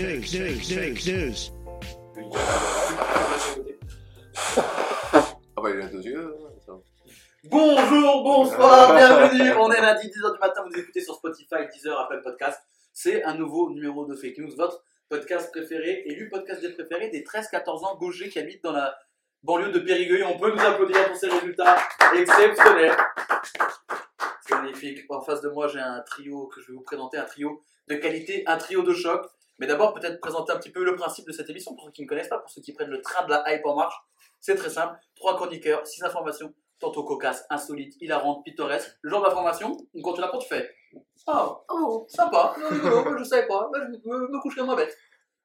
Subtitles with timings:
[0.00, 1.38] Fake news, news, fake news.
[5.54, 6.34] Ah bah il a deux yeux.
[7.44, 9.52] Bonjour, bonsoir, bienvenue.
[9.58, 12.62] On est lundi 10h du matin, vous écoutez sur Spotify, Deezer, Apple Podcast.
[12.94, 17.22] C'est un nouveau numéro de Fake News, votre podcast préféré, élu podcast des préférés des
[17.22, 18.96] 13-14 ans gauchers qui habitent dans la
[19.42, 20.24] banlieue de Périgueux.
[20.24, 21.76] On peut nous applaudir pour ces résultats
[22.16, 22.96] exceptionnels.
[24.46, 25.00] C'est magnifique.
[25.10, 27.96] En face de moi, j'ai un trio que je vais vous présenter, un trio de
[27.96, 29.26] qualité, un trio de choc.
[29.60, 32.02] Mais d'abord, peut-être présenter un petit peu le principe de cette émission pour ceux qui
[32.02, 33.94] ne connaissent pas, pour ceux qui prennent le train de la hype en marche.
[34.40, 34.98] C'est très simple.
[35.14, 38.96] Trois chroniqueurs, six informations, tantôt cocasses, insolites, hilarantes, pittoresques.
[39.02, 40.74] Le genre d'information, quand tu l'apprends, tu fais
[41.26, 44.96] Oh, Oh sympa, non, rigolo, moi, je savais pas, je me, me coucherai moins bête.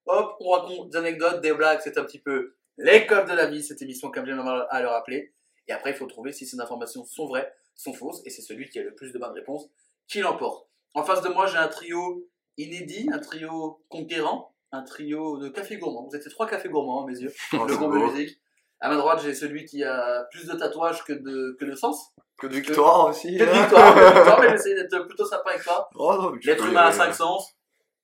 [0.06, 3.62] Hop, on raconte des anecdotes, des blagues, c'est un petit peu l'école de la vie,
[3.62, 5.34] cette émission, comme j'aime à le rappeler.
[5.68, 8.70] Et après, il faut trouver si ces informations sont vraies, sont fausses, et c'est celui
[8.70, 9.68] qui a le plus de bonnes réponses
[10.08, 10.70] qui l'emporte.
[10.94, 12.26] En face de moi, j'ai un trio
[12.58, 16.08] inédit, un trio conquérant, un trio de café gourmand.
[16.10, 18.40] Vous êtes trois cafés gourmands à mes yeux, Oh, le groupe de musique.
[18.82, 22.14] À ma droite, j'ai celui qui a plus de tatouages que de, que de sens.
[22.38, 23.38] Que de victoire aussi.
[23.38, 25.90] Que de victoire, que de victoire, mais j'essaie d'être plutôt sympa avec toi.
[25.96, 26.92] Oh L'être humain a.
[26.92, 27.56] 5 sens.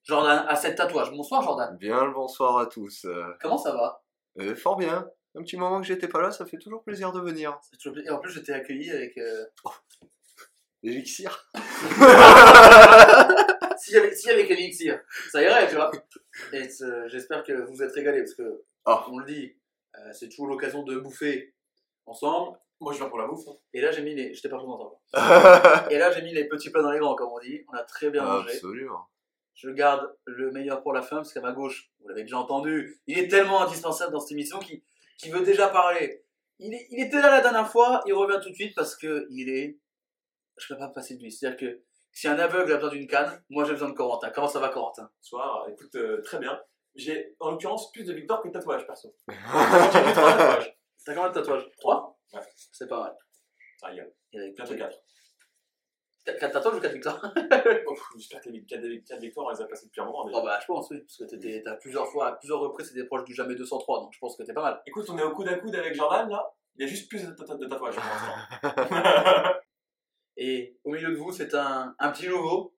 [0.04, 1.12] Jordan a 7 tatouages.
[1.12, 1.78] Bonsoir Jordan.
[1.78, 3.06] Bien le bonsoir à tous.
[3.42, 4.02] Comment ça va?
[4.40, 5.08] Euh, fort bien.
[5.36, 7.60] Un petit moment que j'étais pas là, ça fait toujours plaisir de venir.
[8.06, 9.18] Et en plus, j'étais accueilli avec.
[9.18, 9.46] euh,
[10.84, 11.50] L'élixir.
[13.78, 15.00] S'il y avait, s'il y avait l'élixir,
[15.32, 15.90] ça irait, tu vois.
[16.54, 19.06] Et euh, j'espère que vous vous êtes régalés parce que, Ah.
[19.12, 19.56] on le dit,
[19.98, 21.54] euh, c'est toujours l'occasion de bouffer
[22.06, 22.58] ensemble.
[22.80, 23.48] Moi, je viens pour la bouffe.
[23.48, 23.56] hein.
[23.74, 24.34] Et là, j'ai mis les.
[24.34, 25.02] J'étais pas encore.
[25.92, 27.64] Et là, j'ai mis les petits plats dans les grands, comme on dit.
[27.70, 28.52] On a très bien mangé.
[28.54, 29.08] Absolument.
[29.56, 33.00] Je garde le meilleur pour la fin parce qu'à ma gauche, vous l'avez déjà entendu,
[33.06, 34.84] il est tellement indispensable dans cette émission qui,
[35.18, 36.24] qui veut déjà parler.
[36.60, 39.28] Il, est- il était là la dernière fois, il revient tout de suite parce que
[39.32, 39.78] il est.
[40.62, 41.32] Je peux pas me passer de lui.
[41.32, 44.30] C'est-à-dire que si un aveugle a besoin d'une canne, moi j'ai besoin de Corentin.
[44.30, 45.10] Comment ça va, Corentin?
[45.18, 46.62] Bonsoir, écoute, euh, très bien.
[46.96, 49.16] J'ai en l'occurrence plus de victoires que de tatouages, perso.
[49.28, 49.42] J'ai mis
[50.14, 50.78] trois tatouages.
[51.06, 51.66] T'as combien de tatouages?
[51.78, 52.20] Trois?
[52.34, 52.42] Ouais.
[52.72, 53.16] C'est pas mal.
[53.80, 54.14] Ça rigole.
[54.34, 54.98] Il y a Bientôt 4.
[56.26, 57.34] 4 tatouages ou 4 victoires?
[58.18, 60.26] J'espère que les 4 victoires, on les a passées depuis un moment.
[60.26, 60.34] Mais...
[60.36, 63.24] Oh bah je pense, oui, parce que t'as plusieurs fois, à plusieurs reprises, c'était proche
[63.24, 64.82] du jamais 203, donc je pense que t'es pas mal.
[64.86, 66.54] Écoute, on est au coude à coude avec Jordan, là.
[66.76, 69.54] Il y a juste plus de tatouages pour l'instant.
[70.44, 72.76] Et au milieu de vous, c'est un, un petit nouveau.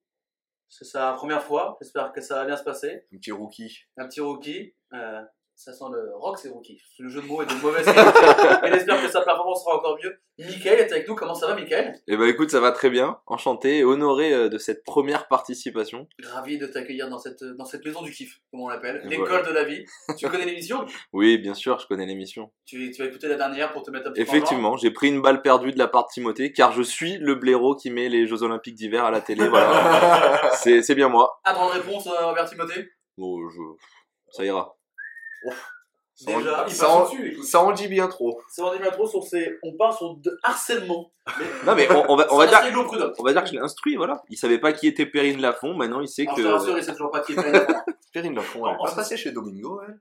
[0.67, 1.77] C'est sa première fois.
[1.79, 3.07] J'espère que ça va bien se passer.
[3.13, 3.85] Un petit rookie.
[3.95, 4.75] Un petit rookie.
[4.91, 5.21] Euh,
[5.55, 6.81] ça sent le rock, c'est rookie.
[6.99, 8.19] Le jeu de mots est de mauvaise qualité.
[8.67, 10.19] Et j'espère que sa performance sera encore mieux.
[10.39, 11.15] Michael est avec nous.
[11.15, 12.01] Comment ça va, Michael?
[12.07, 13.19] Eh ben écoute, ça va très bien.
[13.27, 16.07] Enchanté et honoré euh, de cette première participation.
[16.23, 19.03] Ravi de t'accueillir dans cette, dans cette maison du kiff, comme on l'appelle.
[19.05, 19.47] L'école voilà.
[19.47, 19.85] de la vie.
[20.17, 20.85] Tu connais l'émission?
[21.13, 22.51] Oui, bien sûr, je connais l'émission.
[22.65, 25.21] tu, tu vas écouter la dernière pour te mettre un petit Effectivement, j'ai pris une
[25.21, 28.25] balle perdue de la part de Timothée car je suis le blaireau qui met les
[28.27, 29.47] Jeux Olympiques d'hiver à la télé.
[29.47, 30.51] Voilà.
[30.55, 31.39] c'est bien moi.
[31.43, 32.89] Attends de réponse, euh, Robert Timothée?
[33.17, 33.61] Bon, je...
[34.31, 34.75] ça ira.
[36.15, 37.09] Ça en- Déjà, il ça, en,
[37.43, 38.39] ça en dit bien trop.
[38.47, 39.57] c'est on est trop sur ces.
[39.63, 41.11] On part sur de harcèlement.
[41.65, 42.85] Non mais on, on va on va Ça dire
[43.17, 43.95] on va dire que je l'ai instruit.
[43.95, 44.21] Voilà.
[44.29, 45.73] Il savait pas qui était Perrine Lafont.
[45.73, 46.79] Maintenant, il sait Alors, je te rassure, que.
[46.79, 47.73] il sait toujours pas qui est Perrine Lafont.
[48.13, 49.99] Perrine Lafont, elle est pas ça- passée chez Domingo, elle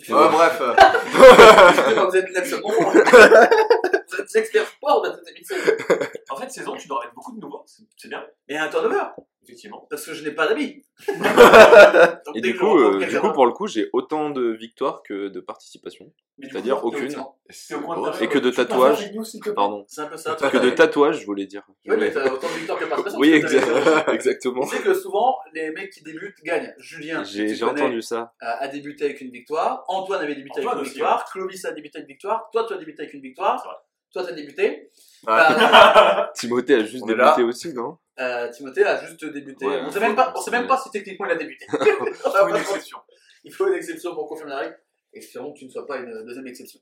[0.00, 0.60] Je- Ouais, bref.
[2.10, 2.32] vous êtes
[4.22, 5.56] Êtes expert sport dans cette émission.
[6.30, 7.62] En fait, saison, tu dois mettre beaucoup de nouveaux.
[7.66, 9.02] C'est c'est bien, Et un turnover,
[9.44, 9.86] effectivement.
[9.90, 10.82] parce que je n'ai pas d'amis.
[11.08, 11.16] Donc,
[12.36, 14.30] Et dès du que coup, rencontre euh, du quelqu'un- coup, pour le coup, j'ai autant
[14.30, 16.10] de victoires que de participations.
[16.38, 17.14] Mais du C'est-à-dire aucune.
[17.14, 19.10] Au coin de ta Et que de tu tatouages.
[19.54, 19.84] Pardon.
[19.88, 20.34] C'est un peu ça.
[20.36, 21.62] Que de tatouages, je voulais dire.
[21.84, 23.20] Je Oui, mais voulais- t'as autant de victoires que de participations.
[23.20, 24.62] Oui, parce que t'as exact- les- exactement.
[24.66, 26.72] Tu sais que souvent, les mecs qui débutent gagnent.
[26.78, 28.32] Julien, J'ai tu j'ai connais, entendu ça.
[28.40, 29.84] a, a débuté avec une victoire.
[29.88, 31.30] Antoine avait débuté Antoine avec une aussi, victoire.
[31.30, 32.48] Clovis a débuté avec une victoire.
[32.52, 33.62] Toi, tu as débuté avec une victoire.
[34.12, 34.90] Toi, tu as débuté.
[35.26, 35.32] Ouais.
[35.32, 37.44] Euh, Timothée a juste On est débuté là.
[37.44, 37.98] aussi, non?
[38.20, 39.66] Euh, Timothée a juste débuté.
[39.66, 41.66] Ouais, on sait même pas, on sait même pas si techniquement il a débuté.
[41.72, 42.98] On Faut une exception.
[43.44, 44.78] Il faut une exception pour confirmer la règle.
[45.12, 46.80] Espérons que tu ne sois pas une deuxième exception.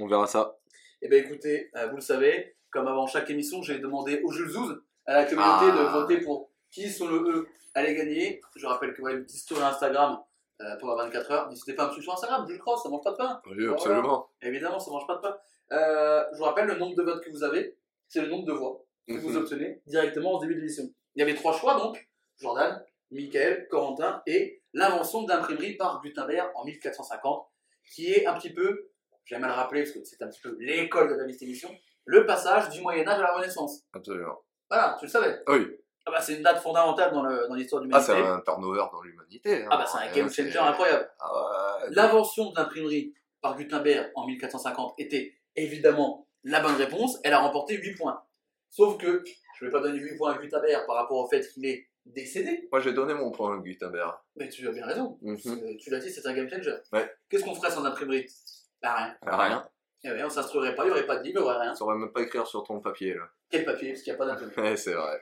[0.00, 0.56] On verra ça.
[1.00, 4.50] Eh bien écoutez, euh, vous le savez, comme avant chaque émission, j'ai demandé au Jules
[4.50, 5.76] Zouz, à la communauté, Ah.
[5.78, 8.40] de voter pour qui, sur le E, allait gagner.
[8.56, 10.18] Je rappelle que vous avez une petite story Instagram
[10.60, 11.48] euh, pour la 24 heures.
[11.48, 13.40] N'hésitez pas à me suivre sur Instagram, Jules Cross, ça mange pas de pain.
[13.46, 14.28] Oui, absolument.
[14.42, 15.36] Évidemment, ça mange pas de pain.
[15.72, 17.76] Euh, je vous rappelle, le nombre de votes que vous avez,
[18.08, 19.36] c'est le nombre de voix que vous Mhm.
[19.36, 20.84] obtenez directement au début de l'émission.
[21.14, 26.64] Il y avait trois choix donc Jordan, Michael, Corentin et l'invention d'imprimerie par Gutenberg en
[26.64, 27.46] 1450,
[27.94, 28.90] qui est un petit peu,
[29.24, 31.70] j'aime à le rappeler parce que c'est un petit peu l'école de la liste émission,
[32.04, 33.82] le passage du Moyen-Âge à la Renaissance.
[33.92, 34.38] Absolument.
[34.70, 35.40] Voilà, tu le savais.
[35.46, 35.66] Ah oui.
[36.06, 39.62] Ah bah, c'est une date fondamentale dans l'histoire de Ah, c'est un turnover dans l'humanité.
[39.64, 39.68] hein.
[39.70, 41.10] Ah bah, c'est un game changer incroyable.
[41.20, 41.32] Ah
[41.82, 41.88] ouais.
[41.90, 43.12] L'invention de l'imprimerie
[43.42, 47.18] par Gutenberg en 1450 était évidemment la bonne réponse.
[47.24, 48.22] Elle a remporté 8 points.
[48.70, 49.24] Sauf que
[49.58, 51.88] je ne vais pas donner 8 points à Gutenberg par rapport au fait qu'il est
[52.06, 52.68] décédé.
[52.70, 54.14] Moi, j'ai donné mon point à Gutenberg.
[54.36, 55.18] Mais tu as bien raison.
[55.22, 55.76] Mhm.
[55.78, 56.74] Tu l'as dit, c'est un game changer.
[56.92, 57.10] Ouais.
[57.28, 58.26] Qu'est-ce qu'on ferait sans imprimerie?
[58.82, 59.16] Bah rien.
[59.26, 59.68] Rien.
[60.04, 61.72] Eh ouais, on s'instruirait pas, il n'y aurait pas de livre, il n'y aurait rien.
[61.72, 63.28] Ça saurait même pas écrire sur ton papier, là.
[63.50, 63.90] Quel papier?
[63.90, 64.54] Parce qu'il n'y a pas d'imprimerie.
[64.70, 65.20] Ouais, c'est vrai.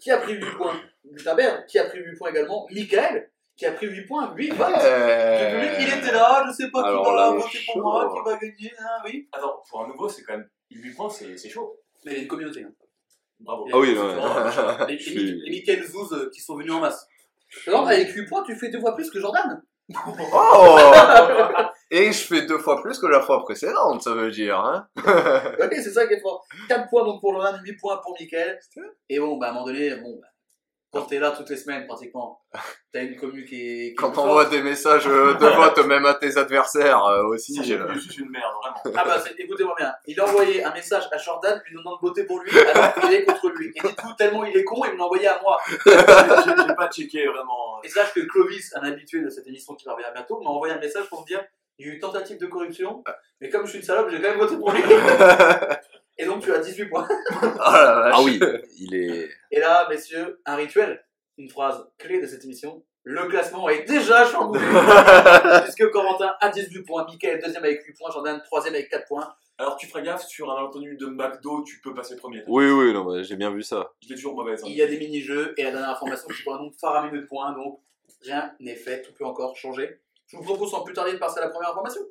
[0.00, 0.80] Qui a pris 8 points?
[1.04, 1.66] Gutenberg.
[1.66, 2.66] Qui a pris 8 points également?
[2.72, 3.30] Michael.
[3.56, 4.68] Qui a pris 8 points 8 votes.
[4.68, 8.30] Le public, il était là, je sais pas qui Alors va voter pour moi, qui
[8.30, 9.28] va gagner, hein, oui.
[9.32, 11.74] Attends, pour un nouveau, c'est quand même 8 points, c'est c'est chaud.
[12.04, 12.62] Mais il y a une communauté.
[12.62, 12.72] hein.
[13.40, 13.66] Bravo.
[13.72, 14.86] Ah oui, ouais.
[14.88, 17.06] Les, les, les Michael Zouz euh, qui sont venus en masse.
[17.66, 19.62] Alors, avec 8 points, tu fais deux fois plus que Jordan.
[19.94, 20.92] Oh
[21.90, 25.72] Et je fais deux fois plus que la fois précédente, ça veut dire, hein Ok,
[25.74, 26.44] c'est ça qui est fort.
[26.68, 28.58] 4 points donc pour Jordan, 8 points pour Michael.
[29.08, 30.26] Et bon, bah, à un moment donné, bon, bah,
[30.92, 32.40] quand t'es là toutes les semaines, pratiquement,
[32.92, 33.88] t'as une commune qui est.
[33.90, 37.54] qui Quand t'envoies des messages euh, de vote même à tes adversaires euh, aussi.
[37.54, 38.96] Ça, j'ai euh, juste une merde, vraiment.
[38.98, 39.92] Ah bah, c'est- écoutez-moi bien.
[40.06, 43.12] Il a envoyé un message à Jordan lui demandant de voter pour lui alors qu'il
[43.12, 43.72] est contre lui.
[43.74, 45.58] Et du coup, tellement il est con, il me l'a envoyé à moi.
[45.84, 47.82] J'ai j'ai pas checké vraiment.
[47.84, 50.72] Et sache que Clovis, un habitué de cette émission qui va revenir bientôt, m'a envoyé
[50.74, 51.44] un message pour me dire
[51.78, 53.04] il y a eu tentative de corruption,
[53.38, 54.80] mais comme je suis une salope, j'ai quand même voté pour lui.
[56.18, 57.08] Et donc tu as 18 points.
[57.42, 57.48] Oh.
[57.58, 58.40] Ah oui,
[58.78, 59.28] il est.
[59.50, 61.04] Et là, messieurs, un rituel,
[61.38, 62.82] une phrase clé de cette émission.
[63.02, 64.60] Le classement est déjà chamboulé.
[65.62, 69.34] Puisque Corentin a 18 points, Mickaël deuxième avec 8 points, Jordan troisième avec 4 points.
[69.58, 72.42] Alors, tu feras gaffe, sur un malentendu de McDo, tu peux passer premier.
[72.46, 73.92] Oui, oui, non, mais j'ai bien vu ça.
[74.02, 74.60] Je l'ai toujours mauvaise.
[74.62, 74.66] hein.
[74.68, 77.26] Il y a des mini-jeux et la dernière information qui pour un nombre faramineux de
[77.26, 77.80] points, donc
[78.22, 80.00] rien n'est fait, tout peut encore changer.
[80.26, 82.02] Je vous propose sans plus tarder de passer à la première information.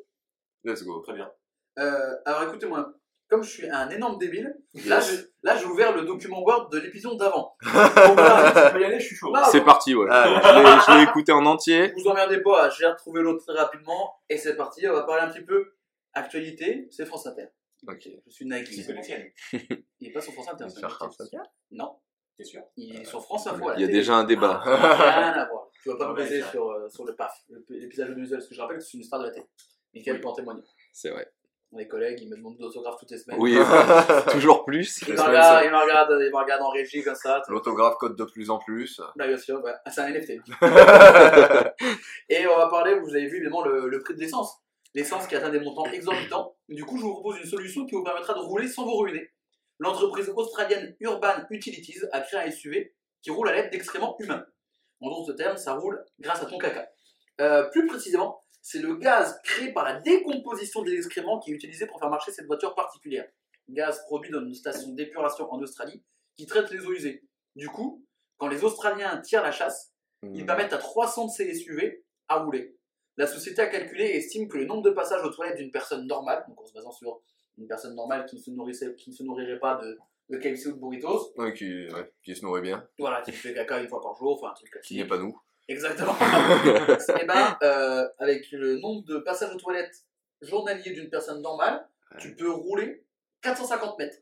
[0.63, 0.99] Let's go.
[1.01, 1.29] Très bien.
[1.77, 2.93] Euh, alors écoutez-moi,
[3.27, 4.56] comme je suis un énorme débile,
[4.86, 7.56] là, je- là j'ai ouvert le document Word de l'épisode d'avant.
[7.62, 9.33] Peux y aller, je suis chaud.
[9.33, 10.07] Là, C'est parti, ouais.
[10.10, 11.92] Ah, Je l'ai- je l'ai écouté en entier.
[11.98, 14.88] Vous emmerdez pas, j'ai retrouvé l'autre très rapidement et c'est parti.
[14.88, 15.74] On va parler un petit peu
[16.13, 16.88] actualité.
[16.92, 17.48] C'est France Inter.
[17.88, 18.07] Ok.
[18.27, 18.69] Je suis naïf.
[18.72, 19.33] C'est.
[20.00, 20.66] Il est pas sur France Inter.
[20.69, 20.81] c'est.
[20.89, 21.38] France Inter
[21.72, 21.98] Non,
[22.38, 22.62] T'es sûr?
[22.77, 23.72] Il est sur France Info.
[23.75, 24.60] Il y a déjà un débat.
[24.63, 25.68] Rien à voir.
[25.83, 27.31] Tu vas pas Ah me baiser c'est sur, euh, sur le PAF,
[27.69, 29.45] l'épisode de Muzel, parce que je rappelle que c'est une star de la télé.
[29.94, 30.63] Michael peut en témoigner.
[30.92, 31.31] C'est vrai.
[31.77, 33.38] Les collègues, ils me demandent d'autographes toutes les semaines.
[33.39, 33.57] Oui,
[34.31, 35.01] toujours plus.
[35.07, 37.42] Ils me regardent, ils me regardent, ils me regardent en régie comme ça.
[37.50, 39.01] L'autographe code de plus en plus.
[39.16, 39.74] Bah, bien sûr, ouais.
[39.83, 40.31] Ah, c'est un NFT.
[42.30, 44.62] Et on va parler, vous avez vu évidemment le, le prix de l'essence.
[44.94, 46.56] L'essence qui atteint des montants exorbitants.
[46.69, 49.30] Du coup, je vous propose une solution qui vous permettra de rouler sans vous ruiner.
[49.80, 54.45] L'entreprise australienne Urban Utilities a créé un SUV qui roule à l'aide d'excréments humains.
[55.01, 56.88] En d'autres termes, ça roule grâce à ton caca.
[57.42, 61.85] Euh, plus précisément, c'est le gaz créé par la décomposition des excréments qui est utilisé
[61.85, 63.29] pour faire marcher cette voiture particulière.
[63.69, 66.03] Gaz produit dans une station d'épuration en Australie
[66.35, 67.23] qui traite les eaux usées.
[67.56, 68.03] Du coup,
[68.38, 72.75] quand les Australiens tirent la chasse, ils permettent à 300 de ces SUV à rouler.
[73.17, 76.07] La société a calculé et estime que le nombre de passages aux toilettes d'une personne
[76.07, 77.22] normale, donc en se basant sur
[77.60, 79.95] une personne normale qui ne se, nourrissait, qui ne se nourrirait pas de,
[80.31, 82.84] de KFC ou de burritos, Ouais, qui, ouais, qui se nourrit bien.
[82.98, 85.39] voilà, qui fait caca une fois par jour, enfin un truc Qui n'est pas nous.
[85.67, 86.15] Exactement.
[87.22, 90.03] et ben, euh, avec le nombre de passages aux toilettes
[90.41, 91.88] journaliers d'une personne normale,
[92.19, 93.03] tu peux rouler
[93.41, 94.17] 450 mètres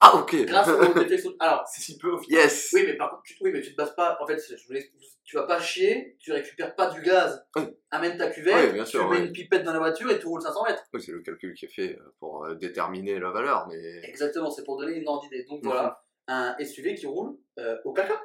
[0.00, 0.34] Ah, ok.
[0.46, 1.32] grâce au détection.
[1.40, 2.16] Alors, C'est si peu.
[2.28, 2.70] Yes.
[2.72, 4.16] Oui, mais par contre, tu, oui, mais tu te bases pas.
[4.20, 4.88] En fait, je voulais-
[5.24, 7.62] tu vas pas chier, tu récupères pas du gaz, Oui.
[7.90, 9.26] amène ta cuvette, Oui, bien sûr, tu mets oui.
[9.26, 10.82] une pipette dans la voiture et tu roules 500 mètres.
[10.94, 14.00] Oui, c'est le calcul qui est fait euh, pour euh, déterminer la valeur, mais.
[14.08, 15.44] Exactement, c'est pour donner une ordre d'idée.
[15.44, 18.20] Donc voilà, un SUV qui roule euh, au caca.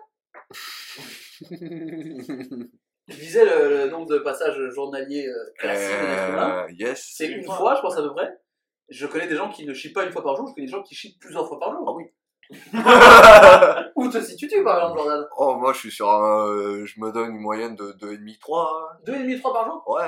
[3.07, 5.95] Je disais le, le nombre de passages journaliers euh, classiques.
[5.95, 7.13] Euh, yes.
[7.15, 8.29] C'est une fois, je pense à peu près.
[8.89, 10.71] Je connais des gens qui ne chient pas une fois par jour, je connais des
[10.71, 11.85] gens qui chient plusieurs fois par jour.
[11.87, 12.05] Ah oui.
[13.95, 15.25] Où te situes-tu par exemple, Jordan?
[15.37, 16.47] Oh, moi, je suis sur un.
[16.47, 18.99] euh, je me donne une moyenne de 2,5, 3.
[19.07, 19.83] 2,5-3 par jour?
[19.87, 20.07] Ouais.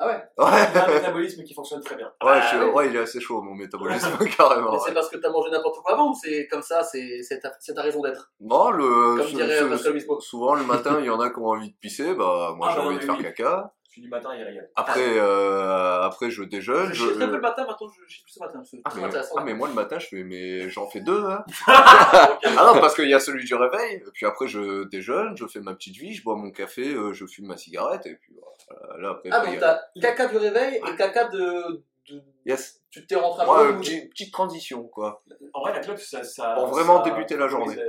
[0.00, 0.50] Ah ouais Ouais.
[0.72, 2.06] Il a un métabolisme qui fonctionne très bien.
[2.22, 2.70] Ouais, je suis- Ah oui.
[2.72, 4.70] ouais, il est assez chaud, mon métabolisme, carrément.
[4.72, 4.82] Mais ouais.
[4.86, 7.52] c'est parce que t'as mangé n'importe quoi avant ou c'est comme ça, c'est c'est ta,
[7.58, 8.30] c'est ta raison d'être?
[8.40, 9.16] Non, le.
[9.16, 10.20] Comme ce- dirait ce- Pascal Obispo.
[10.20, 12.74] souvent, le matin, il y en a qui ont envie de pisser, bah, moi, Ah,
[12.74, 13.22] j'ai bah, envie de faire oui.
[13.24, 13.72] caca.
[14.00, 14.70] Du matin, il régale.
[14.76, 16.92] Après, euh, après, je déjeune.
[16.92, 18.62] Je chie très peu le matin, maintenant je chie plus ce matin.
[18.84, 19.02] Ah mais,
[19.36, 21.44] ah, mais moi le matin je fais mais j'en fais deux hein.
[21.66, 22.38] ah
[22.74, 25.74] non parce qu'il y a celui du réveil puis après je déjeune je fais ma
[25.74, 28.34] petite vie je bois mon café euh, je fume ma cigarette et puis
[28.70, 31.28] voilà là après Ah, après, donc il y a- t'as caca du réveil et caca
[31.28, 32.80] de, de- Yes.
[32.90, 35.22] tu t'es rentré Moi, peu euh, ou- petite, petite transition, quoi.
[35.52, 36.24] En vrai, la clope, ça.
[36.24, 37.74] ça Pour vraiment ça débuter la journée.
[37.76, 37.82] la-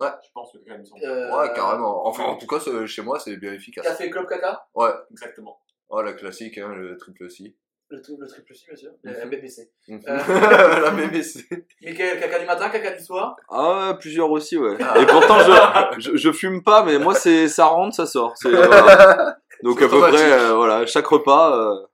[0.00, 0.08] Ouais.
[0.24, 0.82] Je pense, quand même.
[1.04, 2.06] Euh, Ouais, carrément.
[2.06, 3.84] Enfin, en tout cas, chez moi, c'est bien efficace.
[3.86, 4.90] Café Club Caca Ouais.
[5.10, 5.58] Exactement.
[5.88, 7.54] Oh, la classique, hein, le triple C.
[7.90, 8.90] le, tri- le triple C, bien sûr.
[9.04, 9.12] Mhm.
[9.12, 9.70] La BBC.
[9.88, 10.00] Mhm.
[10.08, 10.80] Euh.
[10.82, 11.44] la BBC.
[11.82, 13.34] Michael, caca du matin, caca du soir?
[13.48, 14.76] Ah ouais, plusieurs aussi, ouais.
[14.80, 14.98] Ah.
[15.00, 18.32] Et pourtant, je, je, je fume pas, mais moi, c'est ça rentre, ça sort.
[18.36, 19.36] C'est, voilà.
[19.62, 21.86] Donc C'est à peu près, euh, voilà, chaque repas, euh,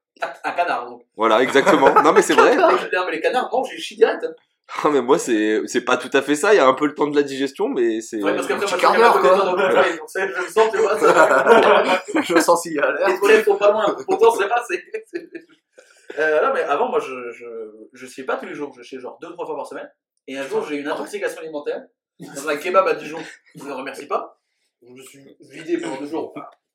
[0.45, 1.03] Un canard, donc.
[1.17, 2.01] voilà, exactement.
[2.03, 2.55] Non mais c'est vrai.
[2.55, 2.69] Non,
[3.07, 4.23] mais les canards, non, j'ai chie direct.
[4.23, 4.33] hein.
[4.85, 6.53] Ah, mais moi, c'est c'est pas tout à fait ça.
[6.53, 8.21] Il y a un peu le temps de la digestion, mais c'est.
[8.23, 9.37] Ouais, parce qu'après, quart suis d'heure, quoi.
[10.15, 10.99] je le sens, tu vois.
[10.99, 13.09] ça- Je sens s'il y a l'air.
[13.09, 13.97] Les toilettes sont pas loin.
[14.07, 14.85] Pourtant, c'est pas, c'est.
[16.19, 17.45] Euh, non, mais avant, moi, je, je,
[17.93, 18.73] je chiais pas tous les jours.
[18.75, 19.91] Je chiais genre deux, trois fois par semaine.
[20.27, 21.83] Et un jour, j'ai eu une intoxication alimentaire
[22.21, 23.19] dans un kebab à Dijon.
[23.55, 24.41] Je ne remercie pas.
[24.83, 26.33] Je me suis vidé pendant deux jours.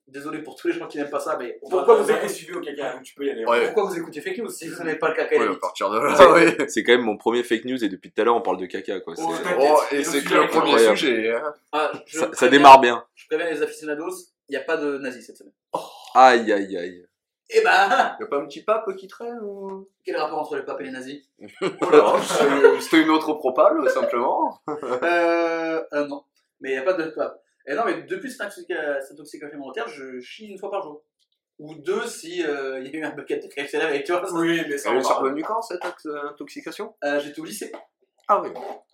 [0.07, 2.53] Désolé pour tous les gens qui n'aiment pas ça, mais pourquoi vous, avez écoutez, suivi
[2.53, 3.65] au caca où tu peux y aller Ouais.
[3.67, 5.89] pourquoi vous écoutez Fake News si vous n'aimez pas le caca Ouais, à mythes partir
[5.89, 6.25] de là, C'est-
[6.59, 6.65] oui.
[6.67, 8.65] C'est quand même mon premier fake news et depuis tout à l'heure, on parle de
[8.65, 9.15] caca, quoi.
[9.15, 9.31] C'est- Oh,
[9.61, 10.97] Oh, et c'est que le premier Incroyable.
[10.97, 11.31] sujet.
[11.33, 11.53] Hein.
[11.71, 13.05] Ah, je ça, ça préviens- démarre bien.
[13.15, 14.09] Je préviens les aficionados,
[14.49, 15.53] il n'y a pas de nazis cette semaine.
[16.15, 17.05] Aïe, aïe, aïe.
[17.53, 17.71] Eh ben,
[18.19, 19.87] Y'a pas un petit pape qui traîne ou...
[20.05, 21.21] quel rapport entre les papes et les nazis?
[21.61, 24.59] Non, c'est- C'était une autre propale, simplement.
[24.67, 26.23] Euh, euh, non.
[26.59, 27.41] Mais il n'y a pas de pape.
[27.71, 31.03] Et non, mais depuis cette intoxica- cette intoxication alimentaire, je chie une fois par jour.
[31.59, 34.21] Ou deux si euh, il y a eu un bucket de KFC avec, ça.
[34.33, 36.95] Oui, mais ça Elle est survenue quand, cette intox- intoxication?
[37.03, 37.71] Euh, J'étais au lycée.
[38.27, 38.49] Ah oui.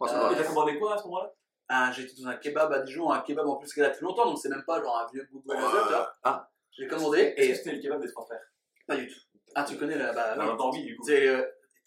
[0.07, 0.33] Ça Euh, va.
[0.33, 1.33] Et t'as commandé quoi à ce moment-là?
[1.69, 4.25] Ah, J'étais dans un kebab à Dijon, un kebab en plus qui là depuis longtemps,
[4.25, 6.15] donc c'est même pas genre un vieux bout de vois.
[6.23, 6.49] Ah.
[6.71, 8.43] Je l'ai commandé Est-ce que et c'était le kebab des trois frères?
[8.85, 9.19] Pas du tout.
[9.55, 10.69] Ah, tu connais là bah, Ah, oui.
[10.73, 11.03] Oui, du coup.
[11.05, 11.43] C'est euh,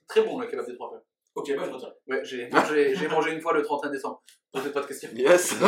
[0.09, 1.03] très bon le kebab des trois frères.
[1.35, 1.93] Ok, bah je retiens.
[2.09, 4.23] Ouais, j'ai mangé, j'ai mangé une fois le 31 décembre.
[4.53, 5.09] Posez pas de questions.
[5.15, 5.55] Yes.
[5.61, 5.67] Non,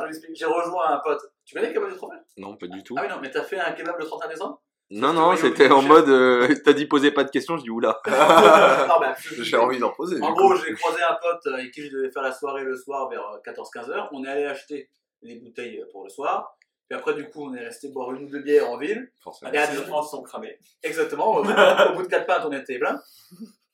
[0.00, 0.34] je m'explique.
[0.36, 1.20] J'ai rejoint un pote.
[1.44, 2.94] Tu connais le kebab des trois frères Non, pas du tout.
[2.98, 4.62] Ah oui, non, mais t'as fait un kebab le 31 décembre?
[4.90, 8.00] Non, non, c'était en mode, euh, t'as dit poser pas de questions, je dis oula.
[8.06, 8.12] Non,
[9.00, 10.20] bah, J'ai envie d'en poser.
[10.22, 13.08] En gros, j'ai croisé un pote avec qui je devais faire la soirée le soir
[13.08, 14.08] vers 14-15 heures.
[14.12, 14.90] On est allé acheter
[15.22, 16.56] des bouteilles pour le soir.
[16.88, 19.10] Puis après, du coup, on est resté boire une ou deux bières en ville.
[19.22, 19.50] Forcément.
[19.52, 20.56] Et à Les 19 enfants sont cramés.
[20.84, 21.36] Exactement.
[21.36, 23.00] Au bout de- de 4 pintes, on était plein.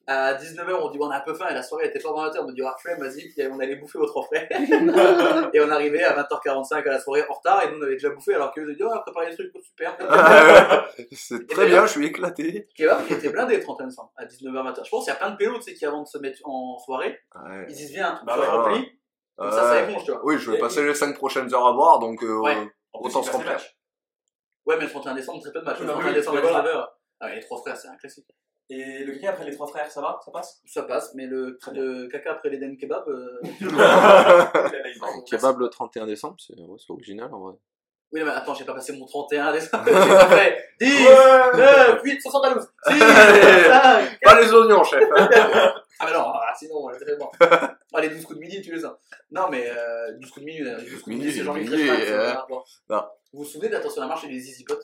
[0.06, 2.08] À 19h, on dit bon, on a un peu faim et la soirée était pas
[2.08, 3.32] dans la On me dit ah, flemme, vas-y.
[3.50, 4.48] On allait bouffer aux trois frères.
[5.54, 8.10] et on arrivait à 20h45 à la soirée en retard et nous on avait déjà
[8.10, 9.96] bouffé alors qu'ils ont dit oh, préparez des trucs super.
[11.12, 12.68] C'est très bien, je suis éclaté.
[12.76, 14.82] Kebab qui était blindé 31 décembre à 19h matin.
[14.84, 16.40] Je pense qu'il y a plein de pélos tu sais, qui avant de se mettre
[16.44, 17.66] en soirée, Ouais.
[17.68, 18.98] ils disent viens, Bah rempli.
[19.36, 20.20] Comme ça, ça éponge, tu vois.
[20.24, 22.56] Oui, je vais Et- passer les 5 prochaines heures à boire, donc euh, Ouais.
[22.92, 23.58] En plus, Autant se remplir.
[24.66, 25.80] Ouais, mais le 31 décembre, très peu de matchs.
[25.80, 26.62] Le Non, 31 oui, décembre à mais voilà.
[26.68, 26.86] 19h.
[27.20, 28.26] Ah ouais, les trois frères, c'est un classique.
[28.72, 30.18] Et le caca après les trois frères, ça va?
[30.24, 30.62] Ça passe?
[30.64, 33.38] Ça passe, mais le, Très le caca après l'Eden Kebab, euh...
[35.26, 37.54] Kebab le 31 décembre, c'est ouais, c'est original en vrai.
[38.12, 39.84] Oui, mais attends, j'ai pas passé mon 31 décembre.
[39.86, 40.86] J'ai pas fait 10,
[41.56, 45.02] 9, 8, 72, 6, 5, Pas les oignons, chef.
[45.14, 47.30] Ah, mais non, ah, sinon, on était vraiment.
[47.40, 48.98] Ah, les 12 coups de midi, tu les as.
[49.30, 51.68] Non, mais euh, 12 coups de minuit, euh, 12 coups de midi, Midi, c'est Jean-Luc
[51.70, 52.34] Reichmann, euh,
[52.90, 53.16] à.
[53.32, 54.74] Vous vous souvenez d'Attention à la marche et des Easy Pots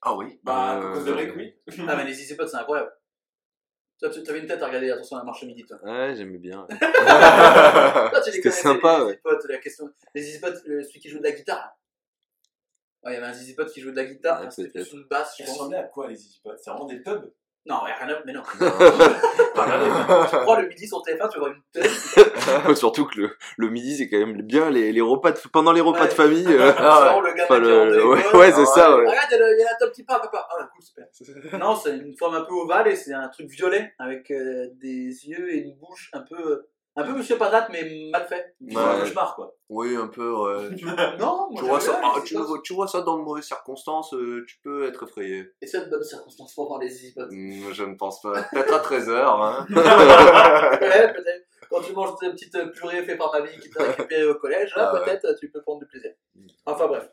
[0.00, 0.38] Ah oui.
[0.42, 1.54] Bah, Euh, cause de Rick, oui.
[1.86, 2.90] Ah, mais les Easy Pots, c'est incroyable.
[4.00, 5.78] Toi, tu avais une tête à regarder Attention à la marche le midi, toi.
[5.84, 6.66] Ouais, j'aimais bien.
[6.80, 9.16] Toi, C'était sympa, les ouais.
[9.22, 9.88] Pots, la question.
[10.14, 11.76] Les Pots, le- celui qui joue de la guitare.
[13.04, 14.70] Ouais, il y avait un Easy Pot qui jouait de la guitare, Ouais, hein, c'était
[14.70, 14.88] peut-être.
[14.88, 15.58] plus une basse, je Ça pense.
[15.58, 17.32] ressemblait à quoi les Easy Pots C'est vraiment des pubs?
[17.66, 18.22] Non, il y a rien à...
[18.24, 18.42] mais non.
[19.68, 21.90] Ah, Tu prends le midi sur TF1, tu vois une tête.
[22.76, 25.80] Surtout que le, le midi, c'est quand même bien les, les repas de, pendant les
[25.80, 26.08] repas Ouais.
[26.08, 26.46] de famille.
[26.48, 29.06] euh, le enfin, le, ouais, c'est ça, ouais.
[29.06, 30.46] Regarde, il y a y la top qui part, papa.
[30.50, 31.58] Ah, ouais, cool, super.
[31.58, 35.26] Non, c'est une forme un peu ovale et c'est un truc violet avec euh, des
[35.28, 36.66] yeux et une bouche un peu.
[36.94, 38.54] Un peu Monsieur Patate, mais mal fait.
[38.68, 38.82] C'est Ouais.
[38.82, 39.54] un cauchemar, quoi.
[39.70, 40.68] Oui, un peu, ouais.
[40.76, 43.00] Tu, Non, moi tu vois, j'aime ça, bien, ah, les tu, vois- tu vois ça
[43.00, 45.46] dans de mauvaises circonstances, euh, tu peux être effrayé.
[45.62, 47.22] Et c'est de bonnes circonstances pour voir les Pots.
[47.30, 48.42] Hmm, je ne pense pas.
[48.52, 49.10] Peut-être à 13h.
[49.42, 49.66] Hein.
[50.80, 51.46] Ouais, peut-être.
[51.70, 54.90] Quand tu manges tes petites purées faites par mamie qui t'a récupéré au collège, là,
[54.90, 55.04] Ah ouais.
[55.04, 56.12] peut-être tu peux prendre du plaisir.
[56.66, 57.08] Enfin bref.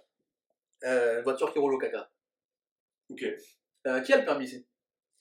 [0.84, 2.10] Euh, voiture qui roule au caca.
[3.10, 3.24] Ok.
[3.88, 4.68] Euh, qui a le permis ici?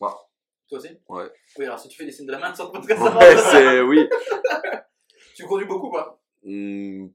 [0.01, 0.28] Moi.
[0.69, 1.31] Toi aussi Ouais.
[1.59, 3.37] Oui, alors si tu fais des signes de la main sur le podcast, ça Ouais,
[3.37, 4.09] c'est, oui.
[5.35, 6.21] Tu conduis beaucoup, quoi.
[6.43, 7.07] Hmm,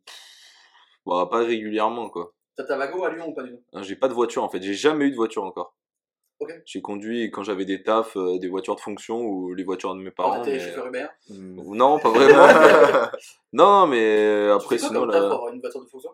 [1.06, 2.34] Bah, pas régulièrement, quoi.
[2.56, 4.50] T'as ta wagon à Lyon ou pas du tout Hein, J'ai pas de voiture, en
[4.50, 4.62] fait.
[4.62, 5.76] J'ai jamais eu de voiture encore.
[6.40, 6.52] Ok.
[6.66, 10.00] J'ai conduit quand j'avais des tafs, euh, des voitures de fonction ou les voitures de
[10.02, 10.42] mes parents.
[10.42, 11.08] t'étais mais- chauffeur Uber.
[11.30, 11.76] Hmm.
[11.76, 12.48] Non, pas vraiment.
[13.54, 15.84] non, mais euh, après, tu fais quoi sinon, comme taf là, pour avoir une voiture
[15.84, 16.12] de fonction?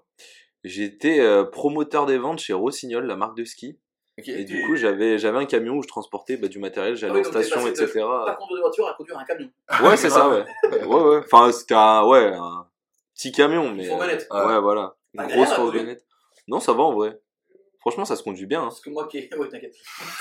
[0.63, 3.79] J'étais euh, promoteur des ventes chez Rossignol, la marque de ski.
[4.27, 7.15] Et du coup, j'avais j'avais un camion où je transportais bah, du matériel, j'allais Ah
[7.21, 7.99] oui, en station, passé de etc.
[8.01, 9.49] Pas conduire de voiture à conduire un camion.
[9.83, 10.43] Ouais, c'est ça, ouais.
[10.85, 11.21] Ouais, ouais.
[11.25, 12.65] Enfin, c'était un, ouais, un
[13.15, 13.85] petit camion, mais.
[13.85, 14.27] fourgonnette.
[14.31, 14.95] euh, ouais, voilà.
[15.13, 15.55] Une grosse conduire.
[15.55, 16.05] fourgonnette.
[16.47, 17.19] Non, ça va en vrai.
[17.81, 18.59] Franchement, ça se conduit bien.
[18.59, 18.63] hein.
[18.65, 19.29] Parce que moi qui ai.
[19.38, 19.73] Ouais, t'inquiète.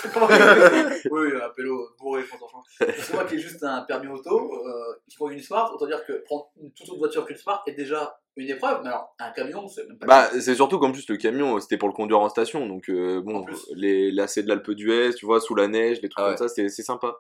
[1.10, 2.62] Oui, un pélo bourré, franchement.
[2.78, 5.86] Parce que moi qui ai juste un permis auto, euh, qui conduit une Smart, autant
[5.86, 8.80] dire que prendre une toute autre voiture qu'une Smart est déjà une épreuve.
[8.82, 10.06] Mais alors, un camion, c'est même pas.
[10.06, 12.66] Bah, c'est surtout qu'en plus, le camion, c'était pour le conduire en station.
[12.66, 16.24] Donc, euh, bon, les lacets de l'Alpe d'Huez, tu vois, sous la neige, les trucs
[16.24, 17.16] Ah comme ça, c'est c'est sympa.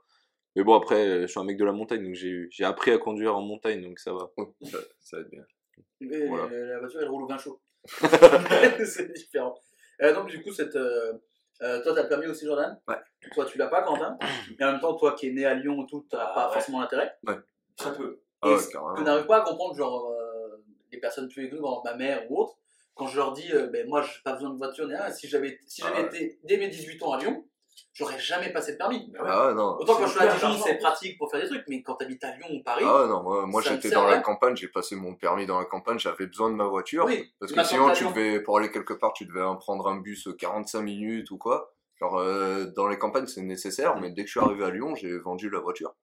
[0.56, 2.90] Mais bon, après, euh, je suis un mec de la montagne, donc j'ai j'ai appris
[2.90, 4.30] à conduire en montagne, donc ça va.
[4.62, 5.42] Ça, ça va être bien.
[6.00, 6.48] Mais Voilà.
[6.50, 7.60] La voiture, elle roule au vin chaud.
[8.84, 9.54] c'est différent.
[10.02, 11.12] Euh, donc, du coup, cette, euh,
[11.62, 12.78] euh, toi, t'as le permis aussi, Jordan?
[12.86, 12.96] Ouais.
[13.34, 14.16] Toi, tu l'as pas, Quentin?
[14.58, 16.46] Mais en même temps, toi qui es né à Lyon et tout, t'as Ah, pas
[16.48, 16.52] ouais.
[16.54, 17.12] forcément l'intérêt?
[17.76, 18.20] Très peu.
[18.42, 20.12] Ah Et ouais, n'arrive pas à comprendre, genre,
[20.92, 22.56] les personnes plus aiguës, ma mère ou autre,
[22.94, 25.10] quand je leur dis, euh, ben, moi, j'ai pas besoin de voiture, ni rien.
[25.10, 26.06] Si j'avais si Ah ouais.
[26.06, 27.44] été dès mes 18 ans à Lyon,
[27.92, 29.12] j'aurais jamais passé le permis.
[29.20, 29.76] Ah ouais, non.
[29.78, 32.24] Autant quand je suis à Dijon, c'est pratique pour faire des trucs, mais quand t'habites
[32.24, 34.20] à Lyon ou Paris, Ah non, moi, j'étais dans la rien.
[34.20, 37.04] campagne, j'ai passé mon permis dans la campagne, j'avais besoin de ma voiture.
[37.06, 37.32] oui.
[37.38, 39.96] Parce tu que sinon, tu devais, pour aller quelque part, tu devais en prendre un
[40.00, 41.72] bus 45 minutes ou quoi.
[42.00, 44.94] Genre, euh, dans les campagnes, c'est nécessaire, mais dès que je suis arrivé à Lyon,
[44.96, 45.94] j'ai vendu la voiture.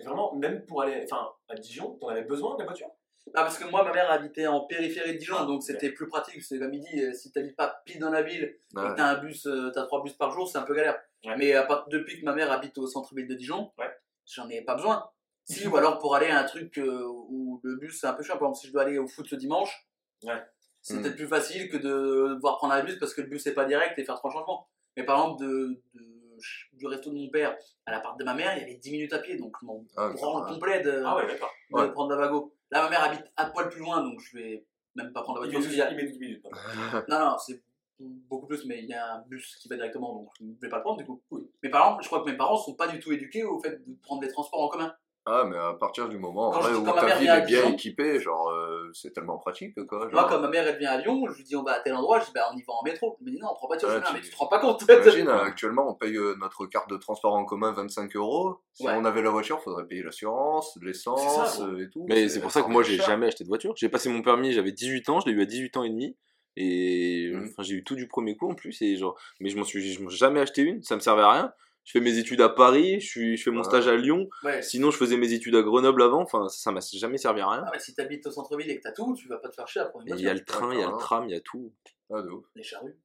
[0.00, 2.88] Et vraiment, même pour aller enfin, à Dijon, t'en avais besoin de la voiture?
[3.32, 6.42] Ah, parce que moi, ma mère habitait en périphérie de Dijon, donc c'était plus pratique.
[6.42, 8.90] C'est comme il dit, euh, si t'habites pas pile dans la ville et Ouais.
[8.90, 11.00] que t'as un bus, euh, t'as trois bus par jour, c'est un peu galère.
[11.24, 11.34] Ouais.
[11.38, 13.90] Mais à part, depuis que ma mère habite au centre-ville de Dijon, Ouais.
[14.26, 15.08] j'en ai pas besoin.
[15.66, 18.22] Si, ou alors pour aller à un truc euh, où le bus c'est un peu
[18.22, 18.38] chiant.
[18.38, 19.86] Par exemple, si je dois aller au foot ce dimanche,
[20.22, 20.42] Ouais.
[20.80, 21.02] c'est Mm.
[21.02, 23.66] peut-être plus facile que de devoir prendre un bus parce que le bus est pas
[23.66, 24.68] direct et faire trois changements.
[24.96, 26.38] Mais par exemple, de, de-
[26.72, 29.12] du resto de mon père à l'appart de ma mère, il y avait 10 minutes
[29.12, 31.52] à pied, donc je m'en Ah, branle complet de, Ah ouais, d'accord.
[31.70, 31.92] de Ouais.
[31.92, 32.54] prendre la vago.
[32.74, 34.66] Là, ma mère habite à poil plus loin, donc je vais
[34.96, 35.60] même pas prendre la voiture.
[35.60, 36.44] met parce qu'il y a- 12 il met 12 minutes.
[36.44, 37.04] maintenant.
[37.08, 37.62] non, non, c'est
[38.00, 40.68] beaucoup plus, mais il y a un bus qui va directement, donc je ne vais
[40.68, 41.22] pas le prendre du coup.
[41.62, 43.76] Mais par exemple, je crois que mes parents sont pas du tout éduqués au fait
[43.86, 44.92] de prendre des transports en commun.
[45.26, 48.20] Ah, mais à partir du moment Quand en vrai, où ta ville est bien équipée,
[48.20, 50.00] genre, euh, c'est tellement pratique, quoi.
[50.00, 51.80] Genre, Moi, quand ma mère elle vient à Lyon, je lui dis on va à
[51.80, 53.16] tel endroit, je dis bah on y va en métro.
[53.20, 54.58] Elle me dit non, on prend pas de non, tu- mais tu te rends pas
[54.58, 54.82] compte.
[54.82, 58.58] Imagine, actuellement, on paye euh, notre carte de transport en commun 25 euros.
[58.74, 58.92] Si Ouais.
[58.94, 62.04] on avait la voiture, faudrait payer l'assurance, l'essence euh, et tout.
[62.06, 63.72] Mais c'est pour ça que moi, j'ai jamais acheté de voiture.
[63.76, 66.16] J'ai passé mon permis, j'avais 18 ans, je l'ai eu à 18 ans et demi.
[66.56, 67.48] Et Mhm.
[67.50, 68.80] enfin, j'ai eu tout du premier coup en plus.
[68.82, 71.22] Et genre, mais je m'en suis, je m'en suis jamais acheté une, ça me servait
[71.22, 71.52] à rien.
[71.84, 73.64] Je fais mes études à Paris, je, suis, je fais mon Ouais.
[73.64, 74.28] stage à Lyon.
[74.42, 74.62] Ouais.
[74.62, 76.22] Sinon, je faisais mes études à Grenoble avant.
[76.22, 77.64] Enfin, ça m'a jamais servi à rien.
[77.66, 79.68] Ah, mais si t'habites au centre-ville et que t'as tout, tu vas pas te faire
[79.68, 81.36] chier à prendre Il y a le train, il y a le tram, il y
[81.36, 81.70] a tout.
[82.10, 82.44] Ah, de ouf.
[82.56, 82.96] Les charrues.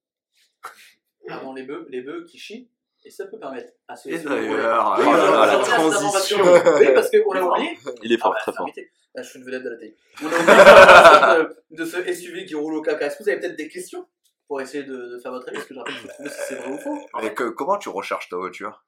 [1.30, 2.70] Avant les bœufs, les bœufs qui chient.
[3.06, 6.38] Et ça peut permettre à ceux Et d'ailleurs, Oui, Oh je la transition.
[6.42, 7.78] Oui, parce qu'on l'a oublié.
[8.04, 8.70] Il est fort, Ah bah, très fort.
[9.16, 9.96] Ah, je suis une vedette de la télé.
[10.22, 13.08] On a oublié de, de ce SUV qui roule au caca.
[13.08, 14.06] Est-ce que vous avez peut-être des questions?
[14.50, 16.78] Pour essayer de, de faire votre avis Parce que je rappelle, si c'est vrai ou
[16.80, 16.98] faux.
[17.22, 18.84] Mais que- comment tu recharges ta voiture?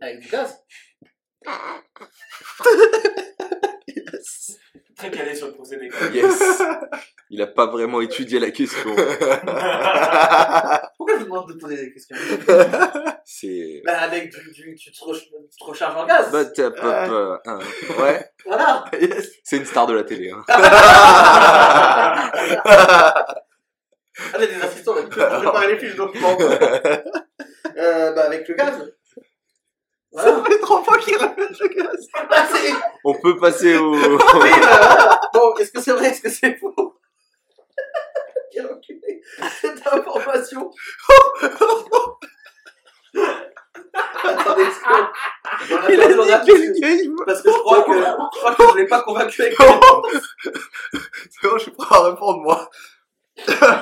[0.00, 0.58] Avec du gaz.
[4.96, 5.90] Très calé sur le procédé.
[6.14, 6.62] Yes.
[7.28, 8.94] Il a pas vraiment étudié la question.
[10.96, 12.16] Pourquoi je vous demande de poser des questions?
[13.24, 13.82] C'est.
[13.84, 16.30] bah, Avec du, du- tu, te re- tu te recharges en gaz.
[16.32, 17.58] Bah, t'as pas- pas- hein.
[18.00, 18.84] Ouais, Voilà.
[19.44, 20.30] c'est une star de la télé.
[20.30, 20.42] Hein.
[24.34, 26.36] Ah, j'ai des assistants pour préparer les fiches documents.
[26.40, 28.92] euh, bah, avec le gaz.
[30.12, 30.44] Voilà.
[30.44, 32.06] fait trois fois qu'il répète le gaz.
[32.30, 33.94] Ah, c'est- On peut passer au.
[33.94, 34.18] Oui, bah,
[34.60, 35.20] voilà.
[35.32, 36.94] Bon, est-ce que c'est vrai, est-ce que c'est faux?
[38.52, 39.22] Quel enculé.
[39.60, 40.70] Cette information.
[43.14, 45.92] Attendez, est-ce que...
[45.92, 48.86] Il a dit quel game Parce que je crois que je crois que je l'ai
[48.86, 52.70] pas convaincu avec C'est bon, je suis prêt à répondre, moi.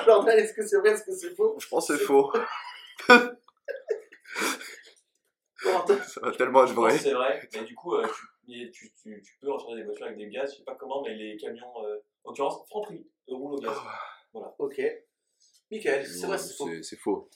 [0.06, 2.32] Jordan, est-ce que c'est vrai, est-ce que c'est faux Je pense que c'est faux.
[5.60, 6.96] Ça va tellement être vrai.
[6.98, 8.06] c'est vrai, mais du coup, euh,
[8.48, 11.02] tu, tu, tu, tu peux recharger des voitures avec des gaz, je sais pas comment,
[11.02, 13.76] mais les camions, euh, en l'occurrence, Franprix, roulent au gaz.
[14.58, 14.80] Ok.
[15.70, 16.68] Michael, c'est vrai, c'est faux.
[16.82, 17.28] C'est faux.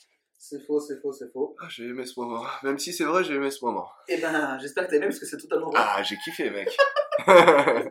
[0.46, 1.56] C'est faux, c'est faux, c'est faux.
[1.58, 2.44] Ah, j'ai aimé ce moment.
[2.64, 3.88] Même si c'est vrai, j'ai aimé ce moment.
[4.08, 5.80] Eh ben, j'espère que t'as aimé parce que c'est totalement vrai.
[5.82, 6.68] Ah, j'ai kiffé, mec.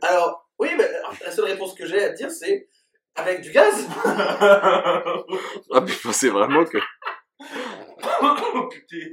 [0.03, 0.87] Alors, oui, mais
[1.25, 2.69] la seule réponse que j'ai à te dire, c'est
[3.15, 3.87] avec du gaz.
[4.05, 6.77] Ah, mais je pensais vraiment que.
[8.69, 9.09] Putain.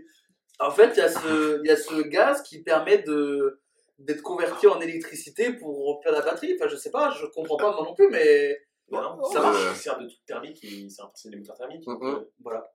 [0.58, 3.58] En fait, il y, a ce- il y a ce gaz qui permet de
[3.98, 6.54] d'être converti en électricité pour remplir la batterie.
[6.58, 8.58] Enfin, je sais pas, je comprends pas moi non plus, mais
[8.90, 9.56] Bah non, Ça marche.
[9.70, 11.86] Il sert de trucs thermiques, il- c'est un- c'est des moteurs thermiques.
[11.88, 12.70] euh, voilà,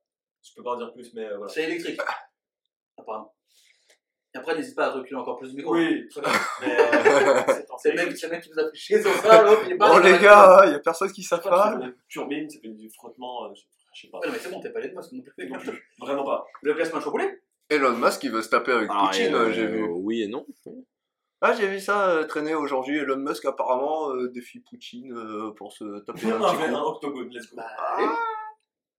[0.48, 1.52] je peux pas en dire plus, mais euh, voilà.
[1.52, 2.00] c'est électrique.
[2.98, 3.34] Apparemment.
[4.34, 5.74] Et après, n'hésite pas à reculer encore plus le micro.
[5.76, 6.30] Oui, très bien.
[6.62, 7.42] Mais euh,
[7.82, 9.72] c'est le mec, c'est le mec qui nous a fait chier sur ça, l'autre, il
[9.74, 11.80] est pas Bon, dans la- les gars, il y a personne qui savent pas.
[12.10, 13.62] turbine, ça fait du frottement, euh, je
[13.96, 14.20] je sais pas.
[14.20, 15.48] Ouais, non, mais c'est bon, t'es pas les de masque non plus.
[15.50, 15.82] Non plus.
[16.00, 16.46] Vraiment pas.
[16.62, 17.28] Le classement chocolat
[17.70, 19.84] Elon Musk, il veut se taper avec Ah, Poutine, euh, euh, j'ai vu.
[19.86, 20.46] Oui et non.
[21.42, 22.98] Ah, j'ai vu ça euh, traîner aujourd'hui.
[22.98, 26.86] Elon Musk, apparemment, euh, défie Poutine euh, pour se taper un Un, petit un coup.
[26.88, 27.56] octogone, let's go.
[27.56, 28.06] Bah, allez.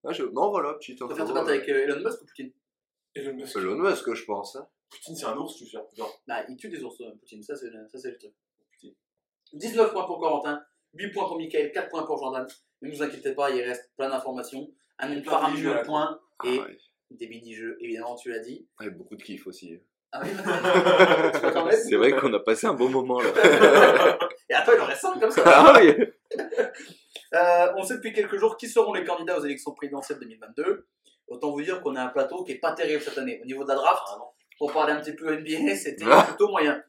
[0.05, 1.07] Ah, je- Non, voilà, petite Tu info.
[1.13, 2.51] préfères te battre avec euh, Elon Musk ou Poutine?
[3.15, 3.55] Elon Musk.
[3.57, 4.55] Elon Musk, je pense.
[4.55, 4.67] hein.
[4.89, 5.77] Poutine, c'est un ours, tu sais.
[5.97, 8.31] Genre, Bah, il tue des ours, euh, Poutine, ça c'est ça, c'est le truc.
[8.71, 8.93] Poutine.
[9.53, 10.61] 19 points pour Corentin,
[10.93, 12.45] 8 points pour Michael, 4 points pour Jordan.
[12.81, 14.69] Ne vous inquiétez pas, il reste plein d'informations.
[14.99, 15.91] Un nombre de faramineux mini-jeux à de con.
[15.91, 16.77] points Ah, et ouais.
[17.11, 18.67] des mini-jeux, évidemment, tu l'as dit.
[18.79, 19.77] Ouais, beaucoup de kiff aussi.
[20.13, 20.29] Ah oui,
[21.73, 23.29] tu C'est vrai qu'on a passé un bon moment là.
[24.49, 25.43] Et attends, il en reste 5 comme ça.
[25.45, 26.05] Ah oui
[27.33, 30.87] Euh, on sait depuis quelques jours qui seront les candidats aux élections présidentielles 2022.
[31.27, 33.39] Autant vous dire qu'on a un plateau qui est pas terrible cette année.
[33.41, 34.19] Au niveau de la draft, ah
[34.57, 36.81] pour parler un petit peu NBA, c'était plutôt moyen.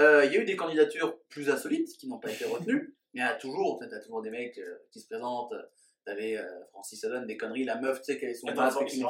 [0.00, 2.96] Euh, Il y a eu des candidatures plus insolites qui n'ont pas été retenues.
[3.14, 5.52] Il y a toujours, t'as toujours des mecs euh, qui se présentent.
[6.04, 8.78] T'avais euh, Francis Allen, des conneries, la meuf, tu sais, qui avait son Attends, masque
[8.80, 9.04] ce qu'il y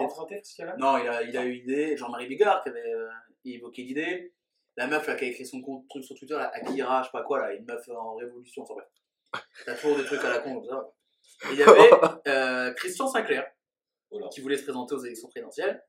[0.69, 1.97] a Non, il a, il a eu l'idée.
[1.97, 3.09] Jean-Marie Bigard qui avait euh,
[3.47, 4.35] évoqué l'idée.
[4.77, 7.13] La meuf là, qui a écrit son compte, truc sur Twitter, là, Akira, je sais
[7.13, 8.89] pas quoi, là, une meuf en révolution, enfin bref.
[9.65, 10.93] T'as toujours des trucs à la con comme ça.
[11.51, 11.91] Et il y avait
[12.29, 13.51] euh, Christian Sinclair
[14.11, 15.83] Oh qui voulait se présenter aux élections présidentielles.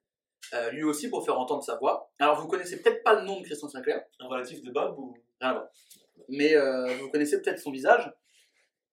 [0.53, 2.11] Euh, lui aussi pour faire entendre sa voix.
[2.19, 5.13] Alors vous connaissez peut-être pas le nom de Christian Sinclair, Un relatif de Bob ou?
[5.39, 5.67] rien à voir.
[6.29, 8.11] mais euh, vous connaissez peut-être son visage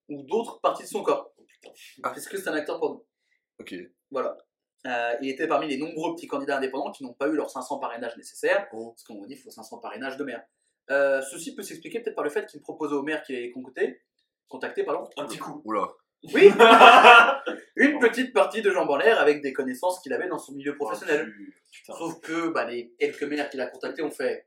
[0.09, 1.33] ou d'autres parties de son corps.
[2.03, 2.11] Ah.
[2.11, 3.07] Puisque c'est un acteur porno.
[3.59, 3.75] Ok.
[4.11, 4.37] Voilà.
[4.87, 7.79] Euh, il était parmi les nombreux petits candidats indépendants qui n'ont pas eu leurs 500
[7.79, 8.67] parrainages nécessaires.
[8.73, 8.93] Oh.
[8.93, 10.43] Parce qu'on dit qu'il faut 500 parrainages de maire.
[10.91, 14.01] Euh, ceci peut s'expliquer peut-être par le fait qu'il proposait au maire qu'il allait contacter,
[14.51, 15.63] contacter pardon, Un petit coup.
[15.65, 15.89] Oula.
[16.35, 16.49] oui,
[17.77, 20.75] une petite partie de jambes en l'air avec des connaissances qu'il avait dans son milieu
[20.77, 21.33] professionnel.
[21.73, 21.95] Putain.
[21.95, 24.47] Sauf que bah, les quelques maires qu'il a contactés ont fait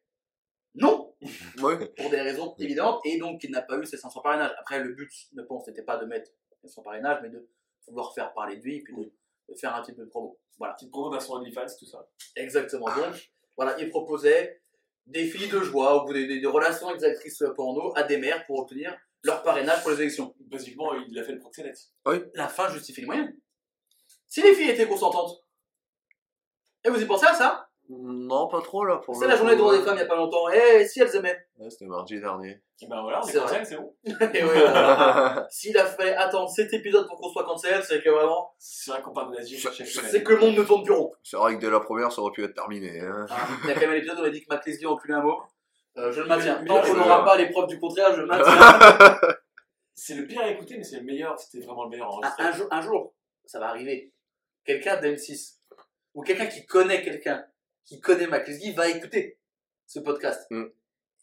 [0.75, 1.13] non,
[1.61, 1.87] Ouais.
[1.97, 4.53] pour des raisons évidentes, et donc il n'a pas eu ses 500 parrainages.
[4.59, 7.47] Après, le but, je pense, n'était pas de mettre les 500 parrainages, mais de
[7.87, 9.03] vouloir faire parler de lui, puis de,
[9.49, 10.39] de faire un petit peu de promo.
[10.57, 12.07] Voilà, Petite promo d'un son OnlyFans, tout ça.
[12.35, 12.85] exactement.
[12.87, 14.61] Donc, voilà, il proposait
[15.05, 18.17] des filles de joie, ou des, des- des relations avec des actrices porno à des
[18.17, 20.35] maires pour obtenir leur parrainage pour les élections.
[20.41, 21.77] Basiquement, il a fait le proxénète.
[22.33, 23.29] La fin justifie les moyens.
[24.27, 25.31] Si les filles étaient consentantes,
[26.85, 27.69] et vous y pensez à ça?
[27.89, 30.03] Non, pas trop là pour C'est le la journée des droits des femmes il y
[30.03, 32.61] a pas longtemps, et si elles aimaient Ouais, C'était mardi dernier.
[32.81, 33.93] Et ben voilà, on est C'est cancel, c'est bon.
[34.05, 35.45] Et ouais, voilà.
[35.51, 39.01] S'il a fait attendre cet épisode pour qu'on soit cancel, c'est que vraiment, C'est vrai
[39.01, 40.11] qu'on parle de l'Asie, C'est- chaque c'est- semaine.
[40.11, 41.11] c'est que le monde ne tourne plus rond.
[41.23, 42.99] C'est vrai que dès la première, ça aurait pu être terminé.
[43.01, 43.25] Hein.
[43.29, 44.85] Ah, Il y a quand même un épisode où on a dit que Mac Leslie
[44.85, 45.41] enculait un mot.
[45.97, 46.63] Euh, je le maintiens.
[46.65, 49.17] Tant qu'on je- n'aura pas les preuves du contraire, je le maintiens.
[49.95, 51.37] C'est le pire à écouter, mais c'est le meilleur.
[51.39, 52.43] C'était vraiment le meilleur un, enregistré.
[52.43, 53.13] un jour, un jour,
[53.45, 54.11] ça va arriver.
[54.65, 55.57] Quelqu'un d'M6
[56.15, 57.45] ou quelqu'un qui connaît quelqu'un
[57.85, 59.37] qui connaît Leslie va écouter
[59.85, 60.47] ce podcast.
[60.49, 60.63] Mm.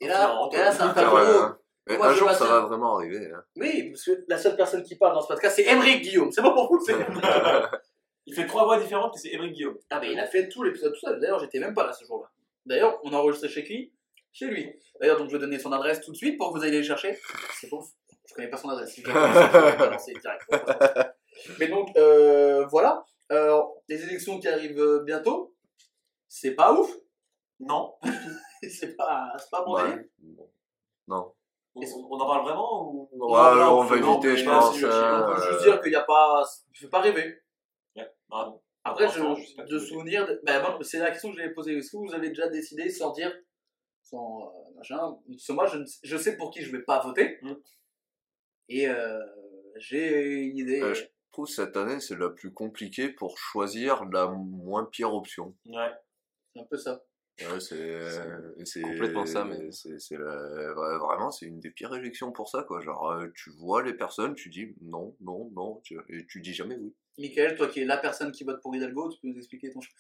[0.03, 3.31] Et là, Non, et là, c'est un un jour, ça va vraiment arriver.
[3.35, 3.43] hein.
[3.57, 6.31] Oui, parce que la seule personne qui parle dans ce podcast, c'est Émeric Guillaume.
[6.31, 6.95] C'est bon pour vous, c'est
[8.27, 9.79] Il fait trois voix différentes, mais c'est Émeric Guillaume.
[9.91, 11.19] Ah mais il a fait tout l'épisode tout seul.
[11.19, 12.31] D'ailleurs, j'étais même pas là ce jour-là.
[12.67, 13.93] D'ailleurs, on a enregistré chez qui?
[14.33, 14.73] Chez lui.
[15.01, 16.85] D'ailleurs, donc je vais donner son adresse tout de suite pour que vous ayez le
[16.85, 17.19] chercher.
[17.61, 17.83] C'est bon.
[18.29, 18.95] Je connais pas son adresse.
[18.95, 20.47] Si je balancé direct.
[21.59, 23.05] Mais donc, euh, voilà.
[23.29, 25.55] Alors, les élections qui arrivent euh, bientôt,
[26.29, 26.91] c'est pas ouf.
[27.59, 27.95] Non.
[28.63, 30.09] c'est pas, c'est pas bon Ouais.
[31.09, 31.33] Non.
[31.75, 33.09] On, on en parle vraiment ou?
[33.13, 34.73] Ouais, non, on va non, éviter, mais je pense.
[34.75, 36.43] si je- hein, On peut euh, juste dire qu'il n'y a pas.
[36.73, 37.39] Je veux pas rêver.
[37.97, 38.09] Ouais.
[38.33, 38.53] Ah.
[38.85, 41.77] Après, je, je sais pas de de- Ben, bon, c'est la question que j'avais posée.
[41.77, 43.33] Est-ce que vous avez déjà décidé sans dire,
[44.11, 47.01] sans euh, machin Parce que moi, je, ne je sais pour qui je vais pas
[47.01, 47.39] voter.
[47.43, 47.53] Mm.
[48.69, 49.21] Et euh,
[49.77, 50.81] j'ai une idée.
[50.83, 55.57] Euh, je trouve cette année, c'est la plus compliquée pour choisir la moins pire option.
[55.67, 55.91] Ouais.
[56.53, 57.03] C'est un peu ça.
[57.41, 57.99] Ouais, c'est
[58.67, 62.83] c'est complètement ça, mais- c'est la- vraiment c'est une des pires élections pour ça quoi
[62.83, 66.53] genre euh, tu vois les personnes tu dis non non non tu, et tu dis
[66.53, 69.39] jamais oui Michael, toi qui es la personne qui vote pour Hidalgo, tu peux nous
[69.39, 69.95] expliquer ton choix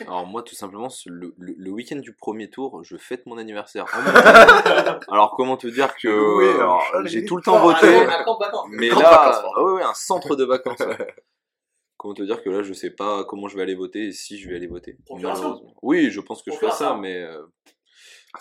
[0.00, 3.84] Alors moi tout simplement le, le- le week-end du premier tour je fête mon anniversaire.
[3.94, 4.98] montagne.
[5.08, 8.04] alors comment te dire que Oui, euh, j'ai tout le temps Ah, voté.
[8.06, 8.66] vacances.
[8.70, 10.78] Mais là, vacances, ah ouais, ouais, un centre de vacances.
[11.98, 14.38] comment te dire que là, je sais pas comment je vais aller voter et si
[14.38, 14.96] je vais aller voter.
[15.10, 15.60] Malheureusement.
[15.82, 17.42] Oui, je pense que je ferai ça, mais euh,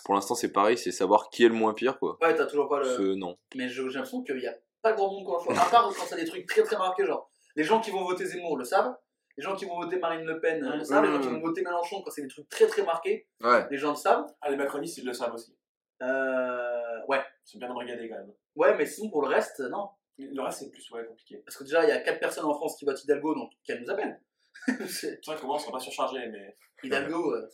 [0.05, 2.17] pour l'instant, c'est pareil, c'est savoir qui est le moins pire, quoi.
[2.21, 2.85] Ouais, t'as toujours pas le.
[2.85, 3.37] Ce- non.
[3.55, 5.53] Mais j'ai l'impression qu'il y a pas grand monde choix.
[5.59, 8.25] À part quand c'est des trucs très très marqués, genre les gens qui vont voter
[8.25, 8.95] Zemmour le savent,
[9.37, 11.39] les gens qui vont voter Marine Le Pen euh, le savent, les gens qui vont
[11.41, 14.25] voter Mélenchon quand c'est des trucs très très marqués, ouais les gens le savent.
[14.41, 15.55] Ah, les macronistes, ils le savent aussi.
[16.01, 18.33] Euh, ouais, C'est bien brigadé quand même.
[18.55, 19.89] ouais, mais sinon pour le reste, non.
[20.17, 21.37] Le reste, c'est plus ouais, compliqué.
[21.45, 23.81] Parce que déjà, il y a 4 personnes en France qui votent Hidalgo, donc qu'elles
[23.81, 24.19] nous appellent.
[24.87, 26.55] C'est- vrai que moi, on sera pas surchargé, mais.
[26.83, 27.47] Hidalgo, euh,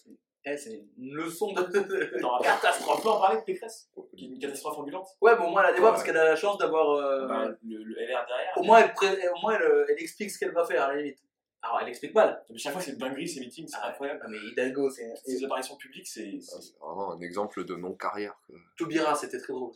[0.45, 1.61] c'est eh, une leçon de.
[2.43, 2.99] Catastrophe.
[2.99, 3.89] On peut en parler de Pécresse?
[4.17, 5.07] Qui est une catastrophe ambulante?
[5.21, 5.95] Ouais, bon, au moins elle a des voix Ouais.
[5.95, 6.89] parce qu'elle a la chance d'avoir.
[6.91, 8.53] euh, Bah, le, le LR derrière.
[8.57, 11.01] Au moins, elle, pré- au moins elle, elle explique ce qu'elle va faire à la
[11.01, 11.19] limite.
[11.67, 12.41] Alors, elle explique mal.
[12.49, 14.25] Mais chaque fois, c'est dinguerie, ces meetings, c'est Ah, incroyable.
[14.29, 15.13] Mais Hidalgo, c'est.
[15.25, 16.31] Ces apparitions publiques, c'est.
[16.35, 18.55] Ah, c'est- c'est vraiment un exemple de non carrière quoi.
[18.77, 19.73] Toubira, c'était très drôle.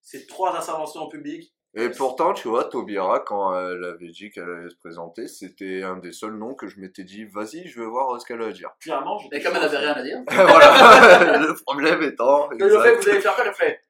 [0.00, 4.48] Ces trois interventions en public, Et pourtant, tu vois, Taubira, quand elle avait dit qu'elle
[4.48, 7.86] allait se présenter, c'était un des seuls noms que je m'étais dit, vas-y, je veux
[7.86, 8.70] voir ce qu'elle a à dire.
[8.80, 12.48] Clairement, j'étais Mais comme elle n'avait rien à dire, voilà, le problème étant.
[12.50, 13.80] que le fait vous allez faire faire, elle fait.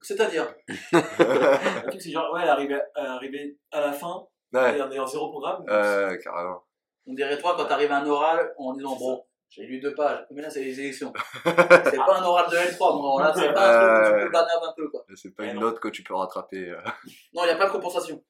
[0.00, 0.54] C'est-à-dire
[0.92, 4.90] Le truc, c'est genre, ouais, elle arrivait, elle arrivait à la fin, Ouais, et on
[4.90, 5.64] est en zéro programme.
[5.68, 6.62] euh, carrément.
[7.06, 10.24] On dirait toi quand t'arrives à un oral en disant bon, j'ai lu deux pages,
[10.30, 11.12] mais là c'est les élections.
[11.44, 14.38] c'est pas un oral de L3, bon là c'est pas un truc où tu peux
[14.38, 15.04] un peu quoi.
[15.16, 15.60] C'est pas Eh une non.
[15.62, 16.70] note que tu peux rattraper.
[16.70, 16.76] euh.
[17.34, 18.22] Non, il n'y a pas de compensation.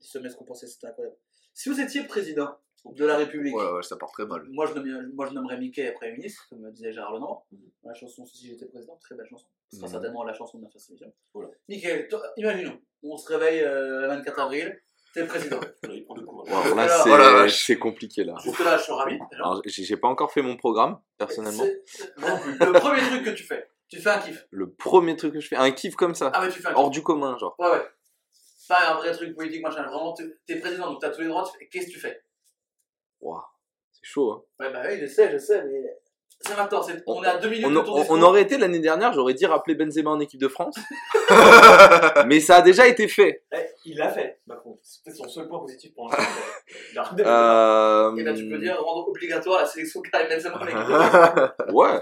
[0.00, 1.16] Ils se mettent compenser, c'est incroyable.
[1.54, 4.44] Si vous étiez président de la République, Ouais, ouais, ça part très mal.
[4.50, 7.42] moi, je nommerais, moi je nommerais Mickey Premier ministre, comme disait Gérard Lenoir.
[7.82, 9.46] La chanson Si j'étais président, très belle chanson.
[9.70, 9.92] Ce sera Mhm.
[9.92, 11.12] certainement la chanson de ma first émission.
[11.34, 11.50] Voilà.
[11.68, 14.80] Mickey, imaginons, on se réveille euh, le 24 avril,
[15.14, 15.58] t'es président.
[15.82, 16.48] Voilà, il prend deux coups.
[16.50, 17.64] Bon, alors là, c'est oh vache.
[17.66, 18.34] c'est compliqué là.
[18.42, 19.18] Jusque là, je suis ravi.
[19.30, 19.42] déjà.
[19.42, 21.64] Alors, j'ai j'ai pas encore fait mon programme, personnellement.
[21.64, 22.58] C'est- c'est- moi non plus.
[22.58, 24.46] Le premier truc que tu fais, tu fais un kiff.
[24.50, 26.70] Le premier truc que je fais, un kiff comme ça, Ah, mais tu fais un
[26.70, 26.78] kiff.
[26.78, 27.54] hors du commun, genre.
[27.58, 27.84] Ouais, ouais.
[28.68, 29.82] Pas un vrai truc politique, machin.
[29.82, 32.22] Vraiment, t'es t'es président, donc t'as tous les droits, tu fais- qu'est-ce que tu fais?
[33.20, 33.40] Waouh,
[33.92, 34.32] c'est chaud.
[34.32, 34.42] Hein.
[34.64, 35.82] Ouais, bah oui, je sais, je sais, mais.
[36.40, 39.12] C'est maintenant, c'est- on, est à deux minutes On, on- on aurait été l'année dernière,
[39.12, 40.76] j'aurais dit rappeler Benzema en équipe de France,
[42.26, 43.42] mais ça a déjà été fait.
[43.52, 44.78] Eh, il l'a fait, Macron.
[44.82, 46.22] C'est peut-être son seul point positif pour l'instant.
[47.20, 48.14] Euh...
[48.16, 51.50] Et là, tu peux dire rendre obligatoire la sélection Karim Benzema en équipe de France.
[51.74, 52.00] Ouais.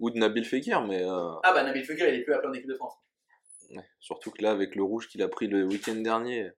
[0.00, 2.52] Ou de Nabil Fekir, mais euh, Ah bah Nabil Fekir, il est plus appelé en
[2.54, 2.94] équipe de France.
[3.74, 3.82] ouais.
[3.98, 6.50] surtout que là, avec le rouge qu'il a pris le week-end dernier,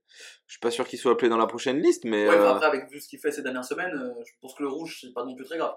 [0.46, 2.50] je suis pas sûr qu'il soit appelé dans la prochaine liste, mais Ouais, mais euh,
[2.50, 4.98] après, avec vu ce qu'il fait ces dernières semaines, euh, je pense que le rouge,
[5.00, 5.74] c'est pas non plus très grave.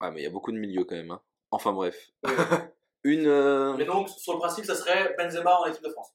[0.00, 1.10] Ah, mais il y a beaucoup de milieux quand même.
[1.10, 1.20] Hein.
[1.50, 2.32] Enfin bref, Ouais.
[3.04, 6.12] une euh, mais donc, sur le principe, ça serait Benzema en équipe de France.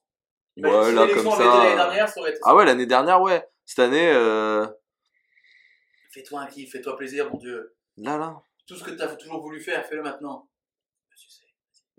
[0.56, 1.74] Mais ouais si là comme l'année ça.
[1.74, 2.44] dernière, ça aurait été ça.
[2.48, 3.46] Ah ouais, l'année dernière, ouais.
[3.64, 4.66] Cette année, euh...
[6.12, 7.74] Fais-toi un kiff, fais-toi plaisir, mon Dieu.
[7.98, 8.40] là là.
[8.66, 10.48] Tout ce que t'as toujours voulu faire, fais-le maintenant.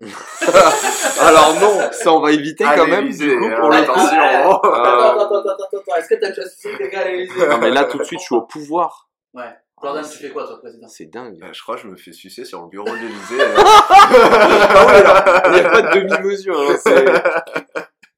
[1.20, 3.04] Alors non, ça on va éviter quand même.
[3.06, 4.20] l'Élysée, Du coup, hein, pour attention.
[4.20, 5.96] Attends, Euh, attends, attends, attends, attends, attends.
[5.96, 8.24] Est-ce que t'as déjà sucé quelqu'un à l'Élysée Non mais là tout de suite, je
[8.26, 9.10] suis au pouvoir.
[9.34, 9.56] Ouais.
[9.82, 11.38] Jordan, Ah, tu c'est- fais quoi, toi, président C'est dingue.
[11.42, 13.44] Euh, Je crois que je me fais sucer sur le bureau de l'Elysée.
[14.10, 16.58] Ah ouais, alors, il n'y a pas de demi-mesure.
[16.60, 17.04] hein, c'est-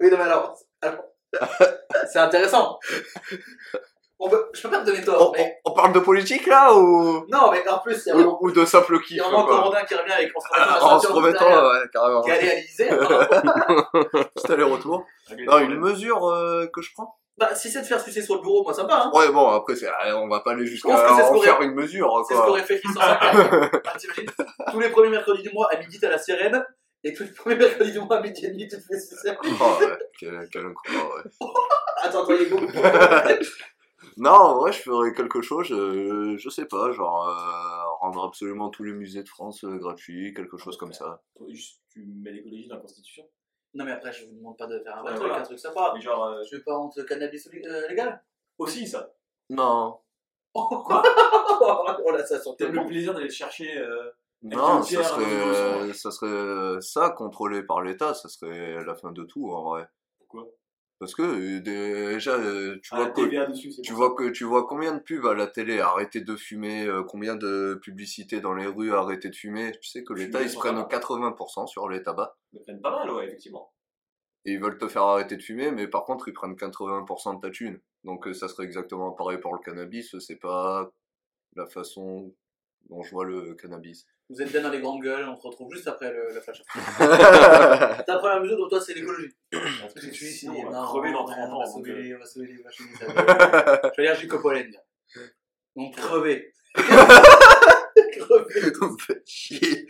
[0.01, 0.57] Oui, non, mais alors.
[0.83, 1.05] alors,
[2.11, 2.79] c'est intéressant.
[4.23, 5.59] On peut, je peux pas te donner tort, on, mais.
[5.65, 8.39] on- on parle de politique là ou, Non, mais en plus, il y a vraiment,
[8.43, 9.47] ou, ou de simple il kiff y a vraiment.
[9.47, 12.21] Corodin qui revient avec en se remettant Ah, En se remettant, ouais, carrément.
[12.23, 12.91] qui est allé à l'Élysée.
[12.91, 13.85] apparemment.
[14.35, 15.05] Petit aller-retour.
[15.47, 17.17] Non, une mesure euh, que je prends?
[17.41, 19.11] Bah, si c'est de faire sucer sur le bureau, moi ça me va, hein.
[19.15, 22.41] Ouais, bon, après, c'est, on va pas aller jusqu'à en faire une mesure, C'est ce
[22.43, 23.01] qu'aurait fait Christian
[23.99, 24.31] t'imagines
[24.71, 26.63] Tous les premiers mercredis du mois, à midi, t'as la sirène.
[27.03, 29.31] Et tous les premiers mercredis du mois, à midi et demi, tu te fais sucer.
[29.43, 31.49] Oh, ouais, quel, quel incroyable, ouais.
[32.03, 32.67] Attends, toi, il est beaucoup.
[34.17, 38.69] Non, en vrai, je ferais quelque chose, je, je sais pas, genre, euh, rendre absolument
[38.69, 41.23] tous les musées de France euh, gratuits, quelque chose comme ça.
[41.49, 43.25] Juste, tu mets l'écologie dans la Constitution?
[43.75, 45.43] Non, mais après, je vous demande pas de faire un vrai Ouais, truc, voilà.
[45.43, 45.93] un truc sympa.
[45.95, 48.23] Mais genre, euh, Je veux pas honte cannabis euh, légal.
[48.59, 49.11] aussi ça.
[49.49, 49.99] Non.
[50.53, 51.03] Quoi
[52.05, 53.79] Oh là, ça sent le plaisir d'aller le chercher.
[53.79, 54.11] euh,
[54.43, 59.13] Non, ça serait, euh, ça serait euh, ça contrôlé par l'État, ça serait la fin
[59.13, 59.87] de tout en vrai.
[61.01, 64.67] Parce que euh, déjà, euh, tu vois la que dessus, tu vois que tu vois
[64.67, 68.67] combien de pubs à la télé, arrêtez de fumer, euh, combien de publicités dans les
[68.67, 69.73] rues, arrêtez de fumer.
[69.81, 70.99] Tu sais que l'État ils se prennent tabac.
[70.99, 72.35] 80% sur les tabacs.
[72.53, 73.73] Ils prennent pas mal, ouais, effectivement.
[74.45, 77.41] et ils veulent te faire arrêter de fumer, mais par contre ils prennent 80% de
[77.41, 77.81] ta thune.
[78.05, 80.91] Donc euh, ça serait exactement pareil pour le cannabis, c'est pas
[81.57, 82.35] la façon
[82.89, 84.07] dont je vois le cannabis.
[84.29, 86.63] Vous êtes bien dans les grandes gueules, on se retrouve juste après le, la flash.
[88.07, 89.33] Ta première mesure, donc toi, c'est l'écologie.
[89.51, 91.59] Parce que tu dis, Sinon, c'est on va crever dans ouais, 30 on ans.
[91.59, 92.71] va donc, sauver euh, les- on va sauver les va.
[93.85, 94.73] Je suis allergique au pollen.
[95.77, 96.53] Donc crever.
[96.75, 98.73] crever.
[98.73, 99.87] Ça me fait chier.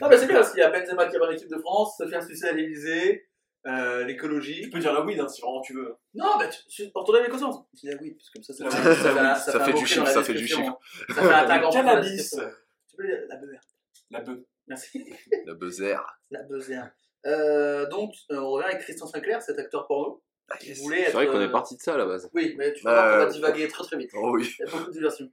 [0.00, 1.96] Non, mais c'est bien, parce qu'il y a Benzema qui est dans l'équipe de France,
[1.98, 3.26] se faire sucer à l'Elysée,
[3.66, 4.62] euh, l'écologie.
[4.62, 5.94] Tu peux dire la weed hein, si vraiment tu veux.
[6.14, 7.64] Non, bah, tu, tu, pour ton avis conscience.
[7.78, 10.04] Tu dis ah oui, parce que comme ça, ça, Ah fait- ça, Ça du chiffre,
[10.04, 10.76] la ça fait du description.
[11.08, 12.30] Ça fait un tag en la Cannabis.
[12.88, 13.60] Tu peux dire la beurre.
[14.10, 14.44] La beuh.
[14.66, 15.04] Merci.
[15.46, 15.96] La buzzer.
[16.30, 16.90] La beurre.
[17.26, 20.22] Euh, donc, euh, on revient avec Christian Sinclair, cet acteur porno.
[20.82, 22.28] voulait C'est vrai qu'on euh, est parti de ça à la base.
[22.34, 24.10] Oui, mais tu Bah, vas va euh, divaguer très très vite.
[24.14, 24.52] Oh oui.
[24.58, 25.30] Il y a beaucoup de diversion.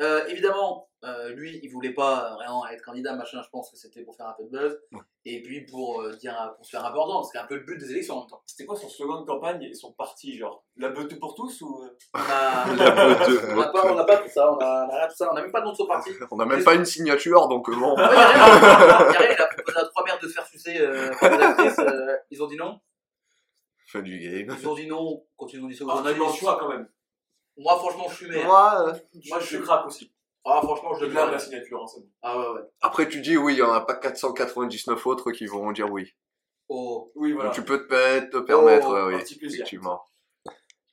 [0.00, 3.40] Euh, évidemment, euh, lui, il voulait pas vraiment être candidat, machin.
[3.42, 4.78] Je pense que c'était pour faire un peu de buzz.
[5.24, 7.24] Et puis pour, euh, dire, pour se faire un peu entendre.
[7.26, 8.42] C'était un peu le but des élections en même temps.
[8.46, 11.60] C'était quoi son slogan de campagne et son parti Genre, la beuh tout pour tous
[11.62, 11.82] ou.
[11.82, 14.52] euh, On a, La beute de- on a pas, on a pas tout ça.
[14.52, 15.28] On a, on tout ça.
[15.32, 16.10] On a même pas de nom de son parti.
[16.30, 17.94] On n'a même pas une signature, donc bon.
[17.96, 22.56] Il a proposé à trois mères de se faire sucer euh, euh, ils ont dit
[22.56, 22.80] non?
[23.86, 24.56] Fin du game.
[24.60, 26.22] Ils ont dit non quand ils ont dit ça aux journalistes.
[26.26, 26.88] le choix quand même.
[27.58, 28.46] Moi, franchement, je suis maire.
[28.46, 28.92] Moi, euh,
[29.28, 29.60] Moi, je je suis.
[29.62, 30.12] craque aussi.
[30.44, 32.08] Ah, franchement, je déclare la signature, hein, c'est bon.
[32.22, 32.60] Ah ouais, ouais.
[32.80, 36.10] après tu dis oui, il y en a pas 499 autres qui vont dire oui.
[36.70, 37.50] Oh, Oui, voilà.
[37.50, 39.60] Tu peux te, per- te permettre, Oh, un oui, petit plaisir.
[39.60, 40.02] effectivement.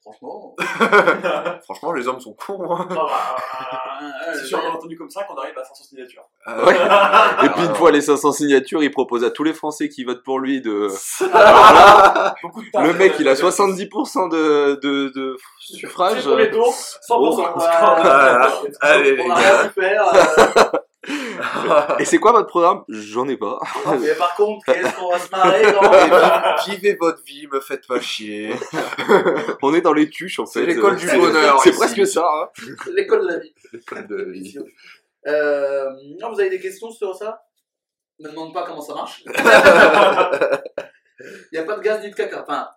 [0.05, 0.55] Franchement.
[1.63, 2.75] Franchement, les hommes sont cons.
[2.75, 2.87] hein.
[4.35, 6.23] C'est sûrement entendu comme ça qu'on arrive à 500 signatures.
[6.45, 6.77] Ah, Ouais.
[6.79, 10.03] ah, Et puis une fois les 500 signatures, il propose à tous les Français qui
[10.03, 10.89] votent pour lui de.
[11.21, 16.19] Le mec, il a 70% de, de, de suffrage.
[16.21, 16.73] C'est pour les tours,
[17.09, 17.53] 100%.
[17.55, 18.51] Voilà.
[18.81, 20.05] Allez, les On a rien faire.
[21.99, 22.83] Et c'est quoi votre programme?
[22.87, 23.59] J'en ai pas.
[23.99, 27.85] mais par contre, qu'est-ce qu'on va se marrer quand vive- Vivez votre vie, me faites
[27.87, 28.53] pas chier.
[29.61, 30.59] On est dans les tuches en fait.
[30.61, 31.59] C'est l'école du bonheur.
[31.61, 32.25] C'est presque ça.
[32.33, 32.49] hein.
[32.93, 33.53] L'école de la vie.
[33.73, 34.57] L'école de la vie.
[35.27, 37.41] Euh, non, vous avez des questions sur ça?
[38.19, 39.23] Ne me demande pas comment ça marche.
[41.19, 42.41] Il n'y a pas de gaz ni de caca.
[42.43, 42.67] Enfin,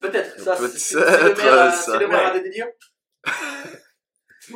[0.00, 0.38] peut-être.
[0.40, 1.00] Ça, c'est- c'est
[1.98, 2.68] le maire, à des délires.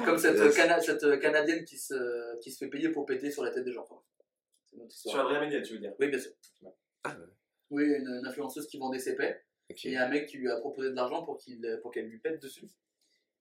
[0.05, 0.55] Comme cette, Yes.
[0.57, 3.65] Cana- cette euh, Canadienne qui se, qui se fait payer pour péter sur la tête
[3.65, 3.87] des gens.
[4.89, 5.95] Sur Adrien Méniel, tu veux dire.
[5.99, 6.33] Oui, bien sûr.
[7.05, 7.17] Ah
[7.71, 9.45] Oui, une, une influenceuse qui vendait ses paix.
[9.69, 11.93] Et il y a un mec qui lui a proposé de l'argent pour qu'il pour
[11.93, 12.67] qu'elle lui pète dessus.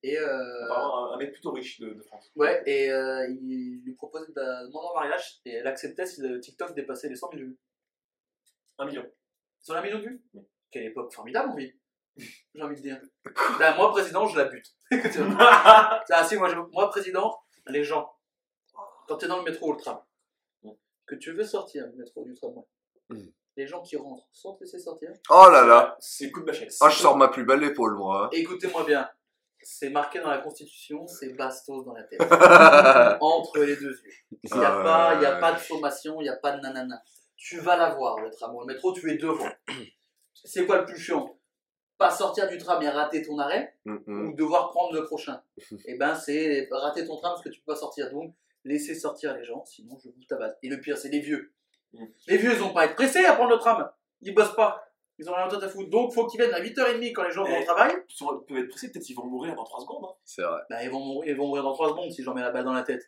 [0.03, 2.31] Et euh, un, un mec plutôt riche de, de France.
[2.35, 6.21] ouais, et euh, il lui proposait de la demander en mariage et elle acceptait si
[6.21, 7.57] le TikTok dépassait les 100 000 vues.
[8.77, 9.05] Un million.
[9.59, 10.23] Sur la million de vues?
[10.35, 10.43] Oui.
[10.71, 11.73] Quelle époque formidable, envie.
[12.55, 12.99] J'ai envie de dire.
[13.59, 14.67] Là, moi, président, je la bute.
[14.91, 18.11] ah, si, moi, je- moi, président, les gens,
[19.07, 19.99] quand tu es dans le métro ou le tram,
[21.05, 22.63] que tu veux sortir du métro ou du tramway,
[23.11, 23.25] Mm.
[23.57, 25.97] les gens qui rentrent sans te laisser sortir, Oh là là.
[25.99, 26.71] C'est coup de machette.
[26.79, 28.29] Ah, je sors ma plus belle épaule, moi.
[28.31, 29.09] écoutez-moi bien,
[29.63, 32.21] c'est marqué dans la Constitution, c'est bastos dans la tête.
[33.19, 34.11] Entre les deux yeux.
[34.43, 36.51] Il n'y a, Ah, pas, il y a pas de sommation, il n'y a pas
[36.51, 37.01] de nanana.
[37.35, 38.65] Tu vas la voir, le tramway.
[38.67, 39.49] Le métro, tu es devant.
[40.45, 41.35] C'est quoi le plus chiant?
[41.99, 45.41] Pas sortir du tram et rater ton arrêt ou devoir prendre le prochain.
[45.85, 48.09] Et ben c'est rater ton tram parce que tu peux pas sortir.
[48.11, 48.33] Donc
[48.63, 50.53] laissez sortir les gens, sinon je vous tabasse.
[50.63, 51.53] Et le pire c'est les vieux.
[51.93, 52.05] Mm.
[52.27, 53.89] Les vieux ils ont pas à être pressés à prendre le tram.
[54.21, 54.85] Ils bossent pas.
[55.17, 55.89] Ils ont rien d'autre à foutre.
[55.89, 57.65] Donc faut qu'ils viennent à 8h30 quand les gens vont au Eh.
[57.65, 57.91] travail.
[58.07, 60.05] Ils peuvent être pressés, peut-être qu'ils vont mourir dans 3 secondes.
[60.05, 60.13] hein.
[60.23, 60.61] C'est vrai.
[60.69, 62.63] Bah, ils, vont mourir, ils vont mourir dans 3 secondes si j'en mets la balle
[62.63, 63.05] dans la tête.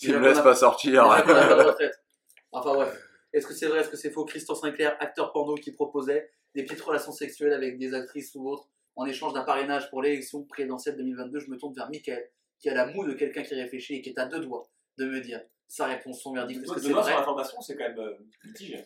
[0.00, 1.04] Déjà me a- pas sortir.
[2.52, 3.06] Enfin bref.
[3.32, 4.24] Est-ce que c'est vrai, est-ce que c'est faux?
[4.24, 8.68] Christian Sinclair, acteur porno qui proposait des petites relations sexuelles avec des actrices ou autres
[8.96, 12.74] en échange d'un parrainage pour l'élection présidentielle 2022 Je me tourne vers Michael, qui a
[12.74, 15.40] la moue de quelqu'un qui réfléchit et qui est à deux doigts de me dire
[15.68, 16.62] sa réponse, son verdict.
[16.62, 18.84] Est-ce que c'est vrai l'information, c'est quand même euh, mitigé.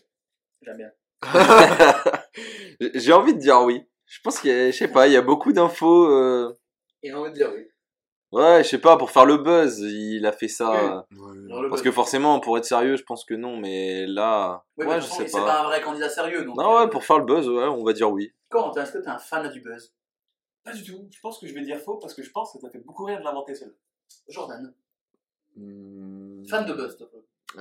[0.63, 0.91] J'aime bien.
[2.95, 3.83] J'ai envie de dire oui.
[4.07, 6.11] Je pense qu'il y a, je sais pas, il y a beaucoup d'infos.
[6.11, 6.59] euh,
[7.03, 7.67] Et j'ai envie de dire oui.
[8.35, 10.97] Ouais, je sais pas, pour faire le buzz, il a fait ça.
[10.99, 14.97] Euh, Parce que forcément, pour être sérieux, je pense que non, mais là, Oui, ouais,
[14.97, 15.45] mais je sais c'est pas.
[15.47, 16.45] pas un vrai candidat sérieux.
[16.45, 18.33] Donc, Non, euh, ouais, pour faire le buzz, ouais, on va dire oui.
[18.51, 19.95] Quentin, est-ce que t'es un fan du buzz?
[20.65, 21.07] Pas du tout.
[21.13, 23.05] Je pense que je vais dire faux parce que je pense que ça fait beaucoup
[23.05, 23.75] rire de l'inventer celle
[24.29, 24.75] Jordan,
[25.57, 26.45] Hmm.
[26.49, 27.09] fan de buzz, toi.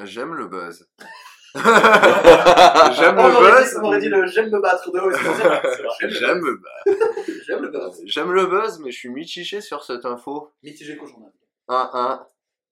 [0.06, 0.90] J'aime le buzz.
[2.94, 3.80] J'aime le dit- buzz.
[3.82, 5.12] on aurait dit le j'aime me battre de haut.
[6.10, 7.44] J'aime le buzz.
[7.46, 8.02] J'aime le buzz.
[8.06, 10.52] J'aime le buzz, mais je suis mitigé sur cette info.
[10.64, 11.32] Mitigé qu'au journal.
[11.70, 12.26] 1-1.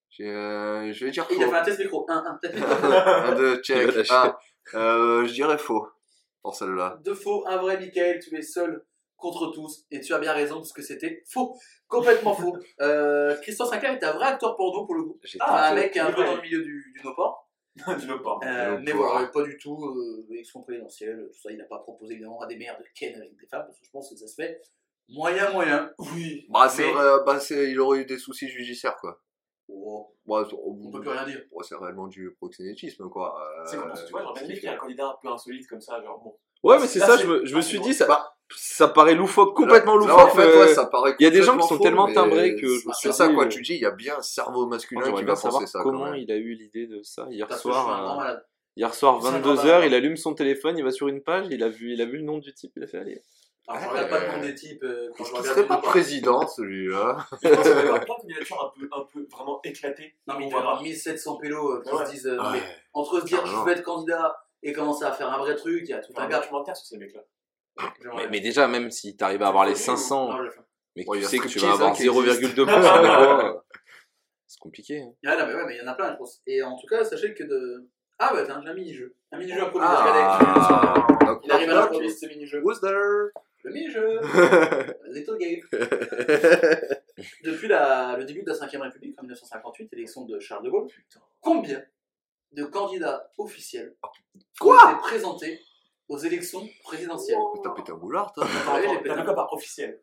[0.09, 1.51] J'ai, euh, je vais dire Et il a faux.
[1.51, 2.05] fait un test micro.
[2.09, 2.71] 1, 1, peut-être micro.
[2.73, 3.95] 1, 2, Il va check.
[3.95, 4.13] lâcher.
[4.13, 4.35] 1.
[4.75, 5.87] Euh, je dirais faux
[6.41, 6.97] pour celle-là.
[7.05, 8.83] Deux faux, un vrai, Michael, tu es seul
[9.15, 9.85] contre tous.
[9.91, 11.55] Et tu as bien raison parce que c'était faux.
[11.87, 12.57] Complètement faux.
[12.81, 15.19] Euh, Christian Sinclair était un vrai acteur porno pour le coup.
[15.39, 15.81] Ah, un tenté.
[15.81, 17.47] mec qui est un peu dans le milieu du, du no-port.
[17.87, 18.39] Veux pas.
[18.43, 21.51] Euh, mais voilà, pas du tout euh, élection présidentielle, tout ça.
[21.51, 23.85] Il n'a pas proposé évidemment à des maires de Ken avec des femmes parce que
[23.85, 24.61] je pense que ça se fait
[25.09, 25.91] moyen, moyen.
[26.13, 26.45] Oui.
[26.49, 29.21] Bah, c'est Mais- vrai, bah, c'est, il aurait eu des soucis judiciaires, quoi.
[29.69, 31.41] Oh, Bah, c'est- on peut plus rien dire.
[31.51, 33.41] Bon, c'est réellement du proxénétisme, quoi.
[33.41, 35.29] Euh, C'est que tu vois, j'aurais bien aimé qu'il y ait un candidat un peu
[35.29, 36.37] insolite comme ça, genre bon.
[36.63, 39.15] Ouais, mais c'est ça, c'est- je me, je me suis dit, ça, Bah, ça paraît
[39.15, 40.19] loufoque, complètement Là- loufoque.
[40.19, 42.55] en fait, ouais, ça paraît Il y a des gens qui sont faux, tellement timbrés
[42.55, 43.45] que je C'est ça, quoi.
[43.45, 45.71] euh, Tu dis, il y a bien un cerveau masculin qui bien va savoir penser
[45.71, 48.19] ça, comment il a eu l'idée de ça hier je soir.
[48.27, 48.35] euh.
[48.77, 51.47] Hier soir, C'est un 22h, grand il allume son téléphone, il va sur une page,
[51.51, 53.21] il a vu, il a vu le nom du type, il a fait aller.
[53.67, 53.91] Alors, je Ouais.
[53.93, 57.63] regarde pas le nom des types euh, quand je serait pas président, celui-là Je pense
[57.63, 60.15] qu'il va plein de candidatures un peu, un peu vraiment éclatées.
[60.27, 62.05] Non, mais il doit avoir 1700 pélos euh, qui Ouais.
[62.05, 62.27] se disent.
[62.27, 62.49] euh, non, Ouais.
[62.53, 65.81] mais entre se dire je veux être candidat et commencer à faire un vrai truc,
[65.83, 66.39] il y a tout un gars.
[66.39, 67.21] documentaire sur ces mecs-là.
[68.15, 70.59] Mais, mais déjà, même si t'arrives à avoir les Oui, 500, Non, je le fais.
[70.95, 73.59] mais que tu sais que tu vas avoir hein, qui 0,2% des voix, euh,
[74.47, 75.01] c'est compliqué.
[75.01, 75.13] hein.
[75.25, 76.41] Ah, non, mais ouais, mais il y en a plein, je pense.
[76.47, 77.87] Et en tout cas, sachez que de.
[78.19, 79.15] Ah, bah, tiens, j'ai un mini-jeu.
[79.31, 79.89] Un mini-jeu improvisé.
[79.89, 82.61] Ah, Regardez, knock, il arrive à l'improviser ce mini-jeu.
[82.63, 83.31] Who's there?
[83.63, 84.19] Le mini-jeu.
[85.11, 85.61] Little Game.
[87.43, 90.87] Depuis la, le début de la 5ème République, en 1958, élection de Charles de Gaulle,
[91.39, 91.81] combien
[92.51, 93.95] de candidats officiels
[94.59, 94.75] Quoi?
[94.85, 95.61] ont été présentés
[96.11, 100.01] aux élections présidentielles T'as pété un boulard, toi T'as quoi par officiel?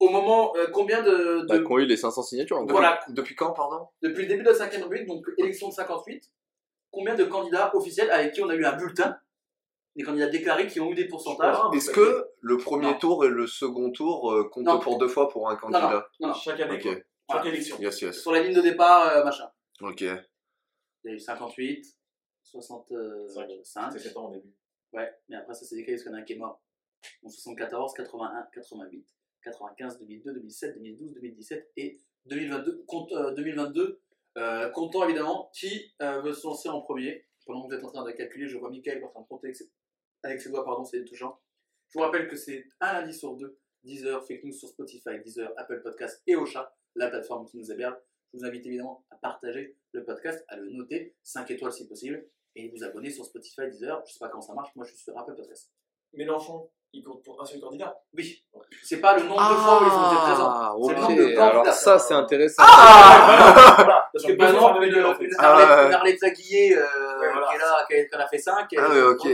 [0.00, 1.44] Au moment, euh, combien de.
[1.48, 2.56] Bah, de- ont eu les 500 signatures.
[2.56, 2.72] en gros.
[2.72, 3.00] Voilà.
[3.08, 3.88] Depuis quand, pardon?
[4.00, 6.30] Depuis le début de la 5ème République, donc élection de 58,
[6.92, 9.16] combien de candidats officiels avec qui on a eu un bulletin?
[9.96, 11.56] Des candidats déclarés qui ont eu des pourcentages.
[11.74, 12.98] Est-ce que le premier Non.
[12.98, 14.78] tour et le second tour euh, comptent Non.
[14.78, 16.08] pour deux fois pour un Non, non, candidat?
[16.20, 16.34] non, non.
[16.34, 16.80] Chaque année.
[16.80, 17.46] Chaque Voilà.
[17.48, 17.76] élection.
[17.80, 18.20] yes, yes.
[18.22, 19.50] Sur la ligne de départ, euh, machin.
[19.80, 20.02] Ok.
[20.02, 20.06] Il
[21.04, 21.84] y a eu 58,
[22.44, 23.90] 65.
[23.92, 24.54] C'est 7 ans au début.
[24.92, 26.62] Ouais, mais après ça s'est décalé parce qu'il y en a un qui est mort.
[27.22, 29.06] En 74, 81, 88,
[29.42, 32.84] 95, 2002, 2007, 2012, 2017 et 2022.
[32.86, 34.00] Compte, euh, 2022,
[34.38, 37.26] euh, comptant évidemment qui euh, veut se lancer en premier.
[37.46, 39.46] Pendant que vous êtes en train de calculer, je vois Michael en train de compter
[39.46, 39.70] avec ses,
[40.22, 41.40] avec doigts, pardon, c'est touchant.
[41.88, 45.54] Je vous rappelle que c'est un lundi sur deux, 10h, fake news sur Spotify, 10h,
[45.56, 47.96] Apple Podcast et Ocha, la plateforme qui nous héberge.
[48.32, 52.28] Je vous invite évidemment à partager le podcast, à le noter, 5 étoiles si possible,
[52.58, 54.02] et vous abonner sur Spotify, 10h.
[54.06, 55.70] Je sais pas comment ça marche, moi je suis sur Apple Podcast.
[56.14, 57.94] Mélenchon, il compte pour un seul candidat?
[58.16, 58.42] Oui,
[58.82, 60.50] c'est pas le nombre de fois où ils ont été présents.
[60.50, 61.02] Ah, C'est le ok.
[61.02, 61.46] nombre de candidats.
[61.48, 62.62] Alors ça, c'est intéressant.
[62.64, 64.08] voilà.
[64.12, 66.80] Parce que par exemple, une, une Ah, Arlette, une Arlette Zaguillet, euh,
[67.20, 67.46] Ouais, voilà.
[67.48, 68.68] qui est là, qui en a fait 5.
[68.78, 69.26] Ah oui, ok.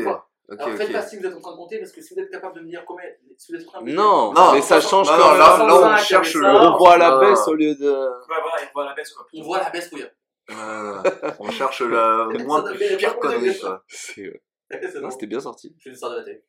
[0.47, 0.93] Ok, Alors faites ok.
[0.93, 2.61] pas si vous êtes en train de compter, parce que si vous êtes capable de
[2.61, 3.05] me dire combien.
[3.39, 5.31] Si vous êtes en train de me dire- Non, Non, mais ça change non, quand
[5.33, 6.45] non, là, là, on 65, cherche le.
[6.47, 6.71] avait ça.
[6.73, 7.21] On voit à la Ah.
[7.21, 7.91] baisse au lieu de.
[7.91, 9.27] Ouais, voilà, il voit la baisse, quoi.
[9.35, 10.07] On voit la baisse couille.
[10.49, 11.03] Ah,
[11.41, 13.85] on cherche la moins pire connerie, quoi.
[13.89, 15.11] C'est- C'est bon.
[15.11, 15.75] c'était bien sorti.
[15.79, 16.45] Je vais sortir de la télé.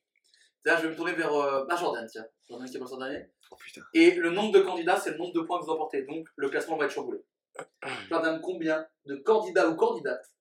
[0.63, 2.25] Là, je vais me tourner vers euh, bah, Jordan, tiens.
[2.49, 3.29] Jordan qui est pas le dernier.
[3.51, 3.81] Oh putain.
[3.93, 6.01] Et le nombre de candidats, c'est le nombre de points que vous emportez.
[6.03, 7.19] Donc, le classement va être chamboulé.
[8.09, 10.33] Jordan, combien de candidats ou candidates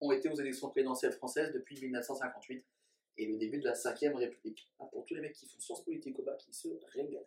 [0.00, 2.64] ont été aux élections présidentielles françaises depuis 1958
[3.18, 4.70] et le début de la 5ème République?
[4.78, 7.24] Ah, Pour tous les mecs qui font sciences politiques au bac, qui se régalent.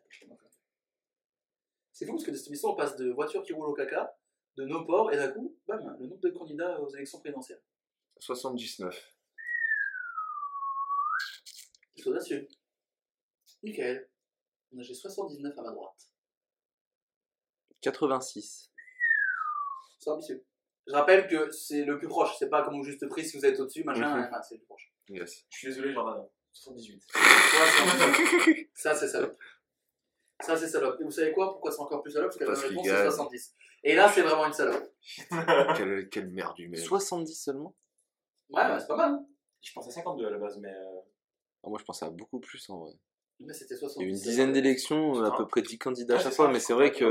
[1.91, 4.15] C'est fou parce que de cette émission, on passe de voitures qui roulent au caca,
[4.57, 7.61] de nos ports, et d'un coup, bam, le nombre de candidats aux élections présidentielles.
[8.19, 9.13] 79.
[11.95, 12.47] C'est audacieux.
[13.63, 14.09] Nickel.
[14.77, 16.09] J'ai 79 à ma droite.
[17.81, 18.71] 86.
[19.99, 20.45] C'est ambitieux.
[20.87, 23.45] Je rappelle que c'est le plus proche, c'est pas comme au juste prix si vous
[23.45, 24.25] êtes au-dessus, machin, Mhm.
[24.27, 24.93] enfin, c'est le plus proche.
[25.09, 25.45] Yes.
[25.49, 26.27] Je suis désolé, Jordan.
[26.53, 27.03] 78.
[28.75, 29.37] Ça, c'est salope.
[30.41, 30.99] Ça, c'est salope.
[31.01, 31.51] Et vous savez quoi?
[31.51, 32.27] Pourquoi c'est encore plus salope?
[32.29, 33.11] Parce que la Parce bonne qu'il réponse, c'est gagne.
[33.11, 33.55] 70.
[33.87, 34.91] Et là, c'est vraiment une salope.
[35.77, 36.81] quelle, quelle merde humaine.
[36.81, 37.75] 70 seulement
[38.49, 39.11] Ouais, bah, c'est pas mal.
[39.11, 39.25] hein.
[39.61, 40.69] Je pensais à 52 à la base, mais.
[40.73, 40.99] euh,
[41.63, 42.93] Ah, Moi, je pensais à beaucoup plus en vrai.
[43.39, 43.99] Mais c'était Il 70.
[43.99, 46.35] y a eu une dizaine d'élections, à peu près 10 candidats à ouais, chaque c'est
[46.37, 47.05] fois, ça, mais c'est vrai que.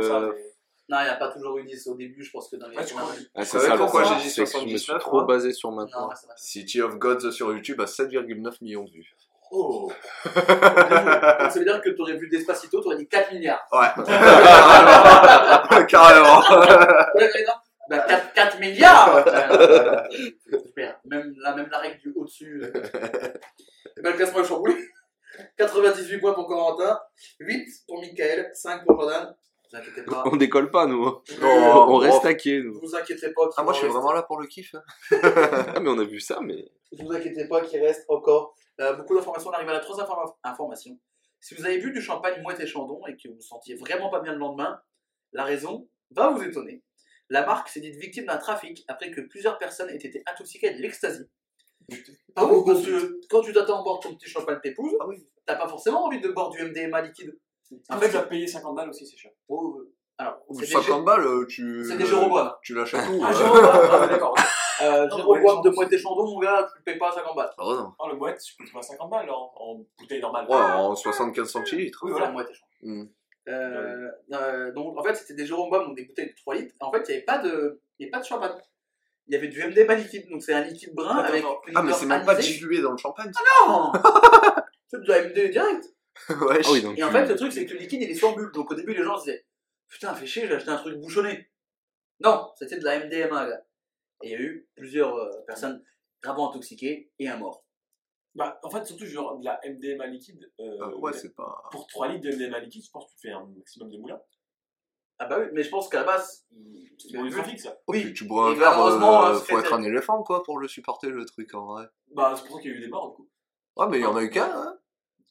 [0.88, 2.76] Non, il n'y a pas toujours eu 10 au début, je pense que dans les.
[2.76, 4.56] Ouais, tu crois Ah, c'est savez ça, le pourquoi problème, j'ai dit c'est que je
[4.64, 6.08] me suis 79, trop moi basé sur Non, maintenant.
[6.08, 6.36] ouais, ça va.
[6.36, 9.14] City of Gods sur YouTube a 7,9 millions de vues.
[9.56, 9.88] Oh
[10.24, 13.64] Donc, ça veut dire que tu aurais vu Despacito, tu aurais dit 4 milliards.
[13.72, 13.86] Ouais.
[15.86, 16.40] Carrément.
[16.40, 17.52] Ouais, ouais, non.
[17.88, 19.24] Bah, 4, 4 milliards
[20.66, 20.98] Super.
[21.04, 22.62] Même la, même la règle du au-dessus.
[22.64, 22.72] euh.
[24.02, 24.74] Ben, le classement est chamboulé.
[25.56, 26.98] 98 points pour Corentin,
[27.40, 29.34] 8 pour Michael, 5 pour Jordan.
[29.74, 30.22] Ne vous inquiétez pas.
[30.26, 31.04] On décolle pas, nous.
[31.04, 31.22] hein.
[31.40, 32.80] Non, on reste taqués, Ne nous.
[32.80, 33.42] vous inquiétez pas.
[33.48, 34.74] qu'il Ah, moi, je suis reste- vraiment là pour le kiff.
[34.74, 34.82] hein.
[35.76, 36.70] Ah, mais on a vu ça, mais.
[36.92, 39.50] Ne vous inquiétez pas qu'il reste encore euh, beaucoup d'informations.
[39.50, 40.98] On arrive à la troisième informa- information.
[41.40, 44.08] Si vous avez bu du champagne Mouette et Chandon et que vous vous sentiez vraiment
[44.10, 44.80] pas bien le lendemain,
[45.32, 46.82] la raison va vous étonner.
[47.28, 50.80] La marque s'est dite victime d'un trafic après que plusieurs personnes aient été intoxiquées de
[50.80, 51.24] l'ecstasy.
[52.36, 55.26] Ah oui, parce que quand tu t'attends à boire ton petit champagne t'épouse, Ah oui.
[55.46, 57.36] t'as pas forcément envie de boire du MDMA liquide.
[57.88, 59.32] En fait, tu as payé 50 balles aussi, c'est cher.
[59.48, 61.84] Oh, euh, alors, Ou c'est des, 50 balles, euh, tu.
[61.88, 62.52] c'est des Jéroboam.
[62.62, 64.34] Tu l'achètes où Ah, euh ah, d'accord.
[64.82, 67.50] Euh, de Mouette et Chandon, mon gars, tu le payes pas à 50 balles.
[67.58, 67.92] Oh non.
[67.98, 70.46] Oh, le mouette, tu trouver à 50 balles en, en bouteille normale.
[70.48, 72.00] Ouais, en 75 centilitres.
[72.02, 72.26] Oui, C'est voilà.
[72.26, 73.08] la Mouette et Chandon.
[73.46, 76.74] Euh, euh, donc en fait c'était des Jéroboam, donc des bouteilles de 3 litres.
[76.80, 78.52] En fait il n'y avait pas de, il y avait pas de champagne.
[79.26, 81.44] Il y avait du MDMA liquide, donc c'est un liquide brun avec
[81.74, 83.30] Ah, mais c'est même pas dilué dans le champagne.
[83.66, 83.92] Non
[84.88, 85.93] C'est de la MD direct.
[86.28, 86.66] Wesh.
[86.66, 86.98] Ah oui, donc.
[86.98, 88.74] Et en fait le truc c'est que le liquide il est sans bulle, donc au
[88.74, 89.46] début les gens se disaient
[89.88, 91.50] putain fais chier j'ai acheté un truc bouchonné.
[92.20, 93.64] Non, c'était de la MDMA gars.
[94.22, 95.84] Et il y a eu plusieurs euh, personnes
[96.22, 97.64] gravement intoxiquées et un mort.
[98.36, 100.50] Bah, en fait, surtout, genre, de la MDMA liquide.
[100.60, 101.62] euh, Ah, ouais, c'est pas.
[101.70, 104.20] pour 3 litres de MDMA liquide, je pense que tu fais un maximum de moulins.
[105.18, 106.44] Ah bah oui, mais je pense qu'à la base,
[106.98, 107.78] C'est le trafic, ça.
[107.88, 110.58] oui, Tu, tu bois un verre, malheureusement, euh, euh, faut être un éléphant, quoi, pour
[110.58, 111.84] le supporter, le truc, en vrai.
[112.12, 113.28] Bah, c'est pour ça qu'il y a eu des morts, du coup.
[113.76, 114.78] Ah, mais il y en a eu qu'un, hein.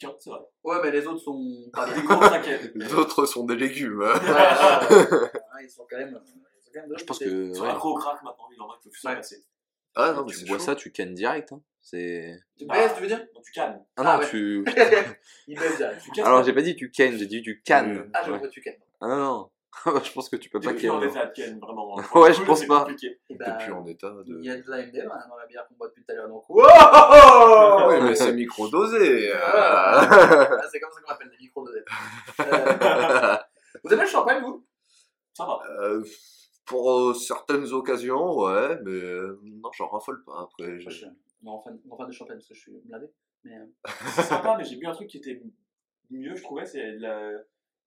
[0.04, 0.40] Tiens, c'est vrai.
[0.64, 2.60] ouais mais les autres sont pas Des gros traquets.
[2.76, 4.02] Les autres sont des légumes.
[4.02, 4.20] hein.
[4.20, 5.30] Ouais, ouais,
[5.64, 6.20] ils sont quand même.
[6.24, 7.30] ils sont quand même de Je pense côté.
[7.32, 7.36] que.
[7.50, 7.70] Ils sont ouais.
[7.70, 9.16] accro au crack maintenant, il en faut plus Ouais.
[9.16, 9.44] passer.
[9.96, 10.64] Ah, non, mais Tu c'est bois chaud.
[10.66, 11.52] ça, tu cannes direct.
[11.52, 11.62] Hein.
[11.82, 12.40] C'est.
[12.58, 13.20] Tu Bah, baisses, tu veux dire?
[13.36, 13.84] Non, tu calmes.
[13.96, 14.30] Ah non, Ah ouais.
[14.30, 14.66] tu.
[15.48, 16.02] Il baisse direct.
[16.04, 16.26] Tu casses.
[16.26, 18.10] Alors, j'ai pas dit tu cannes, j'ai dit tu cannes.
[18.14, 18.40] Ah, je Ouais.
[18.40, 18.74] vois, tu cannes.
[19.02, 19.50] Ah non, non.
[20.04, 21.96] je pense que tu peux pas Depuis en état de ken, vraiment.
[22.16, 22.86] Ouais, je pense pas.
[23.00, 24.38] T'es ben, plus en état de.
[24.40, 26.16] il y a de la MDMA hein, dans la bière qu'on boit depuis tout à
[26.16, 26.28] l'heure.
[26.30, 29.32] Donc, wow ouais, mais c'est micro-dosé.
[29.34, 29.38] euh.
[29.42, 31.84] Ah, C'est comme ça qu'on appelle des micros de
[32.40, 33.38] euh,
[33.84, 34.66] Vous aimez le champagne, vous?
[35.34, 35.60] Ça va.
[35.82, 36.04] Euh,
[36.66, 39.02] pour certaines occasions, ouais, mais
[39.44, 40.80] non, j'en raffole pas après.
[40.80, 41.06] Je- suis
[41.42, 43.08] non, fan, de champagne parce que je suis blindé.
[43.44, 43.58] Mais,
[44.16, 45.42] C'est sympa, mais j'ai bu un truc qui était
[46.10, 47.32] mieux, je trouvais, c'est la...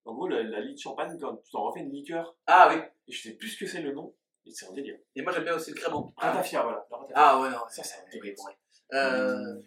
[0.07, 2.81] En gros, la, la lit de champagne, quand tu t'en refais une liqueur, Ah oui.
[3.07, 4.97] et je sais plus ce que c'est le nom, et c'est un délire.
[5.15, 6.13] Et moi j'aime bien aussi le crément.
[6.17, 6.85] Ratafia, voilà.
[6.89, 7.13] ratafia.
[7.15, 7.57] Ah ouais, non.
[7.69, 8.35] Ça, c'est un délire.
[8.45, 8.57] ouais.
[8.93, 9.61] Euh...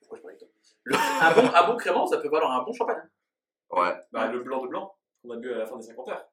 [0.00, 0.48] Pourquoi je parlais de toi?
[0.84, 3.02] Le- un, bon, un bon crément, ça peut valoir un bon champagne.
[3.70, 3.94] Ouais.
[4.12, 6.28] Bah, le blanc de blanc, qu'on a bu à la fin des 50 heures.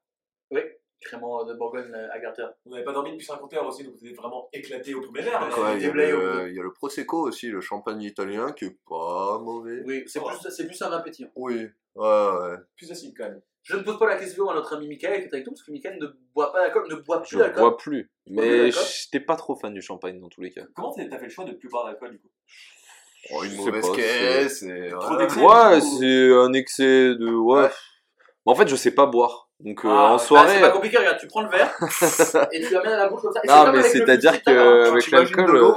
[1.00, 2.46] Crément de Bourgogne euh, à Garter.
[2.64, 5.22] On n'avait pas dormi depuis 50 heures aussi, donc on était vraiment éclaté au premier
[5.22, 5.40] verre.
[5.58, 8.64] Ouais, il y, a le- il y a le Prosecco aussi, le champagne italien qui
[8.64, 9.82] est pas mauvais.
[9.84, 10.26] Oui, c'est Oh.
[10.28, 11.30] plus, c'est plus un pétillant.
[11.36, 11.66] Oui.
[11.94, 12.56] Ouais, ouais.
[12.76, 13.40] Plus acide quand même.
[13.62, 15.62] Je ne pose pas la question à notre ami Michael qui est avec nous, parce
[15.64, 17.60] que Michael ne boit pas d'alcool, ne boit plus Je d'alcool.
[17.62, 18.10] bois plus.
[18.28, 20.62] Mais j'étais pas trop fan du champagne dans tous les cas.
[20.74, 22.28] Comment t'as fait le choix de plus boire d'alcool du coup?
[23.32, 25.18] Oh, une Je mauvaise pas, caisse et Trop voilà.
[25.18, 25.40] d'excès.
[25.40, 27.28] Ouais, ou- c'est un excès de.
[27.34, 27.62] Ouais.
[27.62, 27.70] Ouais.
[28.44, 29.45] En fait, je sais pas boire.
[29.60, 30.54] Donc euh, Ah, en bah, Ah, soirée.
[30.54, 31.74] c'est pas compliqué, regarde, tu prends le verre
[32.52, 33.40] et tu l'amènes à la bouche comme ça.
[33.42, 35.74] Et Non, mais c'est-à-dire que- avec l'alcool,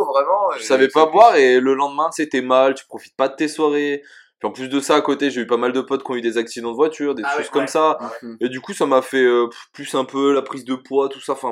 [0.57, 3.47] je et savais pas boire et le lendemain, c'était mal, tu profites pas de tes
[3.47, 4.03] soirées.
[4.39, 6.15] Puis en plus de ça, à côté, j'ai eu pas mal de potes qui ont
[6.15, 7.67] eu des accidents de voiture, des Ah choses ouais, comme ouais.
[7.67, 7.97] ça.
[8.21, 8.37] Mhm.
[8.39, 11.19] Et du coup, ça m'a fait euh, plus un peu la prise de poids, tout
[11.19, 11.33] ça.
[11.33, 11.51] Enfin,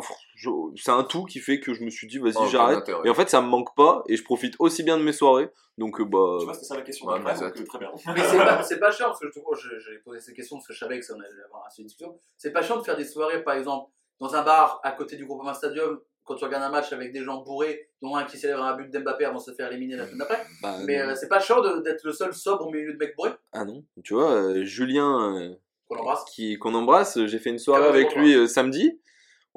[0.76, 2.90] c'est un tout qui fait que je me suis dit, vas-y, Oh, j'arrête.
[3.04, 5.50] Et en fait, ça me manque pas et je profite aussi bien de mes soirées.
[5.78, 6.38] Donc, euh, bah.
[6.40, 7.08] Tu vois, c'était ça la question.
[7.08, 7.92] Ouais, d'après, mais donc, euh, très bien.
[8.16, 10.80] Mais c'est pas, c'est pas chiant, parce que j'ai posé ces questions parce que je
[10.80, 12.18] savais que ça allait avoir assez une discussion.
[12.38, 15.26] C'est pas chiant de faire des soirées, par exemple, dans un bar à côté du
[15.26, 18.62] Groupama Stadium, quand tu regardes un match avec des gens bourrés, dont un qui célèbre
[18.64, 20.44] un but d'Mbappé avant de se faire éliminer la semaine d'après.
[20.62, 21.10] bah, Mais non.
[21.10, 23.66] euh, c'est pas chiant de- d'être le seul sobre au milieu de mecs bourrés, Ah
[23.66, 23.84] non.
[24.04, 25.56] Tu vois, euh, Julien, euh,
[25.88, 26.24] qu'on embrasse.
[26.34, 29.00] qui qu'on embrasse, j'ai fait une soirée Ah avec lui samedi.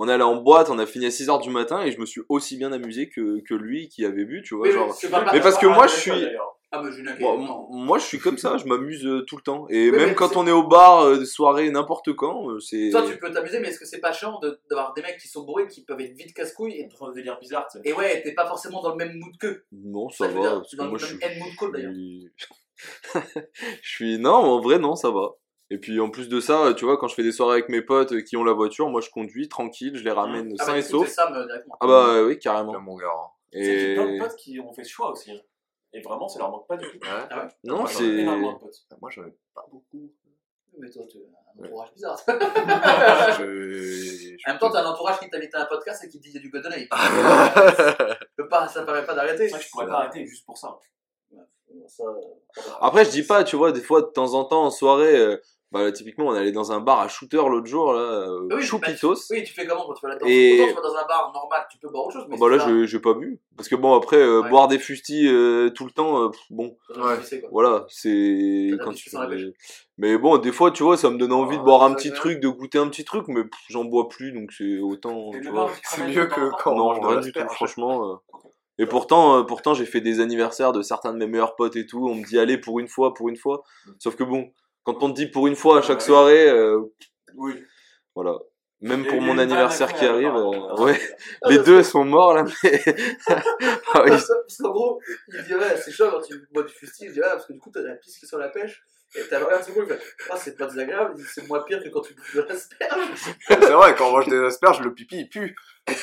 [0.03, 2.07] On est allé en boîte, on a fini à 6h du matin et je me
[2.07, 4.67] suis aussi bien amusé que, que lui qui avait bu, tu vois.
[4.67, 4.97] Mais genre...
[5.11, 6.27] pas Mais parce que moi, je suis-
[6.73, 7.67] Ah, mais Julien, Moi, non.
[7.69, 9.67] m- moi, je suis comme ça, je m'amuse euh, tout le temps.
[9.71, 12.61] Et même mais quand c'est- on est au bar, euh, des soirées, n'importe quand, euh,
[12.61, 12.91] c'est.
[12.93, 15.27] Toi, tu peux t'amuser, mais est-ce que c'est pas chiant de- d'avoir des mecs qui
[15.27, 17.89] sont bourrés, qui peuvent être vite casse-couilles et, Dans des délires bizarres, tu sais.
[17.89, 19.65] et ouais, t'es pas forcément dans le même mood qu'eux.
[19.73, 20.49] Non, Ça, ça je veux va.
[20.49, 21.25] dire, Parce que dans le moi, je même suis.
[21.27, 21.93] end mood call, d'ailleurs.
[23.83, 24.19] je suis.
[24.19, 25.31] Non, en vrai, non, ça va.
[25.73, 27.83] Et puis en plus de ça, tu vois, quand je fais des soirées avec mes
[27.83, 30.73] potes euh, qui ont la voiture, moi je conduis tranquille, je les ramène Ah, sains
[30.73, 31.09] bah, et c'est saufs.
[31.09, 31.77] Sam euh, directement.
[31.81, 32.73] Ah bah euh, oui, carrément.
[32.73, 33.07] Là, mon gars.
[33.07, 33.29] hein.
[33.53, 35.31] J'ai Et plein de potes qui ont fait ce choix aussi.
[35.31, 35.41] hein.
[35.93, 36.99] Et vraiment, ça leur manque pas du tout.
[37.05, 37.49] Ouais.
[37.65, 38.05] non, Moi, j'en ai c'est.
[38.23, 38.87] énormément de potes.
[39.01, 40.11] Moi, j'en ai pas beaucoup.
[40.79, 41.21] Mais toi, tu as
[41.63, 42.19] un entourage bizarre.
[43.39, 46.23] Je- En même temps, t'as un entourage qui t'invite à un podcast et qui te
[46.23, 46.89] dit qu'il y a du Godonay.
[46.93, 49.51] je- pas, ça paraît pas d'arrêter.
[49.51, 50.79] Que je pourrais pas arrêter juste pour ça.
[51.87, 52.05] Ça,
[52.81, 55.39] Après, je dis pas, tu vois, des fois, de temps en temps, en soirée,
[55.73, 59.15] bah, typiquement, on allait dans un bar à shooter l'autre jour, là, euh, Oui, Choupitos.
[59.15, 60.27] bah, oui, tu fais comment quand tu vas là-dedans?
[60.29, 62.27] Et- Autant tu vas dans un bar normal, tu peux boire autre chose.
[62.29, 63.39] Mais Ah bah là, vas- j'ai j'ai pas bu.
[63.57, 64.49] Parce que bon, après, euh, Ouais.
[64.51, 67.17] boire des fustis euh, tout le temps, euh, pff, bon, Ouais.
[67.53, 69.43] voilà, c'est quand tu pêche.
[69.99, 72.13] Mais bon, des fois, tu vois, ça me donne envie de Ah, boire un petit
[72.13, 75.31] truc, de goûter un petit truc, mais pff, j'en bois plus, donc c'est autant,
[75.85, 78.11] C'est mieux que quand on Non, rien du tout, franchement.
[78.13, 78.17] euh.
[78.79, 81.85] Et pourtant, euh, pourtant, j'ai fait des anniversaires de certains de mes meilleurs potes et
[81.87, 82.09] tout.
[82.09, 83.63] On me dit, allez, pour une fois, pour une fois.
[83.99, 84.51] Sauf que bon,
[84.85, 86.81] quand on te dit pour une fois à chaque soirée, euh,
[87.37, 87.63] Oui.
[88.15, 88.37] voilà.
[88.83, 90.71] Même Il pour il mon anniversaire qui arrive, apparemment.
[90.81, 91.01] euh, ouais.
[91.43, 92.81] Ah, Les parce deux sont morts là, mais.
[93.93, 94.11] Ah oui.
[94.11, 94.27] Parce
[94.59, 97.11] qu'en gros, il dit ouais, c'est chaud quand tu bois du fusti.
[97.13, 98.83] Dis ouais, parce que du coup, t'as la piste qui est sur la pêche.
[99.17, 100.01] Et t'as rien de secours, il fait
[100.31, 103.09] ah, c'est pas désagréable, il dit, c'est moins pire que quand tu bouffes de l'asperge.
[103.49, 105.57] C'est vrai, quand on mange des asperges, le pipi il pue.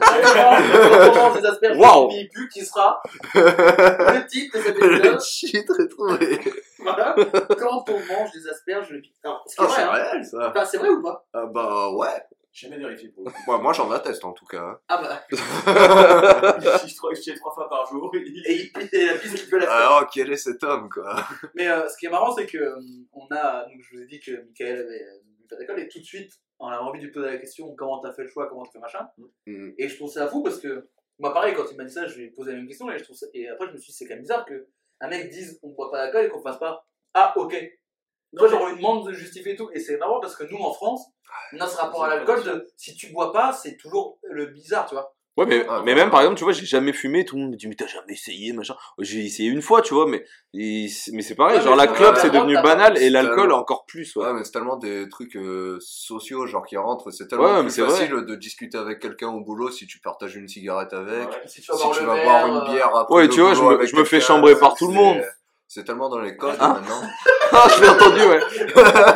[0.00, 2.08] Quand on mange des asperges, Wow.
[2.32, 3.00] pue, qui sera
[3.34, 5.04] le titre de cet épisode.
[5.04, 6.38] Le cheat retrouvé.
[6.78, 7.14] Voilà.
[7.58, 9.02] Quand on mange des asperges, le.
[9.24, 10.10] Alors, ce qui est Ah, vrai, c'est hein.
[10.10, 10.50] réel ça.
[10.50, 12.22] Enfin, c'est vrai ou pas Ah bah ouais.
[12.52, 13.30] J'ai jamais vérifié pour.
[13.46, 14.80] Moi, moi j'en atteste en tout cas.
[14.88, 15.22] Ah bah.
[15.30, 18.10] je crois que j'y ai trois fois par jour.
[18.14, 19.74] Et il pisse et la pisse qui peut la faire.
[19.74, 21.16] Alors, quel est cet homme quoi
[21.54, 22.80] Mais euh, ce qui est marrant, c'est que euh,
[23.12, 26.32] on a, donc je vous ai dit que Michael avait euh, et tout de suite,
[26.58, 28.72] on a envie de lui poser la question comment t'as fait le choix, comment t'as
[28.72, 29.08] fait machin.
[29.46, 29.70] Mm.
[29.78, 30.88] Et je trouve ça fou parce que,
[31.18, 32.98] moi pareil, quand il m'a dit ça, je lui ai posé la même question, et,
[32.98, 34.68] je trouve ça, et après je me suis dit, c'est quand même bizarre que
[35.00, 36.86] un mec dise on boit pas d'alcool et qu'on fasse pas
[37.18, 37.56] ah ok.
[38.36, 40.58] Toi, genre, on lui demande de justifier et tout, et c'est marrant parce que nous
[40.58, 41.06] en France,
[41.54, 45.15] notre rapport à l'alcool, si tu bois pas, c'est toujours le bizarre, tu vois.
[45.36, 47.50] Ouais, mais, Ah, mais même par exemple, tu vois, j'ai jamais fumé, tout le monde
[47.52, 48.74] me dit, mais t'as jamais essayé, machin.
[49.00, 50.24] J'ai essayé une fois, tu vois, mais,
[50.54, 53.84] mais c'est pareil, Ouais, genre mais la clope vrai, c'est devenu banal et l'alcool encore
[53.84, 54.24] plus, ouais.
[54.24, 57.10] Ouais, mais c'est tellement des trucs euh, sociaux, genre qui rentrent.
[57.10, 57.90] C'est tellement Ouais, mais plus c'est vrai.
[57.90, 61.28] facile de discuter avec quelqu'un au boulot si tu partages une cigarette avec.
[61.28, 61.42] Ouais.
[61.46, 63.14] Si tu vas Si boire tu le vas verre, boire une bière après.
[63.14, 65.18] Ouais, tu vois, je me- je me fais chambrer par tout le monde.
[65.68, 67.02] C'est tellement dans les codes Hein maintenant.
[67.52, 68.40] Ah, je l'ai entendu, ouais.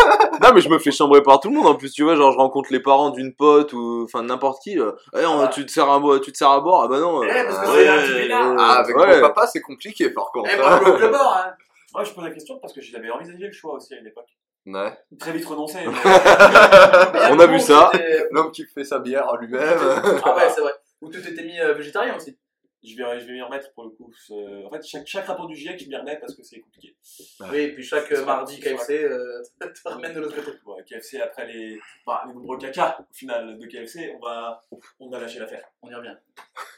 [0.53, 1.66] mais je me fais chambrer par tout le monde.
[1.66, 4.78] En plus, tu vois, genre, je rencontre les parents d'une pote ou, enfin, n'importe qui.
[4.78, 6.82] euh, Eh, on- tu te sers à boire, tu te sers à boire?
[6.84, 7.22] Ah bah non.
[7.22, 7.66] euh, Eh, parce que
[8.07, 8.55] c'est pétard.
[8.59, 9.14] Ah, avec ouais.
[9.16, 10.51] mon papa, c'est compliqué par contre.
[10.53, 11.53] Eh, par le bord, hein.
[11.92, 14.28] Moi, je pose la question parce que j'avais envisagé le choix aussi à une époque.
[14.66, 14.92] Ouais.
[15.18, 15.78] Très vite renoncé.
[15.84, 15.92] mais-
[17.32, 17.90] On a vu ça.
[18.30, 19.78] L'homme qui fait sa bière à lui-même.
[20.24, 20.72] Ah ouais, c'est vrai.
[21.03, 22.38] Ou tu t'étais mis euh, végétarien aussi.
[22.82, 24.10] Je vais, je vais m'y remettre pour le coup.
[24.30, 26.96] En fait, chaque, chaque rapport du GIEC, je m'y remets parce que c'est compliqué.
[27.40, 30.56] Oui, et puis chaque euh, mardi KFC euh, te ramène de l'autre côté.
[30.64, 34.62] Bon, KFC, après les, bah, les nombreux caca au final de KFC, on va,
[34.98, 35.68] on a lâché l'affaire.
[35.82, 36.16] On y revient.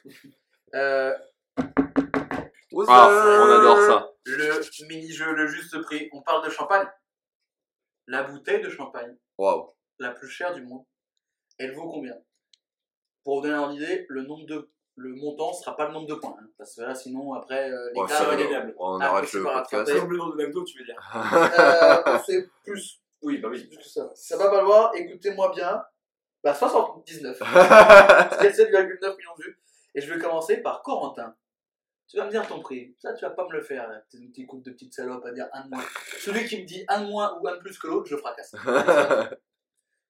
[0.74, 1.14] Euh,
[2.88, 4.10] Ah, on adore ça.
[4.24, 6.08] le mini-jeu, le juste prix.
[6.12, 6.86] On parle de champagne.
[8.06, 9.74] La bouteille de champagne, Waouh.
[9.98, 10.84] la plus chère du monde,
[11.58, 12.16] elle vaut combien?
[13.22, 16.14] Pour vous donner une idée, le nombre de le montant sera pas le nombre de
[16.14, 16.36] points.
[16.40, 18.50] hein, parce que là, sinon, après, euh, Ouais, l'écart ça, va va gagner.
[18.50, 18.74] gagnable.
[18.78, 19.90] On Ah, arrête c'est le podcast.
[19.92, 20.96] de McDo, tu veux dire.
[22.14, 23.64] Euh, c'est plus, Oui, bah oui.
[23.64, 24.10] plus que ça.
[24.14, 25.82] Ça va valoir, écoutez-moi bien,
[26.44, 27.38] bah 79.
[27.40, 27.42] 7,9
[29.16, 29.58] millions de vues.
[29.94, 31.34] Et je vais commencer par Corentin.
[32.08, 32.94] Tu vas me dire ton prix.
[32.98, 33.88] Ça, tu vas pas me le faire.
[34.10, 35.84] T'es une petite coupe de petite salope à dire un de moins.
[36.18, 38.54] Celui qui me dit un de moins ou un de plus que l'autre, je fracasse.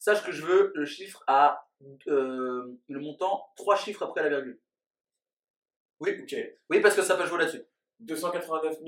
[0.01, 1.65] Sache que je veux le chiffre à
[2.09, 4.59] euh, le montant, trois chiffres après la virgule.
[6.03, 6.37] Oui, ok.
[6.71, 7.63] Oui, parce que ça peut jouer là-dessus.
[8.01, 8.81] 289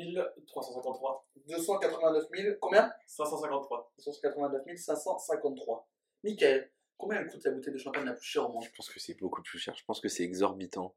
[0.46, 1.28] 353.
[1.46, 2.92] 289 000, combien?
[3.06, 3.92] 553.
[3.98, 5.88] 289 553.
[6.24, 8.64] Michael, combien elle coûte la bouteille de champagne la plus chère au monde?
[8.64, 9.74] Je pense que c'est beaucoup plus cher.
[9.76, 10.96] Je pense que c'est exorbitant.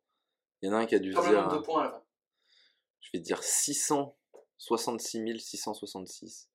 [0.61, 1.43] Il y en a un qui a dû Comme dire.
[1.43, 2.03] nombre de points à la fin.
[3.01, 6.49] Je vais dire 666 666.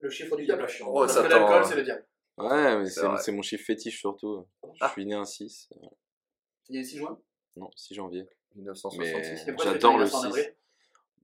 [0.00, 0.66] Le chiffre du diable.
[0.86, 1.64] Oh, Parce ça que l'alcool, hein.
[1.64, 2.04] c'est le diable.
[2.36, 4.48] Ouais, mais C'est mon chiffre fétiche surtout.
[4.80, 4.88] Ah.
[4.88, 5.68] Je suis né un 6.
[6.68, 7.20] Il y a le 6 juin?
[7.54, 8.26] Non, 6 janvier.
[8.56, 8.98] 1966.
[9.46, 10.26] Mais- Et pourquoi tu fais J'adore le anniversaire en 6.
[10.28, 10.54] avril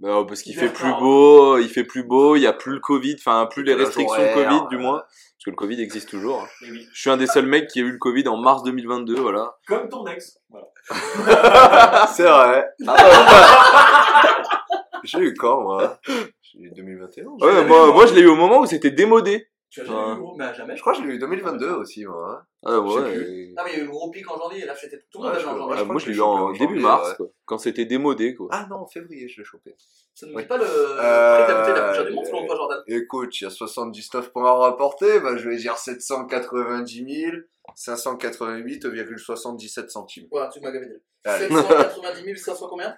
[0.00, 1.00] Bah, parce qu'il Il fait plus fort.
[1.00, 4.14] beau, il fait plus beau, il y a plus le Covid, enfin plus les restrictions
[4.18, 6.46] horaire, Covid du euh, moins, parce que le Covid existe toujours.
[6.62, 6.86] Oui.
[6.92, 9.58] Je suis un des seuls mecs qui a eu le Covid en mars 2022, voilà.
[9.66, 10.38] Comme ton ex.
[10.48, 10.66] Voilà.
[12.14, 12.66] C'est vrai.
[12.88, 14.36] Ah,
[15.04, 15.98] J'ai eu quand, moi?
[16.42, 17.24] J'ai eu 2021.
[17.38, 18.06] je- Ouais, moi moi.
[18.06, 19.49] je l'ai eu au moment où c'était démodé.
[19.70, 20.74] Tu as jamais eu gros Bah, jamais.
[20.76, 22.40] Je crois que je l'ai eu 2022 aussi, moi.
[22.42, 22.46] hein.
[22.64, 23.52] Ah ouais.
[23.56, 24.64] Ah, mais il y a eu le gros pic en janvier.
[24.66, 25.76] Là, c'était tout le monde Ouais, en janvier.
[25.78, 27.14] Ah, moi je l'ai eu en début janvier, mars, ouais.
[27.16, 28.48] quoi, quand c'était démodé quoi.
[28.50, 29.76] Ah non, en février, je l'ai chopé.
[30.14, 32.82] Ça ne dit pas le Euh, prix de la du monde, selon toi, Jordan.
[32.88, 37.36] Écoute, il y a 79 points à rapporter, bah, je vais dire 790 000,
[37.76, 40.26] 588,77 centimes.
[40.30, 40.86] Voilà, tu m'as gavé.
[41.24, 41.46] Allez.
[41.48, 42.96] 790 500 combien?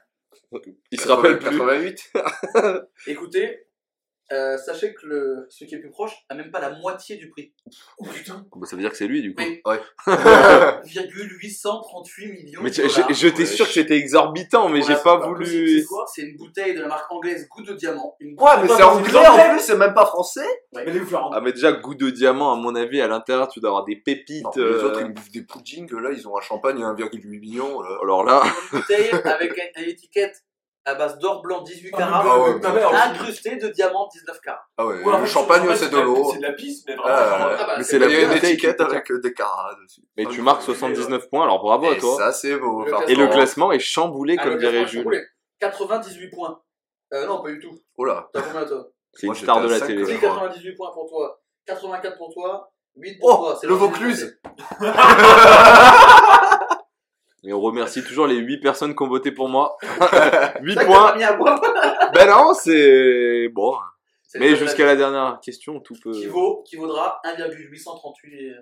[0.90, 1.58] Il se rappelle plus.
[1.58, 2.12] 88
[3.06, 3.66] Écoutez,
[4.32, 7.16] euh, sachez que le, celui qui est le plus proche a même pas la moitié
[7.16, 7.52] du prix.
[7.98, 8.44] Oh putain.
[8.56, 9.42] Bah, ça veut dire que c'est lui du coup.
[9.42, 9.60] Oui.
[9.66, 9.80] Ouais.
[10.84, 13.08] 838 millions Mais de dollars.
[13.08, 15.80] j'ai- j'étais sûr que c'était exorbitant, mais Pour j'ai la- pas voulu.
[15.80, 16.04] c'est quoi?
[16.12, 18.16] C'est une bouteille de la marque anglaise Goût de Diamant.
[18.20, 20.46] Une Ouais, mais c'est anglais c'est en plus, c'est même pas français.
[20.74, 23.70] Mais faire Ah mais déjà goût de diamant à mon avis à l'intérieur tu dois
[23.70, 24.44] avoir des pépites.
[24.44, 26.88] Non, les euh, autres, ils me bouffent des puddings, là, ils ont un champagne à
[26.92, 27.80] 1,8 million.
[27.80, 27.98] Là.
[28.02, 30.42] Alors là, Une bouteille avec une, une étiquette
[30.84, 34.64] à base d'or blanc 18 Ah, carats, Ah ouais, incrustée de diamants 19 carats.
[34.76, 36.30] Ah ouais, le champagne, c'est de la- l'eau.
[36.32, 37.50] C'est de la pisse, mais Ah, vraiment.
[37.50, 37.56] ouais.
[37.60, 39.20] Ah bah, Mais c'est la Il y a une bouteille qui étiquette coûte avec euh,
[39.20, 40.02] des carats dessus.
[40.16, 42.16] mais Ah, tu marques oui, 79 points, alors bravo à Et toi.
[42.16, 42.84] ça, c'est beau.
[42.84, 45.04] Le Et le classement est chamboulé Ah, comme le dirait classement, Jules.
[45.04, 45.22] roulé.
[45.60, 46.60] 98 points.
[47.14, 47.78] Euh, non, pas du tout.
[47.96, 48.28] Oh là.
[48.32, 48.88] T'as combien toi?
[49.14, 50.06] C'est Moi, une star de j'étais à la cinq, télé.
[50.06, 50.30] Si, je crois.
[50.30, 53.58] 98 points pour toi, 84 pour toi, 8 pour Oh, toi.
[53.60, 54.40] C'est le Vaucluse.
[57.44, 59.76] Et on remercie toujours les 8 personnes qui ont voté pour moi.
[59.82, 59.88] 8
[60.74, 61.16] C'est ça points.
[61.16, 61.60] mis à boire.
[62.14, 63.74] Ben non, c'est bon.
[64.36, 66.12] Mais jusqu'à la dernière question, tout peut.
[66.12, 68.54] Qui vaut, qui vaudra 1,838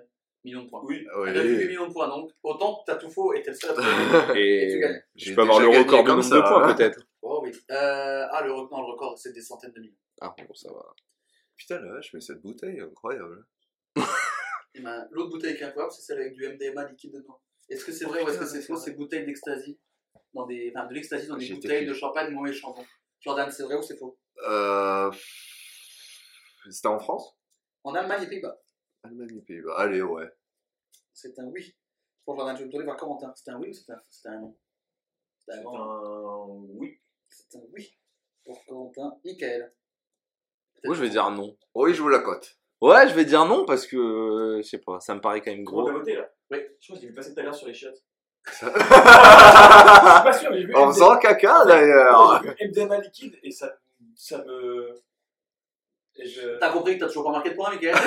[0.45, 0.81] millions de points.
[0.85, 1.05] Oui.
[1.15, 1.67] 1,8 Oui.
[1.67, 3.73] millions de points, donc autant t'as tout faux et t'es le seul à
[4.23, 4.63] trouver.
[4.63, 5.01] Et tu Et gagnes.
[5.15, 6.73] je peux avoir le record de comme nombre ça, de points hein.
[6.73, 6.99] peut-être.
[7.21, 7.51] Oh oui.
[7.69, 9.93] Euh, ah, le, non, le record, c'est des centaines de millions.
[10.21, 10.83] Ah bon, ça va.
[11.55, 13.45] Putain, la vache, mais cette bouteille, incroyable.
[14.73, 17.39] Et ben, l'autre bouteille qui est incroyable, c'est celle avec du MDMA liquide dedans.
[17.71, 19.79] Est-ce que c'est vrai ou est-ce que c'est faux ces bouteilles d'ecstasy
[20.33, 22.85] dans des, enfin, de l'ecstasy dans des bouteilles de champagne mauvais chambon
[23.21, 24.19] Jordan, c'est vrai ou c'est faux?
[24.47, 25.11] Euh...
[26.69, 27.37] C'était en France?
[27.83, 28.61] En Allemagne et Pays-Bas.
[29.03, 29.75] Allemagne et Pays-Bas.
[29.77, 30.29] Allez, ouais.
[31.13, 31.75] C'est un oui.
[32.25, 33.33] Pour Jordan, je vais me tourner vers Corentin.
[33.35, 34.57] C'est un oui ou c'est un, c'est un non?
[35.39, 35.65] C'est un.
[36.77, 36.99] Oui.
[37.29, 37.97] C'est un oui.
[38.43, 39.19] Pour Corentin.
[39.23, 39.73] Michael.
[40.83, 41.57] Moi, je vais dire non.
[41.75, 42.59] Oui, je vous la cote.
[42.81, 45.51] Ouais, je vais dire non parce que euh, je sais pas, ça me paraît quand
[45.51, 45.83] même gros.
[45.85, 46.57] t'as voté là Oui.
[46.79, 48.01] Je crois que j'ai vu passer tout à l'heure sur les chiottes.
[48.47, 48.69] en Je suis
[50.23, 50.73] pas sûr, mais j'ai vu.
[50.73, 52.41] faisant caca, d'ailleurs.
[52.43, 53.71] Ouais, j'ai vu MDMA liquide et ça,
[54.15, 54.95] ça me.
[56.15, 56.57] Et je.
[56.59, 57.93] T'as compris que t'as toujours pas marqué de points, Michael?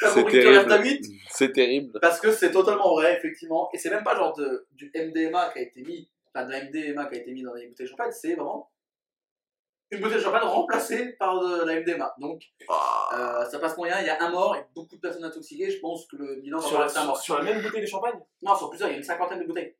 [0.00, 0.82] T'as C'est compris que tu terrible.
[0.82, 1.98] 8 C'est terrible.
[2.00, 3.68] Parce que c'est totalement vrai, effectivement.
[3.74, 6.64] Et c'est même pas genre de, du MDMA qui a été mis, enfin de la
[6.64, 8.70] MDMA qui a été mis dans les bouteilles de champagne, c'est vraiment
[9.92, 12.14] une bouteille de champagne remplacée par de la MDMA.
[12.18, 13.42] Donc Ah.
[13.44, 15.70] euh, ça passe moyen, il y a un mort et beaucoup de personnes intoxiquées.
[15.70, 17.18] Je pense que le bilan va Sur rester un mort.
[17.20, 18.18] sur la même bouteille de champagne?
[18.42, 19.74] Non, sur plusieurs, il y a une cinquantaine de bouteilles.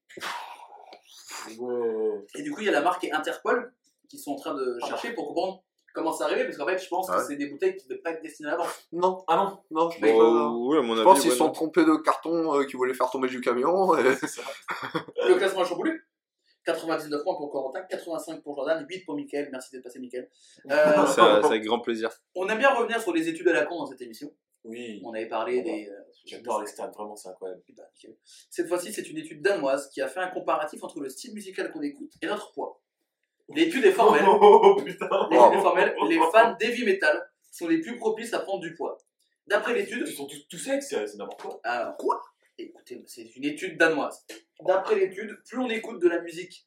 [2.34, 3.72] Et du coup, il y a la marque et Interpol
[4.08, 5.62] qui sont en train de chercher pour comprendre
[5.94, 7.16] comment c'est arrivé Parce qu'en fait, je pense Ouais.
[7.16, 8.86] que c'est des bouteilles qui ne devaient pas être destinées à la vente.
[8.92, 10.14] Non, Ah non, non, je pense pas.
[10.16, 11.52] Bon, ouais, à mon Je avis, pense qu'ils ouais, sont non.
[11.52, 13.96] trompés de carton euh, qu'ils voulaient faire tomber du camion.
[13.96, 14.42] et- ça.
[15.28, 15.92] Le classement a chamboulé.
[16.66, 19.48] 99 points pour Corentin, 85 pour Jordan, 8 pour Mickaël.
[19.52, 20.28] Merci d'être passé, Mickaël.
[20.70, 22.10] Euh, Ça, c'est avec grand plaisir.
[22.34, 24.30] on aime bien revenir sur les études à la con dans cette émission.
[24.64, 25.88] Oui, On avait parlé des.
[25.88, 25.94] euh,
[26.24, 27.62] j'adore les stats, vraiment, c'est incroyable.
[27.64, 28.16] Putain, nickel.
[28.50, 31.70] Cette fois-ci, c'est une étude danoise qui a fait un comparatif entre le style musical
[31.70, 32.80] qu'on écoute et notre poids.
[33.54, 34.24] L'étude est formelle.
[34.28, 35.94] Oh putain L'étude est formelle.
[36.08, 38.98] Les fans d'heavy metal sont les plus propices à prendre du poids.
[39.46, 41.60] D'après l'étude, Ils sont tous, tous secs, c'est c'est n'importe quoi.
[41.62, 42.20] Alors, quoi?
[42.58, 44.24] Écoutez, c'est une étude danoise.
[44.66, 46.66] D'après l'étude, plus on écoute de la musique,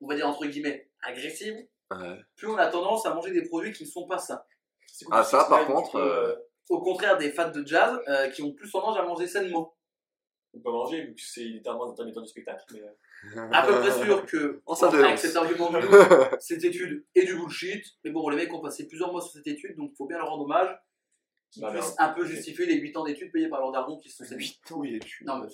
[0.00, 1.56] on va dire entre guillemets, agressive,
[1.90, 2.16] Ouais.
[2.36, 4.42] plus on a tendance à manger des produits qui ne sont pas sains.
[4.86, 6.34] C'est Ah, ça, par contre, euh,
[6.70, 9.76] Au contraire des fans de jazz euh, qui ont plus tendance à manger sainement.
[10.54, 12.64] On peut manger, vu que c'est littéralement un mi-temps du spectacle.
[12.72, 12.80] Mais...
[13.52, 17.24] À peu près sûr que, On s'en avec cet argument de nous, cette étude est
[17.24, 17.84] du bullshit.
[18.04, 20.16] Mais bon, les mecs ont passé plusieurs mois sur cette étude, donc il faut bien
[20.16, 20.74] leur rendre hommage.
[21.58, 21.86] Bah, merde.
[21.98, 24.58] un peu justifier les 8 ans d'études payés par leurs darons qui se sont séduits.
[24.72, 25.48] Oui, tu- Non, mais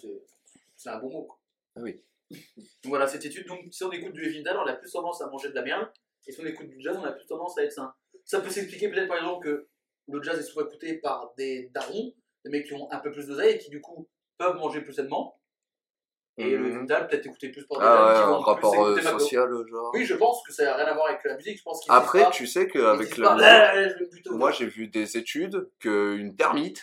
[0.76, 1.24] c'est, un bon mot.
[1.24, 1.38] Quoi.
[1.76, 2.02] Ah oui.
[2.30, 2.40] Donc
[2.84, 5.28] voilà, cette étude, donc si on écoute du heavy metal, on a plus tendance à
[5.28, 5.90] manger de la merde.
[6.26, 7.92] Et si on écoute du jazz, on a plus tendance à être sain.
[8.24, 9.68] Ça peut s'expliquer peut-être par exemple que
[10.08, 12.12] le jazz est souvent écouté par des darons,
[12.44, 14.92] des mecs qui ont un peu plus d'oseille et qui du coup peuvent manger plus
[14.92, 15.39] sainement.
[16.40, 16.66] Et le Mhm.
[16.66, 19.90] heavy metal peut-être écouté plus par des Ah ouais, qui un rapport euh, social, genre.
[19.94, 21.58] Oui, je pense que ça n'a rien à voir avec la musique.
[21.58, 23.94] Je pense Après, pas- tu sais qu'avec la musique,
[24.28, 26.82] Ah, moi j'ai vu des études qu'une termite,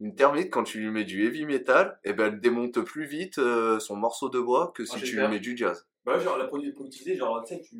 [0.00, 3.38] une termite, quand tu lui mets du heavy metal, et ben elle démonte plus vite
[3.38, 5.86] euh, son morceau de bois que si Ah, j'ai tu lui mets du jazz.
[6.04, 7.76] Bah, genre, la produit pour utiliser, genre, tu sais, tu.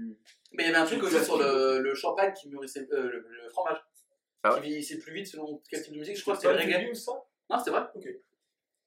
[0.52, 2.86] Mais il y avait un truc Tu aussi as- sur le, le champagne qui mûrissait,
[2.92, 3.78] euh, le, le fromage,
[4.44, 6.16] Ah qui vieillissait plus vite selon quel type de musique.
[6.16, 6.92] Je crois que C'est c'était le pas reggae.
[7.50, 7.82] Non, c'était vrai.
[7.96, 8.08] Ok.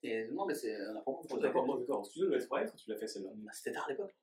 [0.08, 2.02] Et non, mais c'est un apprend Oh, D'accord, non, d'accord.
[2.06, 3.30] Excuse-moi, être, tu l'as fait celle-là.
[3.36, 4.16] Bah, C'était tard à l'époque.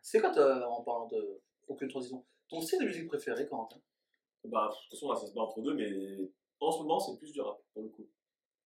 [0.00, 3.80] C'est quoi, toi, en parlant de aucune transition, ton style de musique préféré, Corentin?
[4.44, 7.16] Bah, de toute façon, là, ça se bat entre deux, mais en ce moment, c'est
[7.18, 8.06] plus du rap, pour le coup.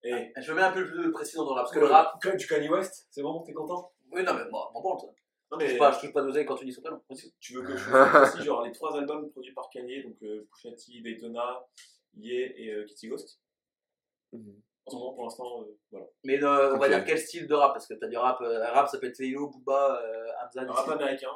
[0.03, 0.33] Et.
[0.37, 2.21] Je me mets un peu plus précis dans le rap, parce que le rap.
[2.23, 3.93] Du du Kanye West, c'est bon, t'es content?
[4.13, 5.13] Oui, non, mais moi, m'en branle, toi.
[5.51, 5.71] Non, Je mais.
[5.71, 7.03] touche pas, je touche pas d'oseille quand tu dis son talent.
[7.41, 10.47] Tu veux que je fasse aussi, genre, les trois albums produits par Kanye, donc euh,
[10.51, 11.67] Pusha T, Daytona,
[12.17, 13.41] Ye et euh, Kitty Ghost?
[14.87, 16.07] En ce moment, pour l'instant, euh, voilà.
[16.23, 18.71] Mais euh, on va dire quel style de rap Parce que t'as du rap, euh,
[18.73, 21.31] rap ça peut être Lilo, Booba, euh, Hamza, Un rap américain,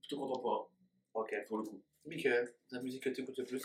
[0.00, 0.66] plutôt contemporain,
[1.14, 1.34] Ok.
[1.48, 1.82] pour le coup.
[2.04, 3.62] Michael, la musique que tu écoutes le plus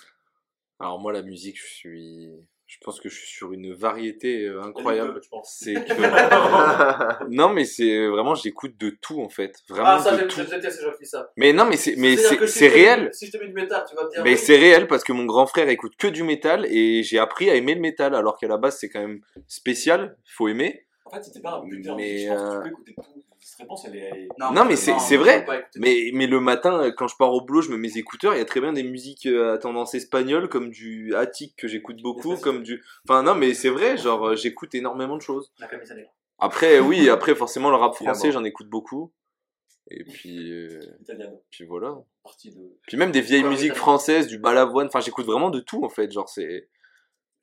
[0.80, 2.48] Alors moi, la musique, je suis...
[2.70, 5.20] Je pense que je suis sur une variété euh, incroyable.
[5.24, 5.58] je pense.
[5.60, 7.28] C'est que...
[7.30, 9.56] non, mais c'est vraiment, j'écoute de tout, en fait.
[9.68, 10.42] Vraiment Ah, ça, de j'aime, tout.
[10.42, 11.32] je ça.
[11.36, 13.10] Mais non, mais c'est, mais c'est, si réel.
[13.12, 14.24] Si je te mets du métal, tu vas me dire.
[14.24, 14.38] Mais oui.
[14.38, 17.56] c'est réel parce que mon grand frère écoute que du métal et j'ai appris à
[17.56, 20.86] aimer le métal alors qu'à la base c'est quand même spécial, faut aimer.
[21.06, 22.94] En fait, c'était pas un but de Mais, je pense que euh, tu peux écouter
[22.94, 23.24] tout.
[23.60, 24.28] Cette réponse, elle est.
[24.54, 25.46] Non, mais c'est- vrai.
[25.76, 28.34] Mais, mais le matin, euh, quand je pars au boulot, je me mets mes écouteurs,
[28.34, 31.68] il y a très bien des musiques euh, à tendance espagnole comme du Attic que
[31.68, 32.82] j'écoute beaucoup, comme du...
[33.08, 35.52] Enfin non, mais c'est vrai, genre euh, j'écoute énormément de choses.
[36.38, 39.12] Après, oui, après forcément le rap français, j'en écoute beaucoup.
[39.92, 40.80] Et puis, euh,
[41.50, 41.98] puis voilà.
[42.88, 46.10] Puis même des vieilles musiques françaises, du balavoine, enfin j'écoute vraiment de tout en fait,
[46.12, 46.70] genre c'est...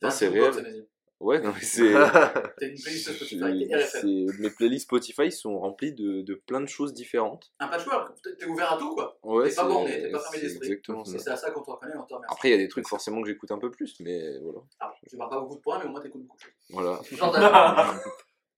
[0.01, 0.87] Non, c'est réel.
[1.19, 1.93] Ouais, non mais c'est...
[1.93, 4.01] T'as une playlist Spotify, C'est- t'es RFM.
[4.03, 7.53] c'est- Mes playlists Spotify sont remplies de, de plein de choses différentes.
[7.59, 9.19] Un patchwork, t'es ouvert à tout quoi.
[9.23, 10.67] Ouais, T'es pas c'est- borné, t'es pas fermé d'esprit.
[10.69, 11.19] exactement ça.
[11.19, 12.35] C'est à ça qu'on te reconnaît, on te remercie.
[12.35, 14.59] Après, il y a des trucs forcément que j'écoute un peu plus, mais voilà.
[14.81, 16.53] Ah, tu marques pas beaucoup de points, mais au moins t'écoutes beaucoup de choses.
[16.71, 17.01] Voilà.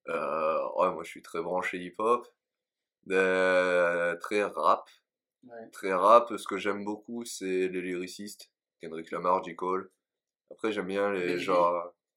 [0.09, 2.26] Euh, ouais, moi je suis très branché hip-hop,
[3.11, 4.88] Euh, très rap,
[5.46, 5.68] Ouais.
[5.72, 6.32] très rap.
[6.36, 8.50] Ce que j'aime beaucoup, c'est les lyricistes,
[8.80, 9.54] Kendrick Lamar, J.
[9.54, 9.90] Cole.
[10.50, 11.50] Après, j'aime bien les Benny B.